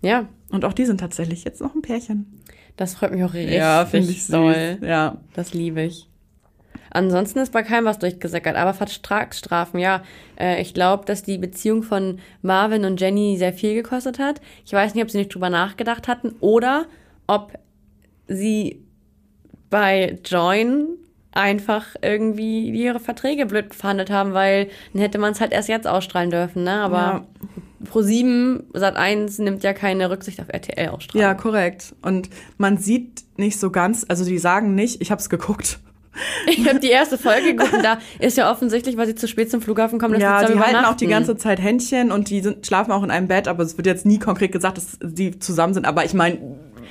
ja, 0.03 0.29
und 0.51 0.65
auch 0.65 0.73
die 0.73 0.87
sind 0.87 0.99
tatsächlich 1.01 1.45
jetzt 1.45 1.61
noch 1.61 1.75
ein 1.75 1.83
Pärchen. 1.83 2.41
das 2.77 2.95
freut 2.95 3.13
mich 3.13 3.23
auch 3.25 3.35
richtig 3.35 3.57
ja, 3.57 3.85
finde 3.87 4.13
doll. 4.29 4.79
Ja. 4.83 5.19
Das 5.35 5.53
liebe 5.55 5.83
ich. 5.83 6.10
Ansonsten 6.91 7.39
ist 7.39 7.53
bei 7.53 7.63
keinem 7.63 7.85
was 7.85 7.99
durchgesickert, 7.99 8.57
aber 8.57 8.75
Vertragsstrafen, 8.75 9.79
ja. 9.79 10.03
Äh, 10.39 10.61
ich 10.61 10.75
glaube, 10.75 11.05
dass 11.05 11.23
die 11.23 11.39
Beziehung 11.39 11.83
von 11.83 12.19
Marvin 12.43 12.85
und 12.85 13.01
Jenny 13.01 13.37
sehr 13.39 13.53
viel 13.53 13.75
gekostet 13.75 14.19
hat. 14.19 14.41
Ich 14.67 14.73
weiß 14.73 14.95
nicht, 14.95 15.05
ob 15.05 15.11
sie 15.11 15.19
nicht 15.19 15.35
drüber 15.35 15.51
nachgedacht 15.51 16.09
hatten 16.09 16.35
oder 16.41 16.87
ob 17.27 17.53
sie 18.27 18.83
bei 19.71 20.19
Join 20.25 20.87
einfach 21.33 21.87
irgendwie 22.03 22.71
ihre 22.71 22.99
Verträge 22.99 23.47
blöd 23.47 23.73
verhandelt 23.73 24.11
haben, 24.11 24.35
weil 24.35 24.69
dann 24.93 25.03
hätte 25.03 25.19
man 25.19 25.33
es 25.33 25.41
halt 25.41 25.53
erst 25.53 25.69
jetzt 25.69 25.87
ausstrahlen 25.87 26.31
dürfen, 26.31 26.65
ne? 26.65 26.81
Aber 26.83 26.97
Ja. 26.97 27.27
Pro7 27.91 28.65
Sat 28.75 28.97
1 28.97 29.39
nimmt 29.39 29.63
ja 29.63 29.73
keine 29.73 30.11
Rücksicht 30.11 30.41
auf 30.41 30.49
RTL 30.49 30.89
ausstrahlen. 30.89 31.23
Ja, 31.23 31.35
korrekt. 31.35 31.95
Und 32.03 32.29
man 32.59 32.77
sieht 32.77 33.23
nicht 33.37 33.59
so 33.59 33.71
ganz, 33.71 34.05
also 34.09 34.25
die 34.25 34.39
sagen 34.39 34.75
nicht, 34.75 35.01
ich 35.01 35.11
habe 35.11 35.21
es 35.21 35.31
geguckt. 35.31 35.79
Ich 36.47 36.69
habe 36.69 36.81
die 36.81 36.89
erste 36.91 37.17
Folge 37.19 37.55
geguckt 37.55 37.73
und 37.73 37.85
da 37.85 37.99
ist 38.19 38.37
ja 38.37 38.51
offensichtlich, 38.51 38.97
weil 38.97 39.07
sie 39.07 39.15
zu 39.15 39.29
spät 39.29 39.51
zum 39.51 39.63
Flughafen 39.63 39.99
kommen, 39.99 40.15
dass 40.15 40.23
Ja, 40.23 40.41
sie 40.41 40.47
die 40.47 40.53
zusammen 40.53 40.75
halten 40.75 40.85
auch 40.87 40.97
die 40.97 41.07
ganze 41.07 41.37
Zeit 41.37 41.61
Händchen 41.61 42.11
und 42.11 42.31
die 42.31 42.41
sind, 42.41 42.67
schlafen 42.67 42.91
auch 42.93 43.03
in 43.05 43.11
einem 43.11 43.29
Bett, 43.29 43.47
aber 43.47 43.63
es 43.63 43.77
wird 43.77 43.87
jetzt 43.87 44.05
nie 44.07 44.19
konkret 44.19 44.51
gesagt, 44.53 44.77
dass 44.77 44.99
die 45.03 45.39
zusammen 45.39 45.73
sind. 45.75 45.87
Aber 45.87 46.05
ich 46.05 46.13
meine, 46.15 46.39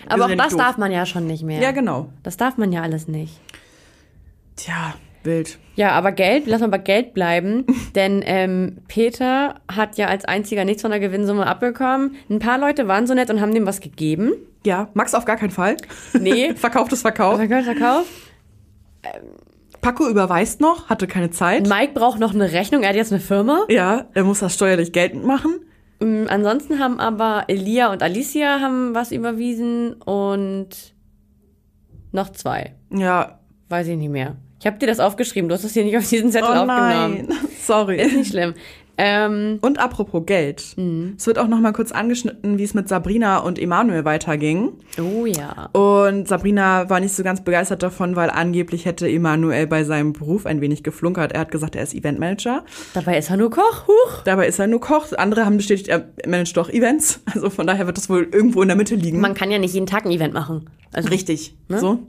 Aber 0.07 0.25
auch 0.25 0.29
ja 0.29 0.35
das 0.35 0.49
doof. 0.53 0.59
darf 0.61 0.77
man 0.77 0.91
ja 0.91 1.05
schon 1.05 1.27
nicht 1.27 1.43
mehr. 1.43 1.61
Ja, 1.61 1.71
genau. 1.71 2.09
Das 2.23 2.37
darf 2.37 2.57
man 2.57 2.71
ja 2.71 2.81
alles 2.81 3.07
nicht. 3.07 3.39
Tja, 4.55 4.93
wild. 5.23 5.57
Ja, 5.75 5.91
aber 5.91 6.11
Geld, 6.11 6.43
lass 6.47 6.61
mal 6.61 6.67
bei 6.67 6.77
Geld 6.77 7.13
bleiben, 7.13 7.65
denn 7.95 8.21
ähm, 8.25 8.77
Peter 8.87 9.55
hat 9.69 9.97
ja 9.97 10.07
als 10.07 10.25
einziger 10.25 10.65
nichts 10.65 10.81
von 10.81 10.91
der 10.91 10.99
Gewinnsumme 10.99 11.45
abbekommen. 11.45 12.15
Ein 12.29 12.39
paar 12.39 12.57
Leute 12.57 12.87
waren 12.87 13.07
so 13.07 13.13
nett 13.13 13.29
und 13.29 13.41
haben 13.41 13.53
dem 13.53 13.65
was 13.65 13.81
gegeben. 13.81 14.31
Ja, 14.65 14.89
Max 14.93 15.13
auf 15.13 15.25
gar 15.25 15.37
keinen 15.37 15.51
Fall. 15.51 15.77
Nee. 16.19 16.53
Verkauft 16.55 16.91
ist 16.93 17.01
Verkauf. 17.01 17.37
Verkauf, 17.37 18.05
Verkauf. 19.01 19.21
Paco 19.81 20.09
überweist 20.09 20.59
noch, 20.61 20.89
hatte 20.89 21.07
keine 21.07 21.29
Zeit. 21.29 21.67
Mike 21.67 21.93
braucht 21.93 22.19
noch 22.19 22.33
eine 22.33 22.51
Rechnung, 22.51 22.83
er 22.83 22.89
hat 22.89 22.95
jetzt 22.95 23.11
eine 23.11 23.21
Firma. 23.21 23.65
Ja, 23.69 24.07
er 24.13 24.23
muss 24.23 24.39
das 24.39 24.53
steuerlich 24.53 24.91
geltend 24.91 25.23
machen. 25.23 25.61
Ähm, 26.01 26.25
ansonsten 26.29 26.79
haben 26.79 26.99
aber 26.99 27.45
Elia 27.47 27.91
und 27.91 28.03
Alicia 28.03 28.59
haben 28.59 28.93
was 28.95 29.11
überwiesen 29.11 29.93
und 29.93 30.69
noch 32.11 32.29
zwei. 32.31 32.75
Ja. 32.91 33.39
Weiß 33.69 33.87
ich 33.87 33.97
nicht 33.97 34.09
mehr. 34.09 34.35
Ich 34.59 34.65
habe 34.67 34.77
dir 34.77 34.87
das 34.87 34.99
aufgeschrieben, 34.99 35.47
du 35.49 35.55
hast 35.55 35.63
das 35.63 35.73
hier 35.73 35.83
nicht 35.85 35.97
auf 35.97 36.07
diesen 36.07 36.31
Zettel 36.31 36.49
Oh 36.49 36.53
aufgenommen. 36.53 37.27
nein, 37.27 37.27
sorry. 37.63 38.01
Ist 38.01 38.15
nicht 38.15 38.31
schlimm. 38.31 38.53
Ähm, 39.01 39.59
Und 39.61 39.79
apropos 39.79 40.25
Geld. 40.25 40.75
Es 41.17 41.25
wird 41.25 41.39
auch 41.39 41.47
noch 41.47 41.61
mal 41.61 41.71
kurz 41.71 41.93
angeschnitten, 41.93 42.57
wie 42.57 42.63
es 42.65 42.73
mit 42.73 42.89
Sabrina 42.89 43.37
und 43.37 43.57
Emanuel 43.57 44.03
weiterging. 44.03 44.73
oh 45.01 45.25
ja. 45.25 45.67
Und 45.71 46.27
Sabrina 46.27 46.89
war 46.89 46.99
nicht 46.99 47.13
so 47.15 47.23
ganz 47.23 47.41
begeistert 47.41 47.81
davon, 47.81 48.17
weil 48.17 48.29
angeblich 48.29 48.83
hätte 48.83 49.07
Emanuel 49.07 49.67
bei 49.67 49.85
seinem 49.85 50.11
Beruf 50.11 50.45
ein 50.45 50.59
wenig 50.59 50.83
geflunkert. 50.83 51.31
Er 51.31 51.39
hat 51.39 51.51
gesagt, 51.51 51.77
er 51.77 51.83
ist 51.83 51.95
Eventmanager. 51.95 52.65
Dabei 52.93 53.17
ist 53.17 53.29
er 53.29 53.37
nur 53.37 53.51
Koch. 53.51 53.87
Huch. 53.87 54.23
Dabei 54.25 54.47
ist 54.47 54.59
er 54.59 54.67
nur 54.67 54.81
Koch. 54.81 55.13
Andere 55.17 55.45
haben 55.45 55.55
bestätigt, 55.55 55.87
er 55.87 56.09
managt 56.27 56.57
doch 56.57 56.69
Events. 56.69 57.21
Also 57.33 57.49
von 57.49 57.65
daher 57.67 57.85
wird 57.87 57.95
das 57.95 58.09
wohl 58.09 58.27
irgendwo 58.29 58.61
in 58.63 58.67
der 58.67 58.75
Mitte 58.75 58.95
liegen. 58.95 59.21
Man 59.21 59.33
kann 59.33 59.49
ja 59.49 59.59
nicht 59.59 59.73
jeden 59.73 59.85
Tag 59.87 60.03
ein 60.05 60.11
Event 60.11 60.33
machen. 60.33 60.69
Also 60.91 61.07
Richtig. 61.07 61.55
So. 61.69 61.99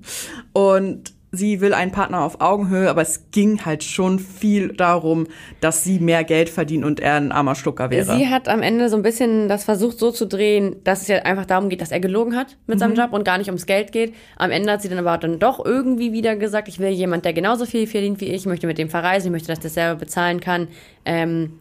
Und 0.53 1.13
sie 1.33 1.61
will 1.61 1.75
einen 1.75 1.93
Partner 1.93 2.23
auf 2.23 2.41
Augenhöhe, 2.41 2.91
aber 2.91 3.03
es 3.03 3.31
ging 3.31 3.65
halt 3.65 3.85
schon 3.85 4.19
viel 4.19 4.69
darum, 4.69 5.27
dass 5.61 5.85
sie 5.85 5.99
mehr 5.99 6.25
Geld 6.25 6.49
verdient 6.49 6.85
und 6.85 7.01
er 7.01 7.15
ein 7.15 7.33
armer 7.33 7.55
Schlucker 7.55 7.91
wäre. 7.91 8.17
Sie 8.17 8.29
hat 8.29 8.49
am 8.49 8.63
Ende 8.63 8.89
so 8.89 8.97
ein 8.97 9.03
bisschen 9.03 9.49
das 9.49 9.65
versucht 9.65 9.99
so 9.99 10.11
zu 10.11 10.27
drehen, 10.27 10.77
dass 10.85 11.03
es 11.03 11.09
ja 11.09 11.19
einfach 11.19 11.47
darum 11.47 11.69
geht, 11.69 11.81
dass 11.81 11.93
er 11.93 12.01
gelogen 12.01 12.37
hat 12.37 12.57
mit 12.67 12.79
seinem 12.79 12.95
Job 12.95 13.13
und 13.13 13.25
gar 13.25 13.39
nicht 13.39 13.49
ums 13.49 13.67
Geld 13.67 13.93
geht. 13.93 14.15
Am 14.37 14.51
Ende 14.51 14.73
hat 14.73 14.83
sie 14.83 14.89
dann 14.89 14.99
aber 14.99 15.19
dann 15.19 15.39
doch 15.39 15.65
irgendwie 15.65 16.13
wieder 16.13 16.37
gesagt, 16.37 16.69
ich 16.69 16.79
will 16.79 16.91
jemand, 16.91 17.25
der 17.25 17.33
genauso 17.33 17.67
viel 17.67 17.87
verdient 17.87 18.21
wie 18.21 18.27
ich, 18.27 18.41
ich 18.41 18.47
möchte 18.47 18.67
mit 18.67 18.79
dem 18.79 18.89
verreisen, 18.91 19.29
ich 19.29 19.33
möchte, 19.33 19.49
dass 19.49 19.61
der 19.61 19.71
selber 19.71 20.01
bezahlen 20.01 20.41
kann. 20.41 20.69
Ähm, 21.05 21.61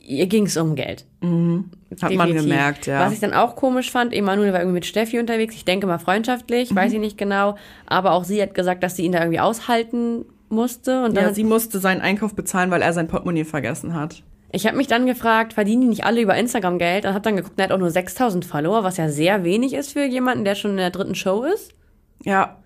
ihr 0.00 0.26
ging 0.26 0.46
es 0.46 0.56
um 0.56 0.74
Geld. 0.74 1.04
Hat 2.00 2.12
man 2.12 2.28
Definitiv. 2.28 2.42
gemerkt, 2.42 2.86
ja. 2.86 3.00
Was 3.00 3.12
ich 3.12 3.20
dann 3.20 3.34
auch 3.34 3.56
komisch 3.56 3.90
fand, 3.90 4.12
Emanuel 4.14 4.52
war 4.52 4.60
irgendwie 4.60 4.74
mit 4.74 4.86
Steffi 4.86 5.18
unterwegs, 5.18 5.54
ich 5.54 5.64
denke 5.64 5.86
mal 5.86 5.98
freundschaftlich, 5.98 6.70
Mhm. 6.70 6.76
weiß 6.76 6.92
ich 6.92 7.00
nicht 7.00 7.18
genau, 7.18 7.56
aber 7.86 8.12
auch 8.12 8.24
sie 8.24 8.40
hat 8.40 8.54
gesagt, 8.54 8.82
dass 8.82 8.96
sie 8.96 9.04
ihn 9.04 9.12
da 9.12 9.20
irgendwie 9.20 9.40
aushalten 9.40 10.24
musste 10.48 11.04
und 11.04 11.16
dann 11.16 11.24
ja, 11.24 11.34
sie 11.34 11.44
musste 11.44 11.78
seinen 11.78 12.00
Einkauf 12.00 12.34
bezahlen, 12.34 12.70
weil 12.70 12.82
er 12.82 12.92
sein 12.92 13.08
Portemonnaie 13.08 13.44
vergessen 13.44 13.94
hat. 13.94 14.22
Ich 14.54 14.66
habe 14.66 14.76
mich 14.76 14.86
dann 14.86 15.06
gefragt, 15.06 15.54
verdienen 15.54 15.80
die 15.82 15.88
nicht 15.88 16.04
alle 16.04 16.20
über 16.20 16.36
Instagram 16.36 16.78
Geld? 16.78 17.06
Und 17.06 17.14
habe 17.14 17.22
dann 17.22 17.36
geguckt, 17.36 17.58
er 17.58 17.64
hat 17.64 17.72
auch 17.72 17.78
nur 17.78 17.90
6000 17.90 18.44
Follower, 18.44 18.84
was 18.84 18.98
ja 18.98 19.08
sehr 19.08 19.44
wenig 19.44 19.72
ist 19.72 19.92
für 19.92 20.04
jemanden, 20.04 20.44
der 20.44 20.54
schon 20.54 20.72
in 20.72 20.76
der 20.76 20.90
dritten 20.90 21.14
Show 21.14 21.44
ist. 21.44 21.72
Ja, 22.22 22.58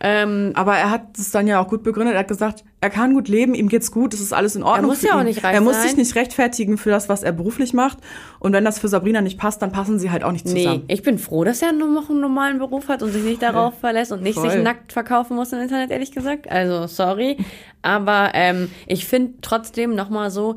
Ähm, 0.00 0.52
aber 0.54 0.76
er 0.76 0.90
hat 0.90 1.16
es 1.16 1.30
dann 1.30 1.46
ja 1.46 1.60
auch 1.60 1.68
gut 1.68 1.82
begründet. 1.82 2.14
Er 2.14 2.20
hat 2.20 2.28
gesagt, 2.28 2.64
er 2.80 2.90
kann 2.90 3.14
gut 3.14 3.28
leben, 3.28 3.54
ihm 3.54 3.68
geht's 3.68 3.90
gut, 3.90 4.12
es 4.12 4.20
ist 4.20 4.32
alles 4.32 4.56
in 4.56 4.62
Ordnung. 4.62 4.90
muss 4.90 4.98
für 4.98 5.06
ja 5.06 5.18
auch 5.18 5.22
nicht 5.22 5.42
reich 5.44 5.54
Er 5.54 5.60
muss 5.60 5.82
sich 5.82 5.96
nicht 5.96 6.14
rechtfertigen 6.16 6.76
für 6.76 6.90
das, 6.90 7.08
was 7.08 7.22
er 7.22 7.32
beruflich 7.32 7.72
macht. 7.72 7.98
Und 8.40 8.52
wenn 8.52 8.64
das 8.64 8.78
für 8.78 8.88
Sabrina 8.88 9.20
nicht 9.20 9.38
passt, 9.38 9.62
dann 9.62 9.72
passen 9.72 9.98
sie 9.98 10.10
halt 10.10 10.24
auch 10.24 10.32
nicht 10.32 10.44
nee, 10.46 10.64
zusammen. 10.64 10.84
ich 10.88 11.02
bin 11.02 11.18
froh, 11.18 11.44
dass 11.44 11.62
er 11.62 11.72
nur 11.72 11.88
noch 11.88 12.10
einen 12.10 12.20
normalen 12.20 12.58
Beruf 12.58 12.88
hat 12.88 13.02
und 13.02 13.12
sich 13.12 13.22
nicht 13.22 13.40
darauf 13.40 13.78
verlässt 13.78 14.12
und 14.12 14.22
nicht 14.22 14.38
Voll. 14.38 14.50
sich 14.50 14.62
nackt 14.62 14.92
verkaufen 14.92 15.36
muss 15.36 15.52
im 15.52 15.60
Internet, 15.60 15.90
ehrlich 15.90 16.12
gesagt. 16.12 16.50
Also, 16.50 16.86
sorry. 16.86 17.38
Aber 17.82 18.32
ähm, 18.34 18.70
ich 18.86 19.06
finde 19.06 19.34
trotzdem 19.40 19.94
nochmal 19.94 20.30
so, 20.30 20.56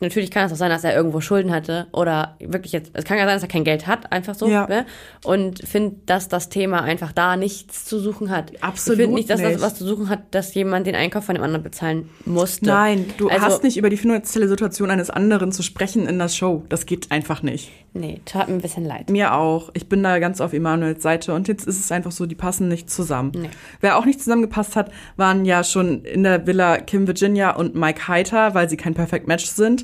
natürlich 0.00 0.30
kann 0.30 0.46
es 0.46 0.52
auch 0.52 0.56
sein, 0.56 0.70
dass 0.70 0.84
er 0.84 0.94
irgendwo 0.94 1.20
Schulden 1.20 1.52
hatte 1.52 1.86
oder 1.92 2.36
wirklich 2.40 2.72
jetzt, 2.72 2.90
es 2.94 3.04
kann 3.04 3.18
ja 3.18 3.24
sein, 3.24 3.36
dass 3.36 3.42
er 3.42 3.48
kein 3.48 3.64
Geld 3.64 3.86
hat, 3.86 4.12
einfach 4.12 4.34
so. 4.34 4.48
Ja. 4.48 4.66
Ne? 4.68 4.86
Und 5.24 5.66
finde, 5.66 5.96
dass 6.06 6.28
das 6.28 6.48
Thema 6.48 6.82
einfach 6.82 7.12
da 7.12 7.36
nichts 7.36 7.84
zu 7.84 7.98
suchen 7.98 8.30
hat. 8.30 8.52
Absolut 8.62 8.98
Ich 8.98 9.04
finde 9.04 9.16
nicht, 9.16 9.30
dass 9.30 9.40
das 9.40 9.52
nicht. 9.52 9.60
was 9.60 9.74
zu 9.74 9.86
suchen 9.86 10.08
hat, 10.08 10.20
dass 10.30 10.54
jemand 10.54 10.86
den 10.86 10.94
Einkauf 10.94 11.24
von 11.24 11.34
dem 11.34 11.44
anderen 11.44 11.62
bezahlen 11.62 12.08
musste. 12.24 12.66
Nein, 12.66 13.06
du 13.16 13.28
also, 13.28 13.44
hast 13.44 13.64
nicht 13.64 13.76
über 13.76 13.90
die 13.90 13.96
finanzielle 13.96 14.48
Situation 14.48 14.90
eines 14.90 15.10
anderen 15.10 15.52
zu 15.52 15.62
sprechen 15.62 16.06
in 16.06 16.18
der 16.18 16.28
Show. 16.28 16.64
Das 16.68 16.86
geht 16.86 17.10
einfach 17.10 17.42
nicht. 17.42 17.70
Nee, 17.94 18.20
tat 18.24 18.48
mir 18.48 18.54
ein 18.54 18.60
bisschen 18.60 18.84
leid. 18.84 19.10
Mir 19.10 19.34
auch. 19.34 19.70
Ich 19.74 19.88
bin 19.88 20.02
da 20.02 20.18
ganz 20.18 20.40
auf 20.40 20.52
Emanuels 20.52 21.02
Seite 21.02 21.34
und 21.34 21.48
jetzt 21.48 21.66
ist 21.66 21.80
es 21.80 21.90
einfach 21.90 22.12
so, 22.12 22.26
die 22.26 22.34
passen 22.34 22.68
nicht 22.68 22.90
zusammen. 22.90 23.32
Nee. 23.34 23.50
Wer 23.80 23.98
auch 23.98 24.04
nicht 24.04 24.20
zusammengepasst 24.20 24.76
hat, 24.76 24.92
waren 25.16 25.44
ja 25.44 25.64
schon 25.64 26.04
in 26.04 26.22
der 26.22 26.46
Villa 26.46 26.78
Kim 26.78 27.06
Virginia 27.06 27.50
und 27.56 27.74
Mike 27.74 28.06
Heiter, 28.06 28.54
weil 28.54 28.68
sie 28.68 28.76
kein 28.76 28.94
Perfect 28.94 29.26
Match 29.26 29.46
sind. 29.46 29.77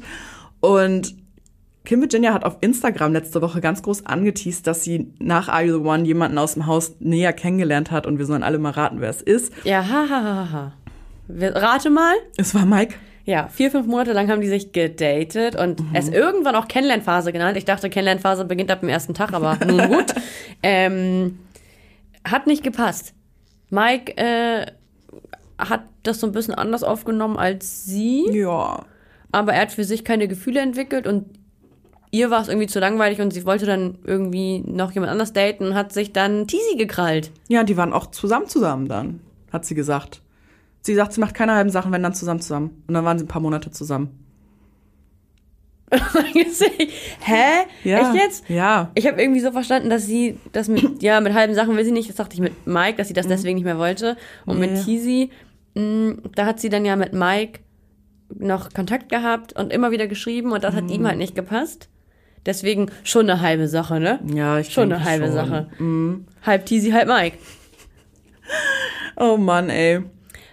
Und 0.61 1.15
Kim 1.85 2.01
Virginia 2.01 2.33
hat 2.33 2.45
auf 2.45 2.57
Instagram 2.63 3.13
letzte 3.13 3.43
Woche 3.43 3.61
ganz 3.61 3.83
groß 3.83 4.07
angeteased, 4.07 4.67
dass 4.67 4.83
sie 4.85 5.13
nach 5.19 5.49
Are 5.49 5.63
You 5.65 5.79
the 5.83 5.85
One 5.87 6.05
jemanden 6.05 6.39
aus 6.39 6.55
dem 6.55 6.67
Haus 6.67 6.95
näher 7.01 7.33
kennengelernt 7.35 7.91
hat 7.91 8.07
und 8.07 8.19
wir 8.19 8.25
sollen 8.25 8.43
alle 8.43 8.59
mal 8.59 8.71
raten, 8.71 9.01
wer 9.01 9.11
es 9.11 9.21
ist. 9.21 9.53
Ja, 9.65 9.87
ha, 9.87 10.07
ha, 10.09 10.23
ha, 10.23 10.49
ha. 10.51 10.73
Rate 11.29 11.91
mal. 11.91 12.15
Es 12.37 12.55
war 12.55 12.65
Mike. 12.65 12.95
Ja, 13.27 13.49
vier, 13.49 13.71
fünf 13.71 13.87
Monate 13.87 14.13
lang 14.13 14.31
haben 14.31 14.41
die 14.43 14.49
sich 14.49 14.73
gedatet 14.73 15.57
und 15.57 15.81
Mhm. 15.81 15.91
es 15.95 16.09
irgendwann 16.09 16.55
auch 16.57 16.69
Kennenlernphase 16.69 17.33
genannt. 17.33 17.57
Ich 17.57 17.65
dachte, 17.65 17.89
Kennenlernphase 17.91 18.45
beginnt 18.45 18.71
ab 18.71 18.81
dem 18.81 18.89
ersten 18.91 19.15
Tag, 19.15 19.33
aber 19.33 19.59
nun 19.67 19.89
gut. 19.89 20.15
ähm, 20.63 21.39
hat 22.27 22.47
nicht 22.47 22.63
gepasst. 22.63 23.15
Mike 23.71 24.17
äh, 24.19 24.67
hat 25.59 25.83
das 26.03 26.21
so 26.21 26.27
ein 26.27 26.33
bisschen 26.33 26.55
anders 26.55 26.83
aufgenommen 26.83 27.39
als 27.39 27.85
sie, 27.87 28.27
Ja. 28.31 28.85
Aber 29.35 29.53
er 29.53 29.63
hat 29.63 29.73
für 29.73 29.85
sich 29.85 30.05
keine 30.05 30.29
Gefühle 30.29 30.61
entwickelt 30.61 31.07
und 31.07 31.25
ihr 32.11 32.31
war 32.31 32.41
es 32.41 32.49
irgendwie 32.49 32.69
zu 32.69 32.79
langweilig 32.79 33.21
und 33.21 33.33
sie 33.33 33.45
wollte 33.45 33.67
dann 33.67 33.99
irgendwie 34.05 34.61
noch 34.61 34.93
jemand 34.93 35.11
anders 35.11 35.33
daten 35.33 35.67
und 35.67 35.75
hat 35.75 35.93
sich 35.93 36.13
dann 36.13 36.47
Tisi 36.47 36.77
gekrallt. 36.77 37.31
Ja, 37.49 37.65
die 37.65 37.77
waren 37.77 37.93
auch 37.93 38.07
zusammen 38.13 38.47
zusammen 38.49 38.87
dann, 38.89 39.21
hat 39.53 39.65
sie 39.65 39.75
gesagt. 39.75 40.21
Sie 40.83 40.95
sagt, 40.95 41.15
sie 41.15 41.21
macht 41.21 41.35
keine 41.35 41.55
halben 41.55 41.71
Sachen, 41.71 41.91
wenn 41.93 42.03
dann 42.03 42.15
zusammen 42.15 42.41
zusammen. 42.41 42.83
Und 42.87 42.95
dann 42.95 43.05
waren 43.05 43.19
sie 43.19 43.25
ein 43.25 43.29
paar 43.29 43.41
Monate 43.43 43.71
zusammen. 43.71 44.21
Hä? 47.21 47.67
Ja. 47.85 47.99
Echt 48.01 48.15
jetzt? 48.15 48.49
Ja. 48.49 48.91
Ich 48.95 49.07
habe 49.07 49.21
irgendwie 49.21 49.41
so 49.41 49.51
verstanden, 49.53 49.91
dass 49.91 50.07
sie 50.07 50.39
das 50.53 50.69
mit, 50.69 50.85
ja, 51.03 51.21
mit 51.21 51.33
halben 51.35 51.55
Sachen 51.55 51.77
will 51.77 51.85
sie 51.85 51.93
nicht. 51.93 52.09
Das 52.09 52.17
dachte 52.17 52.35
ich 52.35 52.41
mit 52.41 52.67
Mike, 52.67 52.97
dass 52.97 53.09
sie 53.09 53.15
das 53.15 53.27
deswegen 53.27 53.57
nicht 53.57 53.65
mehr 53.65 53.79
wollte. 53.79 54.17
Und 54.47 54.59
Nee. 54.61 54.67
mit 54.69 54.85
Tizi, 54.85 55.31
mh, 55.75 56.17
da 56.35 56.47
hat 56.47 56.61
sie 56.61 56.69
dann 56.69 56.85
ja 56.85 56.97
mit 56.97 57.13
Mike 57.13 57.61
noch 58.29 58.73
Kontakt 58.73 59.09
gehabt 59.09 59.53
und 59.53 59.73
immer 59.73 59.91
wieder 59.91 60.07
geschrieben 60.07 60.53
und 60.53 60.65
das 60.65 60.75
hat 60.75 60.91
ihm 60.91 61.07
halt 61.07 61.19
nicht 61.19 61.35
gepasst. 61.35 61.89
Deswegen 62.47 62.91
schon 63.05 63.29
eine 63.29 63.41
halbe 63.41 63.69
Sache, 63.69 64.01
ne? 64.01 64.21
Ja, 64.35 64.59
ich 64.59 64.73
Schon 64.73 64.93
eine 64.93 65.05
halbe 65.05 65.27
schon. 65.27 65.35
Sache. 65.35 65.71
Halb 66.43 66.67
Tizi, 66.67 66.91
halb 66.91 67.09
Mike. 67.09 67.39
Oh 69.17 69.37
Mann, 69.37 69.71
ey. 69.71 70.03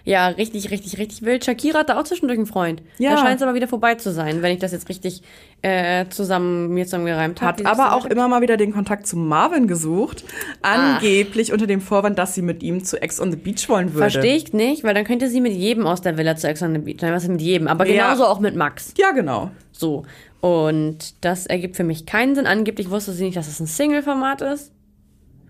Ja, 0.04 0.26
richtig, 0.28 0.70
richtig, 0.72 0.98
richtig 0.98 1.22
wild. 1.22 1.44
Shakira 1.44 1.78
hatte 1.80 1.96
auch 1.96 2.02
zwischendurch 2.02 2.38
einen 2.38 2.46
Freund. 2.46 2.82
Ja. 2.98 3.12
Da 3.12 3.18
scheint 3.18 3.36
es 3.36 3.42
aber 3.42 3.54
wieder 3.54 3.68
vorbei 3.68 3.94
zu 3.94 4.12
sein, 4.12 4.42
wenn 4.42 4.52
ich 4.52 4.58
das 4.58 4.72
jetzt 4.72 4.88
richtig 4.88 5.22
äh, 5.62 6.06
zusammen 6.08 6.70
mir 6.74 6.86
zusammengereimt 6.86 7.40
habe. 7.40 7.62
Hat 7.62 7.66
aber 7.66 7.94
auch 7.94 8.04
immer 8.06 8.26
mal 8.26 8.40
wieder 8.42 8.56
den 8.56 8.72
Kontakt 8.72 9.06
zu 9.06 9.16
Marvin 9.16 9.68
gesucht. 9.68 10.24
Angeblich 10.60 11.52
unter 11.52 11.66
dem 11.66 11.80
Vorwand, 11.80 12.18
dass 12.18 12.34
sie 12.34 12.42
mit 12.42 12.62
ihm 12.62 12.82
zu 12.84 13.00
Ex 13.00 13.20
on 13.20 13.30
the 13.30 13.36
Beach 13.36 13.68
wollen 13.68 13.94
würde. 13.94 14.10
Verstehe 14.10 14.34
ich 14.36 14.52
nicht, 14.52 14.82
weil 14.84 14.94
dann 14.94 15.04
könnte 15.04 15.28
sie 15.28 15.40
mit 15.40 15.52
jedem 15.52 15.86
aus 15.86 16.00
der 16.00 16.16
Villa 16.16 16.34
zu 16.36 16.48
Ex 16.48 16.62
on 16.62 16.72
the 16.72 16.78
Beach. 16.80 17.00
Nein, 17.00 17.12
was 17.12 17.22
ist 17.24 17.28
mit 17.28 17.40
jedem? 17.42 17.68
Aber 17.68 17.86
Ja. 17.86 18.04
genauso 18.08 18.24
auch 18.26 18.40
mit 18.40 18.56
Max. 18.56 18.94
Ja, 18.98 19.12
genau. 19.12 19.50
So. 19.70 20.04
Und 20.40 21.24
das 21.24 21.46
ergibt 21.46 21.76
für 21.76 21.84
mich 21.84 22.06
keinen 22.06 22.34
Sinn. 22.34 22.46
Angeblich 22.46 22.90
wusste 22.90 23.12
sie 23.12 23.24
nicht, 23.24 23.36
dass 23.36 23.46
es 23.46 23.60
ein 23.60 23.66
Single-Format 23.68 24.40
ist. 24.42 24.72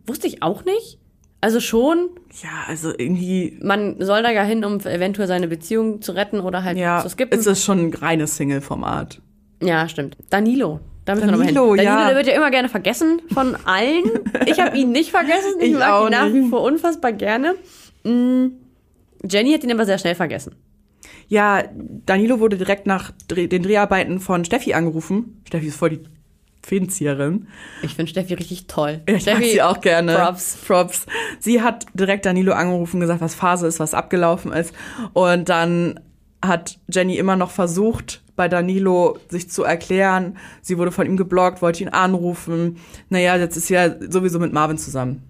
Wusste 0.07 0.27
ich 0.27 0.43
auch 0.43 0.65
nicht. 0.65 0.99
Also 1.43 1.59
schon, 1.61 2.09
Ja, 2.43 2.49
also 2.69 2.91
irgendwie, 2.97 3.59
man 3.61 3.97
soll 4.01 4.23
da 4.23 4.31
ja 4.31 4.43
hin, 4.45 4.65
um 4.65 4.79
eventuell 4.81 5.27
seine 5.29 5.49
Beziehung 5.49 6.01
zu 6.01 6.13
retten 6.13 6.41
oder 6.41 6.63
halt 6.65 6.79
ja, 6.79 7.03
zu 7.03 7.09
skippen. 7.11 7.39
es 7.39 7.47
ist 7.47 7.65
schon 7.65 7.81
ein 7.89 7.93
reines 7.95 8.37
Single-Format. 8.37 9.21
ja, 9.61 9.87
stimmt. 9.89 10.17
Danilo. 10.31 10.81
Da 11.05 11.15
müssen 11.17 11.27
wir 11.27 11.33
nochmal 11.33 11.47
hin. 11.49 11.55
Danilo, 11.57 11.75
Danilo, 11.75 11.99
ja. 12.01 12.07
der 12.07 12.17
wird 12.17 12.27
ja 12.29 12.35
immer 12.35 12.51
gerne 12.53 12.69
vergessen 12.69 13.21
von 13.35 13.57
allen. 13.65 14.05
Ich 14.47 14.61
habe 14.61 14.77
ihn 14.79 14.93
nicht 14.93 15.11
vergessen. 15.11 15.55
Ich, 15.61 15.73
Ich 15.73 15.75
mag 15.75 15.91
auch 15.91 16.05
ihn 16.07 16.13
nach 16.13 16.29
nicht. 16.29 16.45
wie 16.47 16.49
vor 16.49 16.63
unfassbar 16.63 17.13
gerne. 17.13 17.57
Mm, 18.05 18.47
Jenny 19.29 19.53
hat 19.53 19.65
ihn 19.65 19.73
aber 19.73 19.85
sehr 19.85 19.99
schnell 19.99 20.15
vergessen. 20.15 20.55
Ja, 21.27 21.65
Danilo 22.07 22.39
wurde 22.39 22.57
direkt 22.57 22.87
nach 22.87 23.11
den 23.31 23.63
Dreharbeiten 23.65 24.21
von 24.21 24.45
Steffi 24.45 24.75
angerufen. 24.75 25.43
Steffi 25.49 25.67
ist 25.67 25.77
voll 25.77 25.91
die 25.91 26.01
Fädenzieherin. 26.63 27.49
Ich 27.83 27.95
finde 27.95 28.11
Steffi 28.11 28.35
richtig 28.35 28.67
toll. 28.67 29.01
Ich 29.07 29.13
mag 29.13 29.21
Steffi, 29.23 29.51
sie 29.51 29.63
auch 29.63 29.81
gerne. 29.81 30.15
Props. 30.15 30.57
Props. 30.67 31.07
Sie 31.41 31.61
hat 31.61 31.87
direkt 31.95 32.25
Danilo 32.25 32.53
angerufen, 32.53 33.01
gesagt, 33.01 33.21
was 33.21 33.35
Phase 33.35 33.67
ist, 33.67 33.81
was 33.81 33.95
abgelaufen 33.95 34.53
ist. 34.53 34.75
Und 35.13 35.49
dann 35.49 36.01
hat 36.45 36.79
Jenny 36.89 37.17
immer 37.17 37.37
noch 37.37 37.51
versucht, 37.51 38.23
bei 38.37 38.49
Danilo 38.49 39.19
sich 39.29 39.51
zu 39.51 39.65
erklären. 39.65 40.37
Sie 40.61 40.79
wurde 40.79 40.93
von 40.93 41.07
ihm 41.07 41.17
geblockt, 41.17 41.63
wollte 41.63 41.83
ihn 41.83 41.89
anrufen. 41.91 42.79
Naja, 43.09 43.37
jetzt 43.37 43.57
ist 43.57 43.67
sie 43.69 43.75
ja 43.75 43.95
sowieso 44.11 44.39
mit 44.39 44.53
Marvin 44.53 44.79
zusammen. 44.79 45.23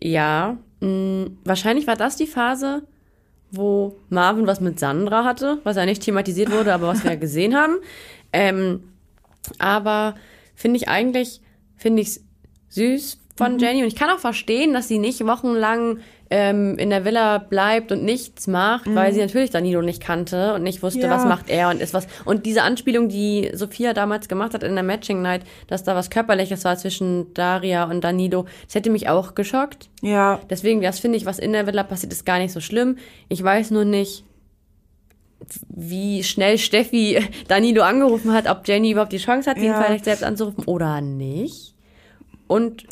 Ja, 0.00 0.56
mh, 0.80 1.26
wahrscheinlich 1.44 1.86
war 1.86 1.96
das 1.96 2.16
die 2.16 2.26
Phase, 2.26 2.82
wo 3.50 3.96
Marvin 4.08 4.46
was 4.46 4.60
mit 4.60 4.78
Sandra 4.78 5.24
hatte, 5.24 5.58
was 5.64 5.76
ja 5.76 5.84
nicht 5.84 6.02
thematisiert 6.02 6.50
wurde, 6.52 6.72
aber 6.72 6.86
was 6.86 7.04
wir 7.04 7.12
ja 7.12 7.16
gesehen 7.18 7.54
haben. 7.56 7.76
Ähm, 8.32 8.84
aber 9.58 10.14
finde 10.60 10.76
ich 10.76 10.88
eigentlich, 10.88 11.40
finde 11.76 12.02
ich 12.02 12.20
süß 12.68 13.18
von 13.36 13.58
Jenny 13.58 13.80
und 13.82 13.88
ich 13.88 13.96
kann 13.96 14.10
auch 14.10 14.18
verstehen, 14.18 14.74
dass 14.74 14.86
sie 14.88 14.98
nicht 14.98 15.24
wochenlang 15.26 15.98
ähm, 16.28 16.76
in 16.78 16.90
der 16.90 17.04
Villa 17.06 17.38
bleibt 17.38 17.90
und 17.90 18.04
nichts 18.04 18.46
macht, 18.46 18.84
weil 18.94 19.12
sie 19.14 19.20
natürlich 19.20 19.50
Danilo 19.50 19.80
nicht 19.82 20.00
kannte 20.02 20.54
und 20.54 20.62
nicht 20.62 20.82
wusste, 20.82 21.00
Ja. 21.00 21.10
was 21.10 21.24
macht 21.24 21.48
er 21.48 21.70
und 21.70 21.80
ist 21.80 21.94
was. 21.94 22.06
Und 22.26 22.44
diese 22.46 22.62
Anspielung, 22.62 23.08
die 23.08 23.50
Sophia 23.54 23.94
damals 23.94 24.28
gemacht 24.28 24.52
hat 24.54 24.62
in 24.62 24.74
der 24.74 24.84
Matching 24.84 25.22
Night, 25.22 25.42
dass 25.68 25.82
da 25.82 25.96
was 25.96 26.10
Körperliches 26.10 26.64
war 26.64 26.76
zwischen 26.76 27.32
Daria 27.34 27.84
und 27.84 28.04
Danilo, 28.04 28.44
das 28.66 28.74
hätte 28.76 28.90
mich 28.90 29.08
auch 29.08 29.34
geschockt. 29.34 29.88
Ja, 30.02 30.38
Deswegen, 30.50 30.82
das 30.82 31.00
finde 31.00 31.16
ich, 31.16 31.24
was 31.26 31.38
in 31.40 31.52
der 31.52 31.66
Villa 31.66 31.82
passiert, 31.82 32.12
ist 32.12 32.26
gar 32.26 32.38
nicht 32.38 32.52
so 32.52 32.60
schlimm. 32.60 32.98
Ich 33.28 33.42
weiß 33.42 33.70
nur 33.72 33.84
nicht, 33.86 34.24
wie 35.68 36.22
schnell 36.22 36.58
Steffi 36.58 37.18
Danilo 37.48 37.82
angerufen 37.82 38.32
hat, 38.32 38.48
ob 38.48 38.66
Jenny 38.66 38.92
überhaupt 38.92 39.12
die 39.12 39.18
Chance 39.18 39.50
hat, 39.50 39.56
ihn 39.58 39.64
Ja. 39.64 39.82
vielleicht 39.82 40.04
selbst 40.04 40.22
anzurufen 40.24 40.64
oder 40.64 41.00
nicht. 41.00 41.74
Und 42.46 42.84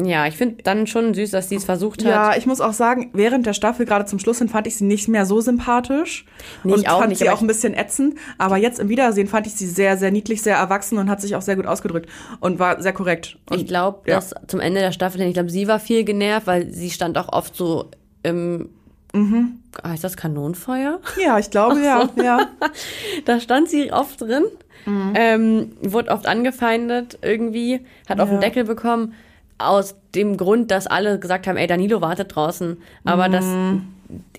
ja, 0.00 0.26
ich 0.28 0.36
finde 0.36 0.62
dann 0.62 0.86
schon 0.86 1.12
süß, 1.12 1.32
dass 1.32 1.48
sie 1.48 1.56
es 1.56 1.64
versucht 1.64 2.04
hat. 2.04 2.10
Ja, 2.10 2.36
ich 2.36 2.46
muss 2.46 2.60
auch 2.60 2.72
sagen, 2.72 3.10
während 3.14 3.46
der 3.46 3.52
Staffel, 3.52 3.84
gerade 3.84 4.04
zum 4.04 4.20
Schluss 4.20 4.38
hin, 4.38 4.48
fand 4.48 4.68
ich 4.68 4.76
sie 4.76 4.84
nicht 4.84 5.08
mehr 5.08 5.26
so 5.26 5.40
sympathisch. 5.40 6.24
Nee, 6.62 6.72
und 6.74 6.88
auch 6.88 6.98
fand 7.00 7.08
nicht, 7.08 7.18
sie 7.18 7.30
auch 7.30 7.40
ein 7.40 7.48
bisschen 7.48 7.74
ätzend. 7.74 8.14
Aber 8.38 8.56
jetzt 8.58 8.78
im 8.78 8.88
Wiedersehen 8.88 9.26
fand 9.26 9.48
ich 9.48 9.54
sie 9.54 9.66
sehr, 9.66 9.96
sehr 9.96 10.12
niedlich, 10.12 10.40
sehr 10.42 10.56
erwachsen 10.56 10.98
und 10.98 11.10
hat 11.10 11.20
sich 11.20 11.34
auch 11.34 11.42
sehr 11.42 11.56
gut 11.56 11.66
ausgedrückt 11.66 12.08
und 12.38 12.60
war 12.60 12.80
sehr 12.80 12.92
korrekt. 12.92 13.38
Und 13.50 13.60
Ich 13.62 13.66
glaube, 13.66 14.08
ja. 14.08 14.16
dass 14.16 14.34
zum 14.46 14.60
Ende 14.60 14.78
der 14.80 14.92
Staffel, 14.92 15.18
hin, 15.20 15.28
ich 15.28 15.34
glaube, 15.34 15.50
sie 15.50 15.66
war 15.66 15.80
viel 15.80 16.04
genervt, 16.04 16.46
weil 16.46 16.72
sie 16.72 16.90
stand 16.90 17.18
auch 17.18 17.32
oft 17.32 17.56
so 17.56 17.86
im, 18.22 18.68
Mhm. 19.14 19.60
Heißt 19.84 20.04
das 20.04 20.16
Kanonenfeuer? 20.16 21.00
Ja, 21.22 21.38
ich 21.38 21.50
glaube, 21.50 21.80
ja, 21.80 22.08
ja. 22.16 22.46
Da 23.24 23.40
stand 23.40 23.68
sie 23.68 23.92
oft 23.92 24.20
drin, 24.20 24.44
Mhm. 24.86 25.12
ähm, 25.16 25.72
wurde 25.82 26.10
oft 26.10 26.26
angefeindet 26.26 27.18
irgendwie, 27.22 27.80
hat 28.08 28.20
auf 28.20 28.28
den 28.28 28.36
Ja. 28.36 28.40
Deckel 28.40 28.64
bekommen, 28.64 29.12
aus 29.58 29.96
dem 30.14 30.36
Grund, 30.36 30.70
dass 30.70 30.86
alle 30.86 31.18
gesagt 31.18 31.46
haben, 31.46 31.56
ey, 31.56 31.66
Danilo 31.66 32.00
wartet 32.00 32.34
draußen. 32.34 32.78
Aber 33.04 33.28
dass 33.28 33.44
Mhm. 33.44 33.88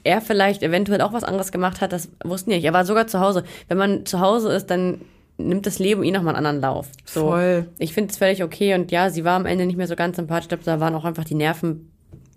er 0.03 0.21
vielleicht 0.21 0.63
eventuell 0.63 1.01
auch 1.01 1.11
was 1.13 1.25
anderes 1.25 1.51
gemacht 1.51 1.81
hat, 1.81 1.91
das 1.91 2.07
wussten 2.23 2.49
die 2.51 2.55
nicht. 2.55 2.65
Er 2.65 2.73
war 2.73 2.85
sogar 2.85 3.05
zu 3.07 3.19
Hause. 3.19 3.43
Wenn 3.67 3.77
man 3.77 4.05
zu 4.05 4.21
Hause 4.21 4.51
ist, 4.53 4.67
dann 4.71 5.01
nimmt 5.37 5.65
das 5.65 5.77
Leben 5.77 6.03
ihn 6.03 6.13
nochmal 6.13 6.35
einen 6.35 6.45
anderen 6.45 6.61
Lauf. 6.61 6.87
So. 7.05 7.27
Voll. 7.27 7.67
Ich 7.77 7.93
finde 7.93 8.11
es 8.11 8.17
völlig 8.17 8.41
okay 8.43 8.73
und 8.75 8.91
ja, 8.91 9.09
sie 9.09 9.23
war 9.25 9.35
am 9.35 9.45
Ende 9.45 9.65
nicht 9.65 9.75
mehr 9.77 9.87
so 9.87 9.95
ganz 9.97 10.15
sympathisch. 10.15 10.45
Ich 10.45 10.49
glaube, 10.49 10.63
da 10.63 10.79
waren 10.79 10.95
auch 10.95 11.05
einfach 11.05 11.25
die 11.25 11.35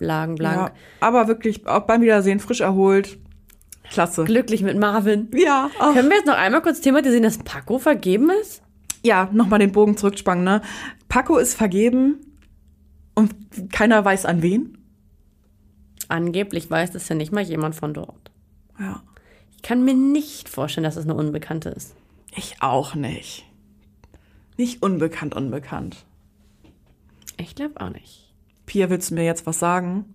Nervenlagen 0.03 0.35
blank. 0.35 0.57
ja. 0.57 0.73
Aber 1.01 1.29
wirklich 1.29 1.67
auch 1.67 1.81
beim 1.87 2.03
Wiedersehen 2.03 2.41
frisch 2.41 2.61
erholt. 2.61 3.19
Klasse. 3.91 4.25
Glücklich 4.25 4.63
mit 4.63 4.79
Marvin. 4.79 5.29
Ja, 5.35 5.71
auch. 5.79 5.93
Können 5.95 6.09
wir 6.09 6.17
jetzt 6.17 6.27
noch 6.27 6.37
einmal 6.37 6.63
kurz 6.63 6.81
thematisieren, 6.81 7.25
dass 7.25 7.39
Paco 7.39 7.79
vergeben 7.79 8.31
ist? 8.41 8.63
ja, 9.05 9.29
nochmal 9.33 9.59
den 9.59 9.73
Bogen 9.73 9.97
zurückspannen, 9.97 10.45
ne? 10.45 10.63
Paco 11.09 11.37
ist 11.37 11.55
vergeben 11.55 12.21
und 13.15 13.35
keiner 13.73 14.05
weiß 14.05 14.27
an 14.27 14.43
wen. 14.43 14.79
Angeblich 16.09 16.71
weiß 16.71 16.93
das 16.93 17.09
ja 17.09 17.17
nicht 17.17 17.33
mal 17.33 17.43
jemand 17.43 17.75
von 17.75 17.95
dort. 17.95 18.31
Ja. 18.79 19.03
Ich 19.57 19.63
kann 19.63 19.85
mir 19.85 19.95
nicht 19.95 20.49
vorstellen, 20.49 20.85
dass 20.85 20.97
es 20.97 21.05
eine 21.05 21.15
Unbekannte 21.15 21.71
ist. 21.71 21.95
Ich 22.37 22.63
auch 22.63 22.95
nicht. 22.95 23.45
Nicht 24.57 24.83
unbekannt, 24.83 25.35
unbekannt. 25.35 26.05
Ich 27.39 27.55
glaube 27.57 27.81
auch 27.81 27.91
nicht. 27.91 28.22
Pia, 28.73 28.89
willst 28.89 29.11
du 29.11 29.17
mir 29.17 29.25
jetzt 29.25 29.45
was 29.45 29.59
sagen? 29.59 30.07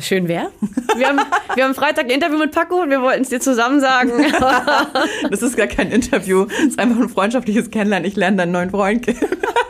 Schön 0.00 0.26
wär. 0.26 0.50
Wir 0.96 1.06
haben, 1.06 1.20
wir 1.54 1.62
haben 1.62 1.74
Freitag 1.76 2.06
ein 2.06 2.10
Interview 2.10 2.38
mit 2.38 2.50
Paco 2.50 2.82
und 2.82 2.90
wir 2.90 3.02
wollten 3.02 3.22
es 3.22 3.28
dir 3.28 3.38
zusammen 3.38 3.80
sagen. 3.80 4.10
Das 5.30 5.40
ist 5.40 5.56
gar 5.56 5.68
kein 5.68 5.92
Interview. 5.92 6.46
Das 6.46 6.58
ist 6.58 6.78
einfach 6.80 7.00
ein 7.00 7.08
freundschaftliches 7.08 7.70
Kennenlernen. 7.70 8.08
Ich 8.08 8.16
lerne 8.16 8.38
deinen 8.38 8.50
neuen 8.50 8.70
Freund 8.70 9.06
kennen. 9.06 9.20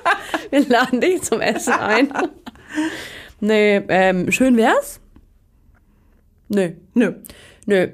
Wir 0.50 0.66
laden 0.66 1.02
dich 1.02 1.20
zum 1.20 1.42
Essen 1.42 1.74
ein. 1.74 2.10
Nee, 3.40 3.82
ähm, 3.88 4.32
schön 4.32 4.56
wär's? 4.56 5.00
Nö, 6.48 6.70
Nö. 6.94 7.12
nö. 7.66 7.88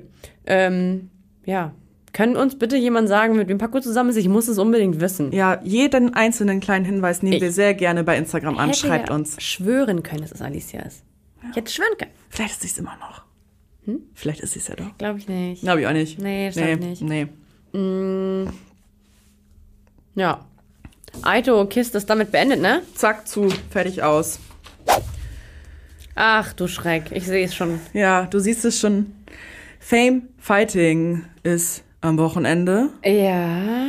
Ähm, 0.46 1.10
ja. 1.44 1.74
Kann 2.12 2.36
uns 2.36 2.58
bitte 2.58 2.76
jemand 2.76 3.08
sagen, 3.08 3.36
mit 3.36 3.48
wem 3.48 3.58
Paco 3.58 3.80
zusammen 3.80 4.10
ist? 4.10 4.16
Ich 4.16 4.28
muss 4.28 4.48
es 4.48 4.58
unbedingt 4.58 5.00
wissen. 5.00 5.32
Ja, 5.32 5.60
jeden 5.62 6.14
einzelnen 6.14 6.58
kleinen 6.60 6.84
Hinweis 6.84 7.22
nehmen 7.22 7.34
Ich- 7.36 7.42
wir 7.42 7.52
sehr 7.52 7.74
gerne 7.74 8.02
bei 8.04 8.16
Instagram 8.16 8.58
an. 8.58 8.74
Schreibt 8.74 9.08
ja 9.10 9.14
uns. 9.14 9.40
schwören 9.40 10.02
können, 10.02 10.22
dass 10.22 10.32
es 10.32 10.42
Alicia 10.42 10.80
ist. 10.82 11.02
Ich 11.50 11.56
hätte 11.56 11.70
schwören 11.72 11.96
können. 11.98 12.10
Vielleicht 12.28 12.52
ist 12.54 12.62
sie 12.62 12.68
es 12.68 12.78
immer 12.78 12.96
noch. 13.00 13.22
Vielleicht 14.14 14.40
ist 14.40 14.52
sie 14.52 14.58
es 14.60 14.68
ja 14.68 14.76
doch. 14.76 14.96
Glaube 14.98 15.18
ich 15.18 15.26
nicht. 15.28 15.62
Glaube 15.62 15.80
ich 15.80 15.86
auch 15.86 15.92
nicht. 15.92 16.18
Nee, 16.20 16.48
das 16.48 16.56
ich 16.56 16.78
nicht. 16.78 17.02
Nee. 17.02 17.26
Ja. 20.14 20.44
Aito 21.22 21.64
Kist 21.66 21.94
ist 21.94 22.08
damit 22.10 22.30
beendet, 22.30 22.60
ne? 22.60 22.82
Zack, 22.94 23.26
zu, 23.26 23.48
fertig 23.70 24.02
aus. 24.02 24.38
Ach 26.14 26.52
du 26.52 26.66
Schreck, 26.68 27.10
ich 27.12 27.24
sehe 27.26 27.44
es 27.46 27.54
schon. 27.54 27.80
Ja, 27.92 28.26
du 28.26 28.38
siehst 28.38 28.64
es 28.64 28.78
schon. 28.78 29.12
Fame 29.78 30.28
Fighting 30.38 31.24
ist 31.42 31.82
am 32.00 32.18
Wochenende. 32.18 32.90
Ja. 33.04 33.86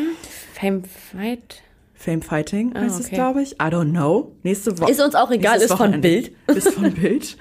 Fame 0.53 0.84
Fight. 0.84 1.62
Fame 1.93 2.24
Fighting 2.24 2.74
heißt 2.76 2.99
es, 2.99 3.05
okay. 3.07 3.16
glaube 3.16 3.43
ich. 3.43 3.53
I 3.53 3.66
don't 3.66 3.91
know. 3.91 4.32
Nächste 4.41 4.80
Woche. 4.80 4.89
Ist 4.89 4.99
uns 5.01 5.14
auch 5.14 5.30
egal, 5.30 5.57
ist 5.57 5.68
von 5.68 5.78
Wochenende. 5.80 6.07
Bild. 6.07 6.32
Ist 6.47 6.74
von 6.74 6.91
Bild. 6.91 7.38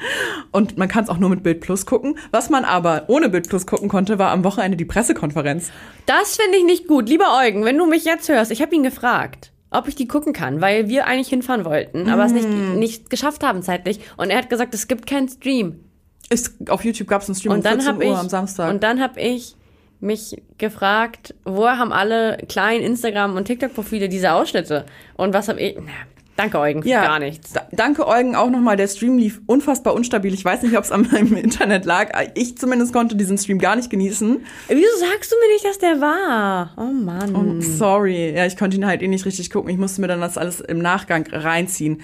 Und 0.52 0.76
man 0.76 0.86
kann 0.86 1.02
es 1.04 1.08
auch 1.08 1.16
nur 1.16 1.30
mit 1.30 1.42
Bild 1.42 1.60
Plus 1.62 1.86
gucken. 1.86 2.18
Was 2.30 2.50
man 2.50 2.64
aber 2.66 3.04
ohne 3.08 3.30
Bild 3.30 3.48
Plus 3.48 3.66
gucken 3.66 3.88
konnte, 3.88 4.18
war 4.18 4.30
am 4.32 4.44
Wochenende 4.44 4.76
die 4.76 4.84
Pressekonferenz. 4.84 5.70
Das 6.04 6.36
finde 6.36 6.58
ich 6.58 6.64
nicht 6.64 6.86
gut. 6.86 7.08
Lieber 7.08 7.38
Eugen, 7.42 7.64
wenn 7.64 7.78
du 7.78 7.86
mich 7.86 8.04
jetzt 8.04 8.28
hörst, 8.28 8.50
ich 8.50 8.60
habe 8.60 8.74
ihn 8.74 8.82
gefragt, 8.82 9.50
ob 9.70 9.88
ich 9.88 9.94
die 9.94 10.06
gucken 10.06 10.34
kann, 10.34 10.60
weil 10.60 10.88
wir 10.88 11.06
eigentlich 11.06 11.28
hinfahren 11.28 11.64
wollten, 11.64 12.10
aber 12.10 12.26
es 12.26 12.32
nicht, 12.32 12.46
Mm. 12.48 12.78
nicht 12.78 13.08
geschafft 13.08 13.42
haben 13.42 13.62
zeitlich. 13.62 14.00
Und 14.18 14.28
er 14.28 14.36
hat 14.38 14.50
gesagt, 14.50 14.74
es 14.74 14.88
gibt 14.88 15.06
keinen 15.06 15.28
Stream. 15.28 15.80
Ist, 16.28 16.56
auf 16.68 16.84
YouTube 16.84 17.08
gab 17.08 17.22
es 17.22 17.28
einen 17.28 17.34
Stream 17.36 17.52
Und 17.52 17.58
um 17.58 17.64
dann 17.64 17.80
14 17.80 17.88
habe 17.94 18.04
Uhr 18.04 18.12
ich 18.12 18.18
am 18.18 18.28
Samstag. 18.28 18.70
und 18.70 18.82
dann 18.82 19.00
habe 19.00 19.18
ich 19.20 19.56
mich 20.01 20.42
gefragt, 20.59 21.34
woher 21.44 21.78
haben 21.78 21.92
alle 21.92 22.38
kleinen 22.48 22.82
Instagram 22.82 23.36
und 23.36 23.44
TikTok 23.44 23.74
Profile 23.74 24.09
diese 24.09 24.32
Ausschnitte 24.32 24.86
und 25.16 25.34
was 25.34 25.48
habe 25.48 25.61
ich 25.61 25.76
na, 25.78 25.92
danke 26.36 26.59
Eugen 26.59 26.82
für 26.82 26.88
gar 26.88 27.18
nichts. 27.18 27.53
Da, 27.53 27.68
danke 27.72 28.07
Eugen 28.07 28.34
auch 28.34 28.48
nochmal. 28.48 28.76
Der 28.76 28.88
Stream 28.88 29.18
lief 29.18 29.40
unfassbar 29.46 29.94
unstabil. 29.94 30.32
Ich 30.32 30.44
weiß 30.44 30.62
nicht, 30.62 30.76
ob 30.76 30.84
es 30.84 30.90
an 30.92 31.07
meinem 31.12 31.36
Internet 31.36 31.84
lag. 31.84 32.11
Ich 32.34 32.57
zumindest 32.57 32.92
konnte 32.92 33.14
diesen 33.14 33.36
Stream 33.36 33.59
gar 33.59 33.76
nicht 33.76 33.90
genießen. 33.90 34.44
Wieso 34.68 34.96
sagst 34.98 35.32
du 35.32 35.36
mir 35.36 35.53
nicht, 35.53 35.64
dass 35.64 35.78
der 35.78 36.01
war? 36.01 36.72
Oh 36.78 36.92
Mann. 36.92 37.61
Sorry. 37.61 38.34
Ja, 38.34 38.46
ich 38.46 38.57
konnte 38.57 38.76
ihn 38.78 38.86
halt 38.86 39.03
eh 39.03 39.09
nicht 39.09 39.26
richtig 39.26 39.51
gucken. 39.51 39.70
Ich 39.70 39.78
musste 39.78 40.01
mir 40.01 40.09
dann 40.09 40.20
das 40.20 40.38
alles 40.38 40.61
im 40.61 40.78
Nachgang 40.78 41.26
reinziehen. 41.30 42.01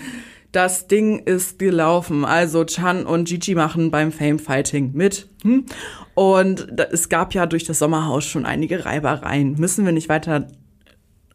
Das 0.52 0.86
Ding 0.88 1.18
ist 1.20 1.58
gelaufen. 1.58 2.24
Also 2.24 2.64
Chan 2.64 3.04
und 3.04 3.28
Gigi 3.28 3.54
machen 3.54 3.90
beim 3.90 4.12
Fame 4.12 4.38
Fighting 4.38 4.92
mit. 4.94 5.28
Hm? 5.42 5.66
Und 6.14 6.80
es 6.92 7.08
gab 7.08 7.34
ja 7.34 7.46
durch 7.46 7.64
das 7.64 7.78
Sommerhaus 7.78 8.24
schon 8.24 8.46
einige 8.46 8.84
Reibereien. 8.84 9.54
Müssen 9.58 9.84
wir 9.84 9.92
nicht 9.92 10.08
weiter 10.08 10.46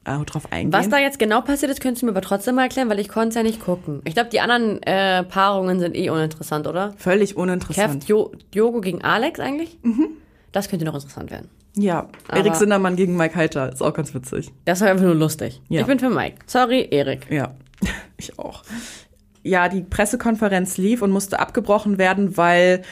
äh, 0.05 0.17
drauf 0.25 0.51
eingehen? 0.51 0.73
Was 0.73 0.89
da 0.89 0.97
jetzt 0.97 1.19
genau 1.19 1.41
passiert 1.41 1.71
ist, 1.71 1.81
könntest 1.81 2.01
du 2.01 2.07
mir 2.07 2.13
aber 2.13 2.21
trotzdem 2.21 2.55
mal 2.55 2.63
erklären, 2.63 2.89
weil 2.89 2.99
ich 2.99 3.09
konnte 3.09 3.29
es 3.29 3.35
ja 3.35 3.43
nicht 3.43 3.61
gucken. 3.63 4.01
Ich 4.05 4.15
glaube, 4.15 4.29
die 4.31 4.39
anderen 4.39 4.81
äh, 4.83 5.23
Paarungen 5.23 5.79
sind 5.79 5.95
eh 5.95 6.09
uninteressant, 6.09 6.65
oder? 6.65 6.93
Völlig 6.97 7.31
Kev, 7.31 7.41
uninteressant. 7.41 8.07
jo 8.07 8.31
Diogo 8.53 8.81
gegen 8.81 9.03
Alex 9.03 9.39
eigentlich? 9.39 9.77
Das 10.51 10.67
könnte 10.69 10.85
noch 10.85 10.95
interessant 10.95 11.29
werden. 11.29 11.47
Ja, 11.77 12.09
Aber- 12.27 12.37
Erik 12.37 12.55
Sindermann 12.55 12.95
gegen 12.95 13.15
Mike 13.15 13.35
Heiter. 13.35 13.71
Ist 13.71 13.81
auch 13.83 13.93
ganz 13.93 14.13
witzig. 14.15 14.51
Das 14.65 14.81
war 14.81 14.89
einfach 14.89 15.05
nur 15.05 15.15
lustig. 15.15 15.61
Ja. 15.69 15.81
Ich 15.81 15.87
bin 15.87 15.99
für 15.99 16.09
Mike. 16.09 16.37
Sorry, 16.47 16.87
Erik. 16.91 17.27
Ja, 17.29 17.53
ich 18.17 18.37
auch. 18.39 18.63
Ja, 19.43 19.69
die 19.69 19.81
Pressekonferenz 19.81 20.77
lief 20.77 21.01
und 21.01 21.11
musste 21.11 21.39
abgebrochen 21.39 21.97
werden, 21.97 22.37
weil 22.37 22.83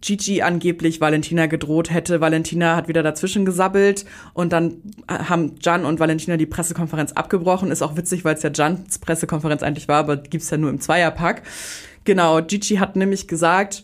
Gigi 0.00 0.42
angeblich 0.42 1.00
Valentina 1.00 1.46
gedroht 1.46 1.90
hätte. 1.90 2.20
Valentina 2.20 2.76
hat 2.76 2.88
wieder 2.88 3.02
dazwischen 3.02 3.44
gesabbelt 3.44 4.04
und 4.32 4.52
dann 4.52 4.76
haben 5.08 5.56
Jan 5.60 5.84
und 5.84 5.98
Valentina 5.98 6.36
die 6.36 6.46
Pressekonferenz 6.46 7.12
abgebrochen. 7.12 7.70
Ist 7.70 7.82
auch 7.82 7.96
witzig, 7.96 8.24
weil 8.24 8.36
es 8.36 8.42
ja 8.42 8.50
Jans 8.54 8.98
Pressekonferenz 8.98 9.62
eigentlich 9.62 9.88
war, 9.88 9.98
aber 9.98 10.16
gibt's 10.16 10.50
ja 10.50 10.56
nur 10.56 10.70
im 10.70 10.80
Zweierpack. 10.80 11.42
Genau, 12.04 12.40
Gigi 12.40 12.76
hat 12.76 12.96
nämlich 12.96 13.26
gesagt, 13.26 13.82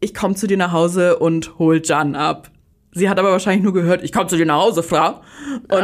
ich 0.00 0.14
komme 0.14 0.34
zu 0.34 0.46
dir 0.46 0.56
nach 0.56 0.72
Hause 0.72 1.18
und 1.18 1.58
hol 1.58 1.82
Jan 1.84 2.14
ab. 2.14 2.50
Sie 2.96 3.08
hat 3.08 3.18
aber 3.18 3.32
wahrscheinlich 3.32 3.64
nur 3.64 3.72
gehört, 3.72 4.04
ich 4.04 4.12
komme 4.12 4.28
zu 4.28 4.36
dir 4.36 4.46
nach 4.46 4.60
Hause, 4.60 4.84
Frau. 4.84 5.20
Und 5.68 5.82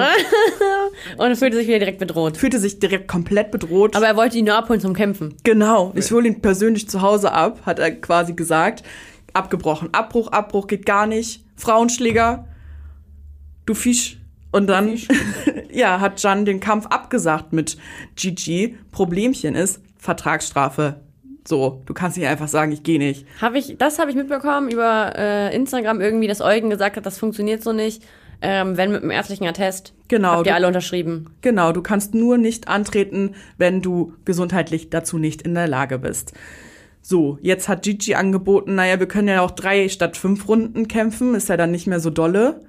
Und 1.17 1.37
fühlte 1.37 1.57
sich 1.57 1.67
wieder 1.67 1.81
direkt 1.81 1.99
bedroht. 1.99 2.37
fühlte 2.37 2.61
sich 2.61 2.79
direkt 2.79 3.09
komplett 3.09 3.51
bedroht. 3.51 3.97
Aber 3.97 4.07
er 4.07 4.17
wollte 4.17 4.39
ihn 4.39 4.45
nur 4.45 4.55
abholen 4.55 4.81
zum 4.81 4.95
Kämpfen. 4.95 5.35
Genau, 5.43 5.93
ich 5.97 6.11
hole 6.13 6.29
ihn 6.29 6.41
persönlich 6.41 6.89
zu 6.89 7.03
Hause 7.03 7.33
ab, 7.33 7.61
hat 7.67 7.81
er 7.81 7.91
quasi 7.91 8.35
gesagt. 8.35 8.85
Abgebrochen. 9.33 9.93
Abbruch, 9.93 10.29
Abbruch 10.29 10.69
geht 10.69 10.87
gar 10.87 11.07
nicht. 11.07 11.45
Frauenschläger, 11.57 12.47
du 13.67 13.75
Fisch. 13.75 14.19
Und 14.53 14.69
dann, 14.69 14.99
ja, 15.73 16.01
hat 16.01 16.23
Jan 16.23 16.45
den 16.45 16.61
Kampf 16.61 16.87
abgesagt 16.87 17.53
mit 17.53 17.77
Gigi. 18.17 18.77
Problemchen 18.93 19.55
ist, 19.57 19.81
Vertragsstrafe. 19.99 21.01
So, 21.47 21.83
du 21.87 21.95
kannst 21.95 22.17
nicht 22.17 22.27
einfach 22.27 22.49
sagen, 22.49 22.71
ich 22.73 22.83
gehe 22.83 22.99
nicht. 22.99 23.27
Hab 23.41 23.55
ich, 23.55 23.77
das 23.79 23.99
habe 23.99 24.11
ich 24.11 24.17
mitbekommen 24.17 24.71
über 24.71 25.13
äh, 25.17 25.55
Instagram 25.55 26.01
irgendwie, 26.01 26.27
dass 26.27 26.41
Eugen 26.41 26.71
gesagt 26.71 26.97
hat, 26.97 27.07
das 27.07 27.19
funktioniert 27.19 27.63
so 27.63 27.73
nicht. 27.73 28.03
Ähm, 28.43 28.79
wenn 28.79 28.91
mit 28.91 29.03
einem 29.03 29.11
ärztlichen 29.11 29.47
Attest. 29.47 29.93
Genau, 30.09 30.31
Habt 30.37 30.47
ihr 30.47 30.53
du- 30.53 30.55
alle 30.57 30.67
unterschrieben. 30.67 31.27
Genau, 31.43 31.73
du 31.73 31.83
kannst 31.83 32.15
nur 32.15 32.39
nicht 32.39 32.69
antreten, 32.69 33.35
wenn 33.59 33.83
du 33.83 34.15
gesundheitlich 34.25 34.89
dazu 34.89 35.19
nicht 35.19 35.43
in 35.43 35.55
der 35.55 35.69
Lage 35.69 35.99
bist. 35.99 36.33
So, 37.03 37.37
jetzt 37.43 37.69
hat 37.69 37.83
Gigi 37.83 38.15
angeboten, 38.15 38.77
naja, 38.77 38.99
wir 38.99 39.09
können 39.09 39.29
ja 39.29 39.43
auch 39.43 39.51
drei 39.51 39.91
statt 39.91 40.17
fünf 40.17 40.49
Runden 40.49 40.89
kämpfen, 40.89 41.35
ist 41.35 41.51
ja 41.51 41.59
dann 41.59 41.71
nicht 41.71 41.87
mehr 41.87 42.01
so 42.01 42.09
dolle. 42.09 42.63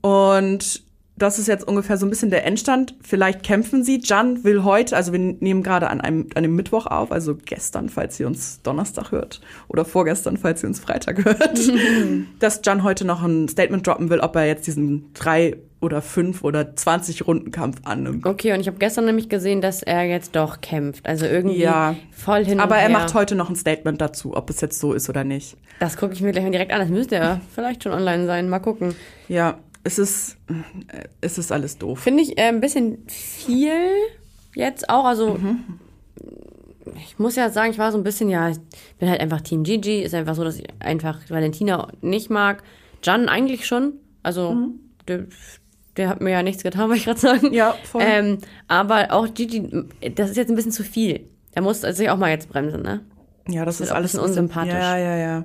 Und 0.00 0.82
das 1.18 1.38
ist 1.38 1.48
jetzt 1.48 1.66
ungefähr 1.66 1.96
so 1.96 2.04
ein 2.06 2.10
bisschen 2.10 2.30
der 2.30 2.44
Endstand. 2.44 2.94
Vielleicht 3.02 3.42
kämpfen 3.42 3.82
sie. 3.84 4.00
Jan 4.04 4.44
will 4.44 4.64
heute, 4.64 4.94
also 4.96 5.12
wir 5.12 5.18
nehmen 5.18 5.62
gerade 5.62 5.88
an 5.88 6.00
einem, 6.00 6.26
an 6.34 6.44
einem 6.44 6.54
Mittwoch 6.54 6.86
auf, 6.86 7.10
also 7.10 7.34
gestern, 7.36 7.88
falls 7.88 8.20
ihr 8.20 8.26
uns 8.26 8.60
Donnerstag 8.62 9.12
hört. 9.12 9.40
Oder 9.68 9.84
vorgestern, 9.84 10.36
falls 10.36 10.62
ihr 10.62 10.68
uns 10.68 10.80
Freitag 10.80 11.24
hört. 11.24 11.58
dass 12.40 12.60
Jan 12.64 12.82
heute 12.82 13.04
noch 13.06 13.22
ein 13.22 13.48
Statement 13.48 13.86
droppen 13.86 14.10
will, 14.10 14.20
ob 14.20 14.36
er 14.36 14.46
jetzt 14.46 14.66
diesen 14.66 15.12
drei 15.14 15.56
oder 15.80 16.00
fünf 16.02 16.42
oder 16.42 16.74
20 16.74 17.26
Rundenkampf 17.26 17.80
annimmt. 17.84 18.26
Okay, 18.26 18.52
und 18.52 18.60
ich 18.60 18.66
habe 18.66 18.78
gestern 18.78 19.04
nämlich 19.04 19.28
gesehen, 19.28 19.60
dass 19.60 19.82
er 19.82 20.04
jetzt 20.04 20.34
doch 20.34 20.60
kämpft. 20.60 21.06
Also 21.06 21.26
irgendwie 21.26 21.58
Ja. 21.60 21.94
voll 22.12 22.44
hin 22.44 22.60
Aber 22.60 22.76
er 22.76 22.88
her. 22.88 22.90
macht 22.90 23.14
heute 23.14 23.34
noch 23.34 23.50
ein 23.50 23.56
Statement 23.56 24.00
dazu, 24.00 24.36
ob 24.36 24.48
es 24.50 24.60
jetzt 24.60 24.78
so 24.80 24.94
ist 24.94 25.08
oder 25.10 25.22
nicht. 25.22 25.56
Das 25.78 25.96
gucke 25.96 26.14
ich 26.14 26.22
mir 26.22 26.32
gleich 26.32 26.44
mal 26.44 26.50
direkt 26.50 26.72
an. 26.72 26.80
Das 26.80 26.88
müsste 26.88 27.16
ja 27.16 27.40
vielleicht 27.54 27.84
schon 27.84 27.92
online 27.92 28.26
sein. 28.26 28.48
Mal 28.48 28.58
gucken. 28.58 28.94
Ja, 29.28 29.58
es 29.86 29.98
ist, 29.98 30.36
äh, 30.88 31.04
es 31.20 31.38
ist 31.38 31.52
alles 31.52 31.78
doof. 31.78 32.00
Finde 32.00 32.22
ich 32.22 32.36
äh, 32.38 32.48
ein 32.48 32.60
bisschen 32.60 32.98
viel 33.08 33.70
jetzt 34.54 34.88
auch. 34.90 35.04
Also, 35.04 35.34
Mhm. 35.34 35.64
ich 36.96 37.18
muss 37.18 37.36
ja 37.36 37.50
sagen, 37.50 37.70
ich 37.70 37.78
war 37.78 37.92
so 37.92 37.98
ein 37.98 38.04
bisschen, 38.04 38.28
ja, 38.28 38.48
ich 38.48 38.58
bin 38.98 39.08
halt 39.08 39.20
einfach 39.20 39.40
Team 39.40 39.62
Gigi. 39.62 40.00
Ist 40.02 40.14
einfach 40.14 40.34
so, 40.34 40.44
dass 40.44 40.58
ich 40.58 40.66
einfach 40.80 41.18
Valentina 41.28 41.88
nicht 42.00 42.30
mag. 42.30 42.62
Jan 43.02 43.28
eigentlich 43.28 43.66
schon. 43.66 43.94
Also, 44.22 44.52
Mhm. 44.52 44.80
der, 45.08 45.26
der 45.96 46.08
hat 46.08 46.20
mir 46.20 46.30
ja 46.30 46.42
nichts 46.42 46.62
getan, 46.62 46.88
wollte 46.88 46.98
ich 46.98 47.04
gerade 47.04 47.20
sagen. 47.20 47.52
Ja, 47.52 47.74
voll. 47.84 48.02
Ähm, 48.04 48.38
aber 48.68 49.12
auch 49.12 49.32
Gigi, 49.32 49.84
das 50.14 50.30
ist 50.30 50.36
jetzt 50.36 50.50
ein 50.50 50.56
bisschen 50.56 50.72
zu 50.72 50.82
viel. 50.84 51.28
Er 51.52 51.62
muss 51.62 51.80
sich 51.82 52.10
auch 52.10 52.18
mal 52.18 52.30
jetzt 52.30 52.48
bremsen, 52.48 52.82
ne? 52.82 53.00
Ja, 53.48 53.64
das 53.64 53.78
wird 53.78 53.86
ist 53.86 53.92
auch 53.92 53.96
ein 53.96 53.98
alles 53.98 54.12
bisschen 54.12 54.24
unsympathisch. 54.26 54.72
Ja, 54.74 54.98
ja, 54.98 55.16
ja. 55.16 55.44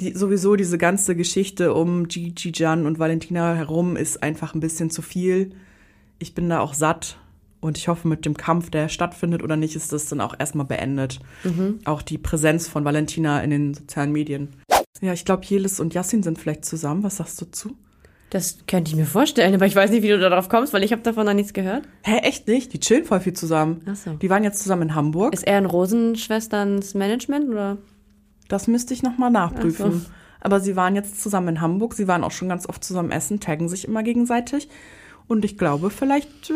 Die, 0.00 0.12
sowieso 0.12 0.56
diese 0.56 0.78
ganze 0.78 1.14
Geschichte 1.14 1.72
um 1.72 2.08
Gigi, 2.08 2.52
Jan 2.54 2.86
und 2.86 2.98
Valentina 2.98 3.54
herum 3.54 3.96
ist 3.96 4.22
einfach 4.22 4.54
ein 4.54 4.60
bisschen 4.60 4.90
zu 4.90 5.02
viel. 5.02 5.52
Ich 6.18 6.34
bin 6.34 6.48
da 6.48 6.60
auch 6.60 6.74
satt 6.74 7.18
und 7.60 7.78
ich 7.78 7.88
hoffe, 7.88 8.08
mit 8.08 8.26
dem 8.26 8.36
Kampf, 8.36 8.70
der 8.70 8.88
stattfindet 8.88 9.42
oder 9.42 9.56
nicht, 9.56 9.76
ist 9.76 9.92
das 9.92 10.08
dann 10.08 10.20
auch 10.20 10.34
erstmal 10.38 10.66
beendet. 10.66 11.20
Mhm. 11.44 11.78
Auch 11.84 12.02
die 12.02 12.18
Präsenz 12.18 12.68
von 12.68 12.84
Valentina 12.84 13.42
in 13.42 13.50
den 13.50 13.74
sozialen 13.74 14.12
Medien. 14.12 14.48
Ja, 15.00 15.12
ich 15.12 15.24
glaube, 15.24 15.44
Jelis 15.44 15.80
und 15.80 15.94
Yassin 15.94 16.22
sind 16.22 16.38
vielleicht 16.38 16.64
zusammen. 16.64 17.02
Was 17.02 17.16
sagst 17.16 17.40
du 17.40 17.50
zu? 17.50 17.76
Das 18.30 18.58
könnte 18.66 18.90
ich 18.90 18.96
mir 18.96 19.06
vorstellen, 19.06 19.54
aber 19.54 19.66
ich 19.66 19.76
weiß 19.76 19.90
nicht, 19.90 20.02
wie 20.02 20.08
du 20.08 20.18
darauf 20.18 20.48
kommst, 20.48 20.72
weil 20.72 20.82
ich 20.82 20.92
habe 20.92 21.02
davon 21.02 21.24
noch 21.24 21.34
nichts 21.34 21.52
gehört. 21.52 21.84
Hä, 22.02 22.18
echt 22.18 22.48
nicht? 22.48 22.72
Die 22.72 22.80
chillen 22.80 23.04
voll 23.04 23.20
viel 23.20 23.32
zusammen. 23.32 23.82
Ach 23.86 23.94
so. 23.94 24.14
Die 24.14 24.28
waren 24.28 24.42
jetzt 24.42 24.60
zusammen 24.60 24.82
in 24.82 24.94
Hamburg. 24.94 25.32
Ist 25.32 25.46
er 25.46 25.58
in 25.58 25.66
Rosenschwesterns 25.66 26.94
Management 26.94 27.48
oder? 27.48 27.78
Das 28.48 28.66
müsste 28.66 28.94
ich 28.94 29.02
nochmal 29.02 29.30
nachprüfen. 29.30 29.92
Ach 29.96 30.06
so. 30.06 30.10
Aber 30.40 30.60
sie 30.60 30.76
waren 30.76 30.94
jetzt 30.94 31.22
zusammen 31.22 31.48
in 31.48 31.60
Hamburg. 31.60 31.94
Sie 31.94 32.06
waren 32.06 32.22
auch 32.22 32.30
schon 32.30 32.48
ganz 32.48 32.68
oft 32.68 32.84
zusammen 32.84 33.10
essen, 33.10 33.40
taggen 33.40 33.68
sich 33.68 33.88
immer 33.88 34.02
gegenseitig. 34.02 34.68
Und 35.26 35.44
ich 35.44 35.56
glaube, 35.56 35.90
vielleicht. 35.90 36.50
Äh, 36.50 36.54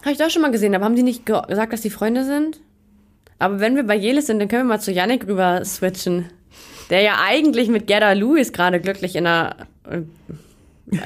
Habe 0.00 0.12
ich 0.12 0.18
doch 0.18 0.30
schon 0.30 0.42
mal 0.42 0.52
gesehen, 0.52 0.74
aber 0.74 0.84
haben 0.84 0.96
die 0.96 1.02
nicht 1.02 1.26
ge 1.26 1.40
gesagt, 1.48 1.72
dass 1.72 1.80
die 1.80 1.90
Freunde 1.90 2.24
sind? 2.24 2.60
Aber 3.40 3.60
wenn 3.60 3.76
wir 3.76 3.84
bei 3.84 3.96
Jelis 3.96 4.26
sind, 4.26 4.38
dann 4.38 4.48
können 4.48 4.64
wir 4.64 4.74
mal 4.74 4.80
zu 4.80 4.92
Yannick 4.92 5.26
rüber 5.26 5.64
switchen. 5.64 6.26
Der 6.90 7.02
ja 7.02 7.16
eigentlich 7.22 7.68
mit 7.68 7.86
Gerda 7.86 8.12
Lewis 8.12 8.52
gerade 8.52 8.80
glücklich 8.80 9.14
in 9.14 9.26
einer 9.26 9.56
äh, 9.84 10.02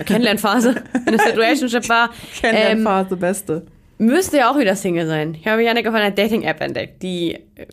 Kennenlernphase, 0.05 0.83
in 1.07 1.09
einer 1.09 1.23
Situationship 1.23 1.89
war. 1.89 2.11
Ähm, 2.43 2.55
Kennenlernphase, 2.55 3.17
beste. 3.17 3.67
müsste 3.99 4.39
ja 4.39 4.51
auch 4.51 4.59
wieder 4.59 4.77
Single 4.77 5.07
sein. 5.07 5.35
Ich 5.35 5.47
habe 5.47 5.63
Yannick 5.63 5.87
auf 5.87 5.95
einer 5.95 6.11
Dating-App 6.11 6.61
entdeckt, 6.61 7.03
die 7.03 7.35
äh, 7.55 7.67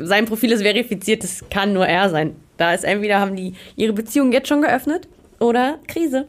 sein 0.00 0.26
Profil 0.26 0.52
ist 0.52 0.62
verifiziert, 0.62 1.22
das 1.22 1.44
kann 1.50 1.72
nur 1.72 1.86
er 1.86 2.10
sein. 2.10 2.36
Da 2.56 2.74
ist 2.74 2.84
entweder 2.84 3.20
haben 3.20 3.36
die 3.36 3.54
ihre 3.76 3.92
Beziehung 3.92 4.32
jetzt 4.32 4.48
schon 4.48 4.62
geöffnet 4.62 5.08
oder 5.38 5.78
Krise. 5.86 6.26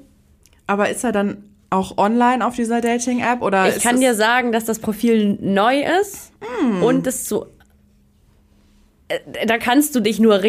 Aber 0.68 0.89
ist 0.89 1.04
er 1.04 1.12
dann 1.12 1.43
auch 1.72 1.97
online 1.97 2.45
auf 2.45 2.56
dieser 2.56 2.82
Dating-App? 2.82 3.41
Oder 3.41 3.76
Ich 3.76 3.82
kann 3.84 4.00
dir 4.00 4.14
sagen, 4.14 4.52
dass 4.52 4.66
das 4.66 4.80
Profil 4.80 5.38
neu 5.41 5.84
ist 6.02 6.32
und 6.82 7.08
es 7.08 7.28
so. 7.28 7.47
Äh, 9.10 9.45
Da 9.45 9.57
kannst 9.57 9.95
du 9.95 9.99
dich 9.99 10.20
nur 10.20 10.41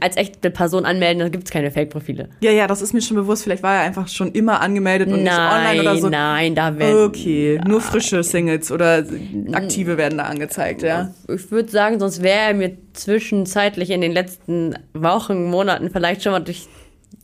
als 0.00 0.16
echte 0.16 0.50
Person 0.50 0.84
anmelden, 0.84 1.20
da 1.20 1.28
gibt 1.28 1.44
es 1.44 1.50
keine 1.50 1.70
Fake-Profile. 1.70 2.28
Ja, 2.40 2.50
ja, 2.50 2.66
das 2.66 2.82
ist 2.82 2.92
mir 2.92 3.00
schon 3.00 3.16
bewusst. 3.16 3.44
Vielleicht 3.44 3.62
war 3.62 3.76
er 3.76 3.80
einfach 3.82 4.08
schon 4.08 4.32
immer 4.32 4.60
angemeldet 4.60 5.08
und 5.08 5.22
nicht 5.22 5.32
online 5.32 5.80
oder 5.80 5.96
so. 5.96 6.08
nein, 6.08 6.54
da 6.54 6.76
werden. 6.78 7.04
Okay, 7.06 7.60
nur 7.66 7.80
frische 7.80 8.22
Singles 8.22 8.70
oder 8.70 9.04
aktive 9.52 9.96
werden 9.96 10.18
da 10.18 10.24
angezeigt, 10.24 10.82
ja. 10.82 11.14
Ich 11.32 11.50
würde 11.50 11.70
sagen, 11.70 11.98
sonst 12.00 12.22
wäre 12.22 12.38
er 12.48 12.54
mir 12.54 12.76
zwischenzeitlich 12.92 13.90
in 13.90 14.00
den 14.00 14.12
letzten 14.12 14.74
Wochen, 14.94 15.44
Monaten 15.48 15.90
vielleicht 15.90 16.22
schon 16.22 16.32
mal 16.32 16.40
durch. 16.40 16.66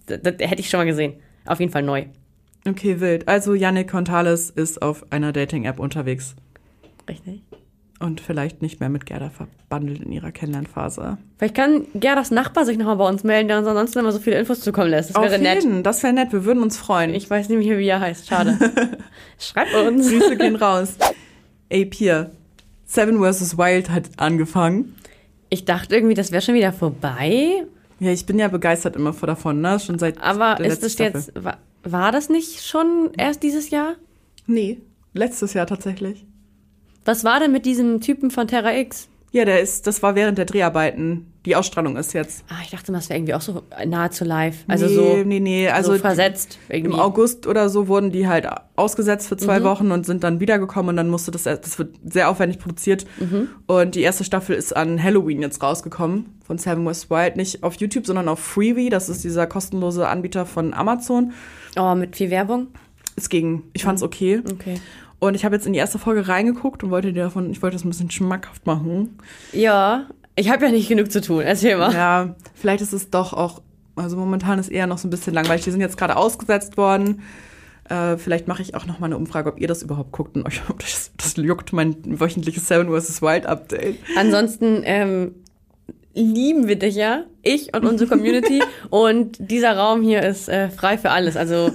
Das, 0.07 0.21
das 0.23 0.35
hätte 0.39 0.61
ich 0.61 0.71
schon 0.71 0.81
mal 0.81 0.87
gesehen. 0.87 1.15
Auf 1.47 1.61
jeden 1.61 1.73
Fall 1.73 1.83
neu. 1.83 2.05
Okay, 2.67 3.01
wild. 3.01 3.29
Also 3.29 3.53
Yannick 3.55 3.91
Contales 3.91 4.49
ist 4.51 4.81
auf 4.81 5.05
einer 5.11 5.33
Dating-App 5.33 5.79
unterwegs. 5.79 6.35
Richtig. 7.09 7.43
Und 8.01 8.21
vielleicht 8.21 8.61
nicht 8.61 8.81
mehr 8.81 8.89
mit 8.89 9.07
Gerda 9.07 9.31
verbandelt 9.31 10.03
in 10.03 10.11
ihrer 10.13 10.33
Kennenlernphase. 10.33 11.17
Vielleicht 11.39 11.55
kann 11.55 11.87
Gerdas 11.95 12.31
Nachbar 12.31 12.65
sich 12.65 12.77
nochmal 12.77 12.97
bei 12.97 13.09
uns 13.09 13.23
melden, 13.23 13.49
der 13.49 13.59
uns 13.59 13.67
ansonsten 13.69 14.01
immer 14.01 14.13
so 14.13 14.19
viele 14.19 14.39
Infos 14.39 14.61
zukommen 14.61 14.91
lässt. 14.91 15.11
Das 15.11 15.23
wäre 15.23 15.37
Auf 15.37 15.41
nett. 15.41 15.63
jeden, 15.63 15.83
das 15.83 16.03
wäre 16.03 16.13
nett. 16.13 16.33
Wir 16.33 16.45
würden 16.45 16.63
uns 16.63 16.77
freuen. 16.77 17.15
Ich 17.15 17.31
weiß 17.31 17.49
nicht 17.49 17.67
mehr, 17.67 17.79
wie 17.79 17.87
er 17.87 18.01
heißt. 18.01 18.27
Schade. 18.27 18.59
Schreibt 19.39 19.75
uns. 19.75 20.11
Grüße 20.11 20.37
gehen 20.37 20.57
raus. 20.57 20.95
Ey, 21.69 21.87
Pier. 21.87 22.33
Seven 22.85 23.19
vs. 23.23 23.57
Wild 23.57 23.91
hat 23.91 24.05
angefangen. 24.17 24.97
Ich 25.49 25.65
dachte 25.65 25.95
irgendwie, 25.95 26.15
das 26.15 26.33
wäre 26.33 26.43
schon 26.43 26.55
wieder 26.57 26.73
vorbei. 26.73 27.65
Ja, 28.01 28.11
ich 28.11 28.27
bin 28.27 28.39
ja 28.39 28.49
begeistert 28.49 28.97
immer 28.97 29.13
vor 29.13 29.29
davon, 29.29 29.61
ne? 29.61 29.79
Schon 29.79 29.99
seit 29.99 30.21
Aber 30.21 30.57
der 30.57 30.67
ist 30.67 30.83
das 30.83 30.93
Staffel. 30.95 31.21
jetzt. 31.21 31.45
War, 31.45 31.59
war 31.85 32.11
das 32.13 32.29
nicht 32.29 32.65
schon 32.67 33.11
erst 33.17 33.43
dieses 33.43 33.71
Jahr? 33.71 33.95
Nee, 34.47 34.79
letztes 35.13 35.55
Jahr 35.55 35.67
tatsächlich. 35.67 36.27
Was 37.05 37.25
war 37.25 37.41
denn 37.41 37.53
mit 37.53 37.67
diesem 37.67 38.01
Typen 38.01 38.31
von 38.31 38.49
Terra 38.49 38.75
X? 38.77 39.09
Ja, 39.33 39.45
der 39.45 39.61
ist, 39.61 39.89
das 39.89 40.01
war 40.03 40.15
während 40.15 40.39
der 40.39 40.45
Dreharbeiten. 40.45 41.27
Die 41.45 41.57
Ausstrahlung 41.57 41.97
ist 41.97 42.13
jetzt. 42.15 42.45
Ah, 42.49 42.55
ich 42.63 42.71
dachte 42.71 42.93
mal, 42.93 42.99
das 42.99 43.09
wäre 43.11 43.19
irgendwie 43.19 43.35
auch 43.35 43.41
so 43.41 43.65
nahezu 43.85 44.25
live. 44.25 44.59
Also 44.69 44.87
nee, 44.87 44.95
so, 44.95 45.17
nee, 45.25 45.41
nee. 45.41 45.69
Also 45.69 45.93
so 45.95 45.99
versetzt. 45.99 46.57
Irgendwie. 46.69 46.93
Im 46.95 46.99
August 47.01 47.49
oder 47.49 47.69
so 47.69 47.89
wurden 47.89 48.13
die 48.13 48.29
halt 48.29 48.47
ausgesetzt 48.77 49.27
für 49.29 49.35
Mhm. 49.35 49.41
zwei 49.41 49.63
Wochen 49.65 49.91
und 49.91 50.07
sind 50.07 50.23
dann 50.23 50.39
wiedergekommen 50.39 50.91
und 50.91 50.97
dann 50.97 51.11
musste 51.11 51.33
das, 51.33 51.43
das 51.43 51.79
wird 51.79 51.97
sehr 52.05 52.31
aufwendig 52.31 52.61
produziert. 52.61 53.07
Mhm. 53.19 53.49
Und 53.67 53.97
die 53.97 54.03
erste 54.03 54.23
Staffel 54.23 54.55
ist 54.55 54.75
an 54.75 55.03
Halloween 55.03 55.43
jetzt 55.43 55.61
rausgekommen 55.63 56.27
von 56.47 56.57
Seven 56.57 56.87
West 56.87 57.11
Wild. 57.11 57.37
Nicht 57.37 57.65
auf 57.65 57.75
YouTube, 57.75 58.07
sondern 58.07 58.29
auf 58.29 58.39
Freebie. 58.39 58.89
Das 58.89 59.09
ist 59.09 59.25
dieser 59.25 59.49
kostenlose 59.49 60.07
Anbieter 60.07 60.47
von 60.47 60.73
Amazon. 60.73 61.33
Oh, 61.77 61.95
mit 61.97 62.15
viel 62.17 62.31
Werbung? 62.31 62.69
Es 63.17 63.29
ging, 63.29 63.65
ich 63.75 63.83
fand's 63.83 64.03
okay. 64.03 64.41
Okay. 64.51 64.77
Und 65.25 65.35
ich 65.35 65.47
habe 65.47 65.55
jetzt 65.55 65.67
in 65.67 65.73
die 65.73 65.79
erste 65.79 65.99
Folge 65.99 66.29
reingeguckt 66.29 66.85
und 66.85 66.91
wollte 66.91 67.15
dir 67.15 67.23
davon, 67.23 67.51
ich 67.51 67.63
wollte 67.63 67.77
das 67.77 67.85
ein 67.85 67.89
bisschen 67.89 68.11
schmackhaft 68.11 68.67
machen. 68.67 69.19
Ja, 69.53 70.07
ich 70.37 70.51
habe 70.51 70.67
ja 70.67 70.71
nicht 70.71 70.87
genug 70.87 71.11
zu 71.11 71.23
tun. 71.23 71.41
Erzähl 71.41 71.79
mal. 71.79 71.95
Ja, 71.95 72.35
vielleicht 72.55 72.83
ist 72.83 72.93
es 72.93 73.09
doch 73.09 73.33
auch, 73.33 73.63
also 73.97 74.19
momentan 74.19 74.59
ist 74.59 74.69
eher 74.71 74.87
noch 74.87 74.99
so 74.99 75.09
ein 75.09 75.11
bisschen 75.11 75.33
langweilig. 75.33 75.65
Die 75.65 75.71
sind 75.71 75.81
jetzt 75.81 75.97
gerade 75.97 76.17
ausgesetzt 76.17 76.77
worden. 76.77 77.23
Äh, 77.89 78.19
vielleicht 78.19 78.49
mache 78.49 78.61
ich 78.61 78.75
auch 78.75 78.85
noch 78.85 78.99
mal 78.99 79.07
eine 79.07 79.17
Umfrage, 79.17 79.51
ob 79.51 79.59
ihr 79.59 79.67
das 79.69 79.83
überhaupt 79.83 80.13
guckt 80.13 80.37
und 80.37 80.47
euch 80.47 80.61
ob 80.69 80.81
das, 80.81 81.11
das 81.17 81.37
juckt, 81.37 81.73
mein 81.73 81.97
wöchentliches 82.05 82.69
Seven 82.69 82.89
vs. 82.89 83.23
Wild 83.23 83.47
Update. 83.47 83.97
Ansonsten, 84.19 84.83
ähm, 84.85 85.35
lieben 86.15 86.69
wir 86.69 86.77
dich 86.77 86.95
ja, 86.95 87.25
ich 87.43 87.75
und 87.75 87.85
unsere 87.85 88.09
Community. 88.09 88.63
und 88.91 89.37
dieser 89.39 89.77
Raum 89.77 90.03
hier 90.03 90.23
ist 90.23 90.49
äh, 90.49 90.71
frei 90.71 90.97
für 90.99 91.11
alles. 91.11 91.37
Also, 91.37 91.71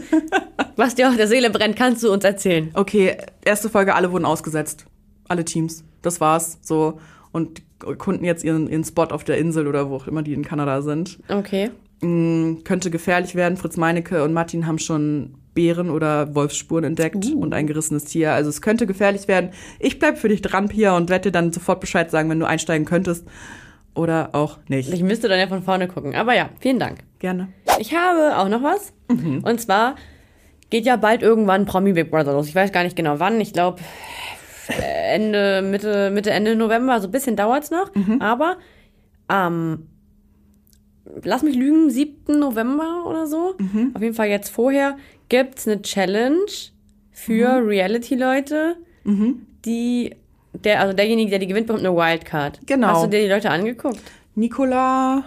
was 0.75 0.95
dir 0.95 1.09
auf 1.09 1.17
der 1.17 1.27
Seele 1.27 1.49
brennt, 1.49 1.75
kannst 1.75 2.03
du 2.03 2.11
uns 2.11 2.23
erzählen. 2.23 2.71
Okay, 2.73 3.17
erste 3.43 3.69
Folge, 3.69 3.95
alle 3.95 4.11
wurden 4.11 4.25
ausgesetzt. 4.25 4.85
Alle 5.27 5.45
Teams. 5.45 5.83
Das 6.01 6.21
war's. 6.21 6.57
So. 6.61 6.99
Und 7.31 7.61
konnten 7.97 8.25
jetzt 8.25 8.43
ihren, 8.43 8.67
ihren 8.67 8.83
Spot 8.83 9.03
auf 9.03 9.23
der 9.23 9.37
Insel 9.37 9.67
oder 9.67 9.89
wo 9.89 9.95
auch 9.97 10.07
immer 10.07 10.23
die 10.23 10.33
in 10.33 10.43
Kanada 10.43 10.81
sind. 10.81 11.19
Okay. 11.29 11.69
Mm, 12.01 12.63
könnte 12.63 12.89
gefährlich 12.89 13.35
werden. 13.35 13.57
Fritz 13.57 13.77
Meinecke 13.77 14.23
und 14.23 14.33
Martin 14.33 14.65
haben 14.65 14.79
schon 14.79 15.35
Bären 15.53 15.89
oder 15.89 16.33
Wolfsspuren 16.35 16.83
entdeckt 16.83 17.25
Uh. 17.25 17.39
und 17.39 17.53
ein 17.53 17.67
gerissenes 17.67 18.05
Tier. 18.05 18.33
Also 18.33 18.49
es 18.49 18.61
könnte 18.61 18.87
gefährlich 18.87 19.27
werden. 19.27 19.51
Ich 19.79 19.99
bleib 19.99 20.17
für 20.17 20.29
dich 20.29 20.41
dran, 20.41 20.69
Pia, 20.69 20.95
und 20.95 21.09
werde 21.09 21.29
dir 21.29 21.31
dann 21.31 21.51
sofort 21.51 21.81
Bescheid 21.81 22.09
sagen, 22.09 22.29
wenn 22.29 22.39
du 22.39 22.47
einsteigen 22.47 22.85
könntest. 22.85 23.25
Oder 23.99 24.29
auch 24.31 24.59
nicht. 24.69 24.93
Ich 24.93 25.03
müsste 25.03 25.27
dann 25.27 25.39
ja 25.39 25.47
von 25.47 25.61
vorne 25.61 25.89
gucken. 25.89 26.15
Aber 26.15 26.33
ja, 26.33 26.49
vielen 26.61 26.79
Dank. 26.79 26.99
Gerne. 27.19 27.49
Ich 27.79 27.93
habe 27.93 28.37
auch 28.37 28.47
noch 28.47 28.63
was. 28.63 28.93
Und 29.09 29.59
zwar 29.59 29.95
geht 30.69 30.85
ja 30.85 30.95
bald 30.95 31.21
irgendwann 31.21 31.65
Promi 31.65 31.91
Big 31.91 32.09
Brother 32.09 32.31
los. 32.31 32.47
Ich 32.47 32.55
weiß 32.55 32.71
gar 32.71 32.83
nicht 32.83 32.95
genau 32.95 33.19
wann. 33.19 33.41
Ich 33.41 33.51
glaube 33.51 33.81
Ende, 35.11 35.61
Mitte, 35.61 36.11
Mitte, 36.11 36.31
Ende 36.31 36.55
November. 36.55 37.01
So 37.01 37.09
ein 37.09 37.11
bisschen 37.11 37.35
dauert's 37.35 37.71
noch. 37.71 37.91
Aber 38.21 38.57
am, 39.27 39.87
lass 41.23 41.43
mich 41.43 41.57
lügen, 41.57 41.89
7. 41.89 42.39
November 42.39 43.03
oder 43.05 43.27
so. 43.27 43.55
Auf 43.93 44.01
jeden 44.01 44.15
Fall 44.15 44.29
jetzt 44.29 44.49
vorher 44.49 44.95
gibt's 45.27 45.67
eine 45.67 45.81
Challenge 45.81 46.45
für 47.11 47.67
Reality-Leute, 47.67 48.77
die, 49.65 50.15
der, 50.53 50.79
also 50.81 50.93
derjenige, 50.93 51.29
der 51.31 51.39
die 51.39 51.47
gewinnt, 51.47 51.67
bekommt 51.67 51.85
eine 51.85 51.95
Wildcard. 51.95 52.59
Genau. 52.65 52.87
Hast 52.87 53.03
du 53.05 53.07
dir 53.09 53.21
die 53.21 53.27
Leute 53.29 53.49
angeguckt? 53.49 53.99
Nicola, 54.35 55.23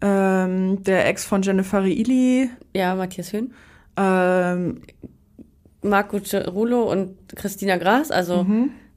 ähm, 0.00 0.82
der 0.82 1.06
Ex 1.08 1.24
von 1.24 1.42
Jennifer 1.42 1.80
Reilly, 1.80 2.50
Ja, 2.74 2.94
Matthias 2.94 3.32
Höhn. 3.32 3.52
ähm, 3.96 4.82
Marco 5.82 6.18
Cerulo 6.20 6.90
und 6.90 7.16
Christina 7.36 7.76
Gras, 7.76 8.10
also 8.10 8.44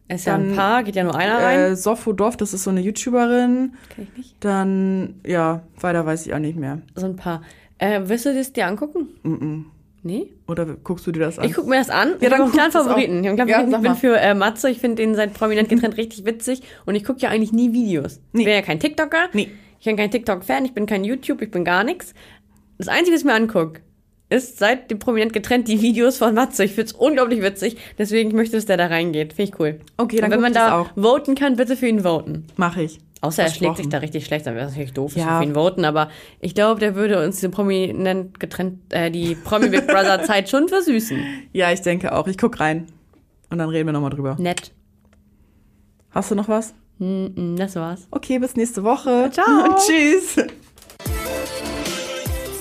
ist 0.07 0.25
ja 0.25 0.36
ein 0.36 0.47
Dann, 0.47 0.55
Paar, 0.55 0.84
geht 0.84 0.95
ja 0.95 1.03
nur 1.03 1.15
einer 1.15 1.38
rein. 1.38 1.59
äh, 1.59 1.75
Sofo 1.75 2.13
Dorf, 2.13 2.36
das 2.36 2.53
ist 2.53 2.63
so 2.63 2.71
eine 2.71 2.82
YouTuberin. 2.82 3.73
Kenn 3.95 4.07
ich 4.11 4.17
nicht. 4.17 4.36
Dann, 4.39 5.19
ja, 5.25 5.61
weiter 5.80 6.05
weiß 6.05 6.25
ich 6.25 6.34
auch 6.34 6.39
nicht 6.39 6.57
mehr. 6.57 6.80
So 6.95 7.05
ein 7.05 7.15
Paar. 7.15 7.43
Äh, 7.77 8.01
willst 8.05 8.25
du 8.25 8.34
das 8.34 8.51
dir 8.51 8.65
angucken? 8.67 9.65
Nee? 10.01 10.33
Oder 10.47 10.65
guckst 10.65 11.05
du 11.05 11.11
dir 11.11 11.19
das 11.19 11.39
an? 11.39 11.45
Ich 11.45 11.53
guck 11.53 11.67
mir 11.67 11.77
das 11.77 11.89
an. 11.89 12.15
Ja, 12.21 12.27
ich 12.27 12.31
habe 12.33 12.43
einen 12.43 12.51
kleinen 12.51 12.71
Favoriten. 12.71 13.23
Ich, 13.23 13.37
Ja, 13.49 13.67
ich 13.67 13.77
bin 13.77 13.95
für 13.95 14.17
äh, 14.17 14.33
Matze. 14.33 14.69
Ich 14.69 14.79
finde 14.79 14.95
den 14.95 15.15
seit 15.15 15.33
Prominent 15.33 15.67
getrennt 15.69 15.97
richtig 15.97 16.25
witzig. 16.25 16.61
Und 16.85 16.95
ich 16.95 17.03
gucke 17.03 17.19
ja 17.19 17.29
eigentlich 17.29 17.51
nie 17.51 17.73
Videos. 17.73 18.21
Nee. 18.31 18.41
Ich 18.41 18.45
bin 18.45 18.53
ja 18.55 18.61
kein 18.61 18.79
TikToker. 18.79 19.29
Nee. 19.33 19.49
Ich 19.79 19.85
bin 19.85 19.97
kein 19.97 20.11
TikTok-Fan. 20.11 20.65
Ich 20.65 20.73
bin 20.73 20.85
kein 20.85 21.03
YouTube. 21.03 21.41
Ich 21.41 21.51
bin 21.51 21.65
gar 21.65 21.83
nichts. 21.83 22.13
Das 22.77 22.87
Einzige, 22.87 23.15
was 23.15 23.21
ich 23.21 23.25
mir 23.25 23.33
angucke, 23.33 23.81
ist 24.29 24.59
seit 24.59 24.91
dem 24.91 24.99
Prominent 24.99 25.33
getrennt 25.33 25.67
die 25.67 25.81
Videos 25.81 26.17
von 26.17 26.33
Matze. 26.33 26.63
Ich 26.63 26.71
finde 26.73 26.91
es 26.91 26.93
unglaublich 26.93 27.41
witzig. 27.41 27.77
Deswegen 27.97 28.29
ich 28.29 28.35
möchte, 28.35 28.55
dass 28.57 28.65
der 28.65 28.77
da 28.77 28.87
reingeht. 28.87 29.33
Finde 29.33 29.51
ich 29.51 29.59
cool. 29.59 29.79
Okay, 29.97 30.17
dann 30.17 30.25
Und 30.25 30.31
wenn 30.31 30.41
man 30.41 30.53
da 30.53 30.79
auch. 30.79 30.89
voten 30.95 31.35
kann, 31.35 31.55
bitte 31.55 31.75
für 31.75 31.87
ihn 31.87 32.03
voten. 32.03 32.45
Mache 32.55 32.83
ich. 32.83 32.99
Außer 33.22 33.43
er 33.43 33.49
schlägt 33.49 33.78
sich 33.78 33.89
da 33.89 33.97
richtig 33.97 34.26
schlecht, 34.26 34.45
dann 34.47 34.55
wäre 34.55 34.65
es 34.67 34.72
natürlich 34.72 34.93
doof, 34.93 35.13
dass 35.13 35.22
Ja. 35.24 35.32
wir 35.32 35.38
für 35.39 35.49
ihn 35.49 35.53
voten, 35.55 35.84
aber 35.84 36.09
ich 36.39 36.55
glaube, 36.55 36.80
der 36.80 36.95
würde 36.95 37.22
uns 37.24 37.41
die 37.41 37.49
prominent 37.49 38.39
getrennt, 38.39 38.80
äh, 38.93 39.11
die 39.11 39.36
Promi 39.36 39.67
Big 39.70 39.88
Brother 39.88 40.24
Zeit 40.24 40.49
schon 40.49 40.70
versüßen. 40.70 41.20
Ja, 41.51 41.72
ich 41.72 41.82
denke 41.82 42.13
auch. 42.15 42.28
Ich 42.28 42.38
guck 42.38 42.59
rein. 42.61 42.88
Und 43.49 43.57
dann 43.57 43.67
reden 43.70 43.88
wir 43.88 43.93
nochmal 43.93 44.11
drüber. 44.11 44.36
Nett. 44.39 44.72
Hast 46.11 46.32
du 46.32 46.36
noch 46.36 46.47
was? 46.47 46.74
Mm, 46.99 47.26
mm, 47.53 47.55
das 47.57 47.76
war's. 47.76 48.07
Okay, 48.11 48.39
bis 48.39 48.55
nächste 48.55 48.84
Woche. 48.84 49.30
Ciao. 49.34 49.76
Tschüss. 49.86 50.45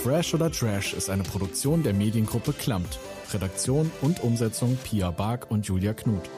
Fresh 0.02 0.34
oder 0.34 0.50
Trash 0.50 0.94
ist 0.94 1.08
eine 1.10 1.22
Produktion 1.22 1.82
der 1.82 1.92
Mediengruppe 1.94 2.52
Klammt. 2.52 2.98
Redaktion 3.32 3.90
und 4.00 4.22
Umsetzung 4.24 4.76
Pia 4.82 5.10
Bark 5.10 5.50
und 5.50 5.66
Julia 5.66 5.92
Knuth. 5.92 6.30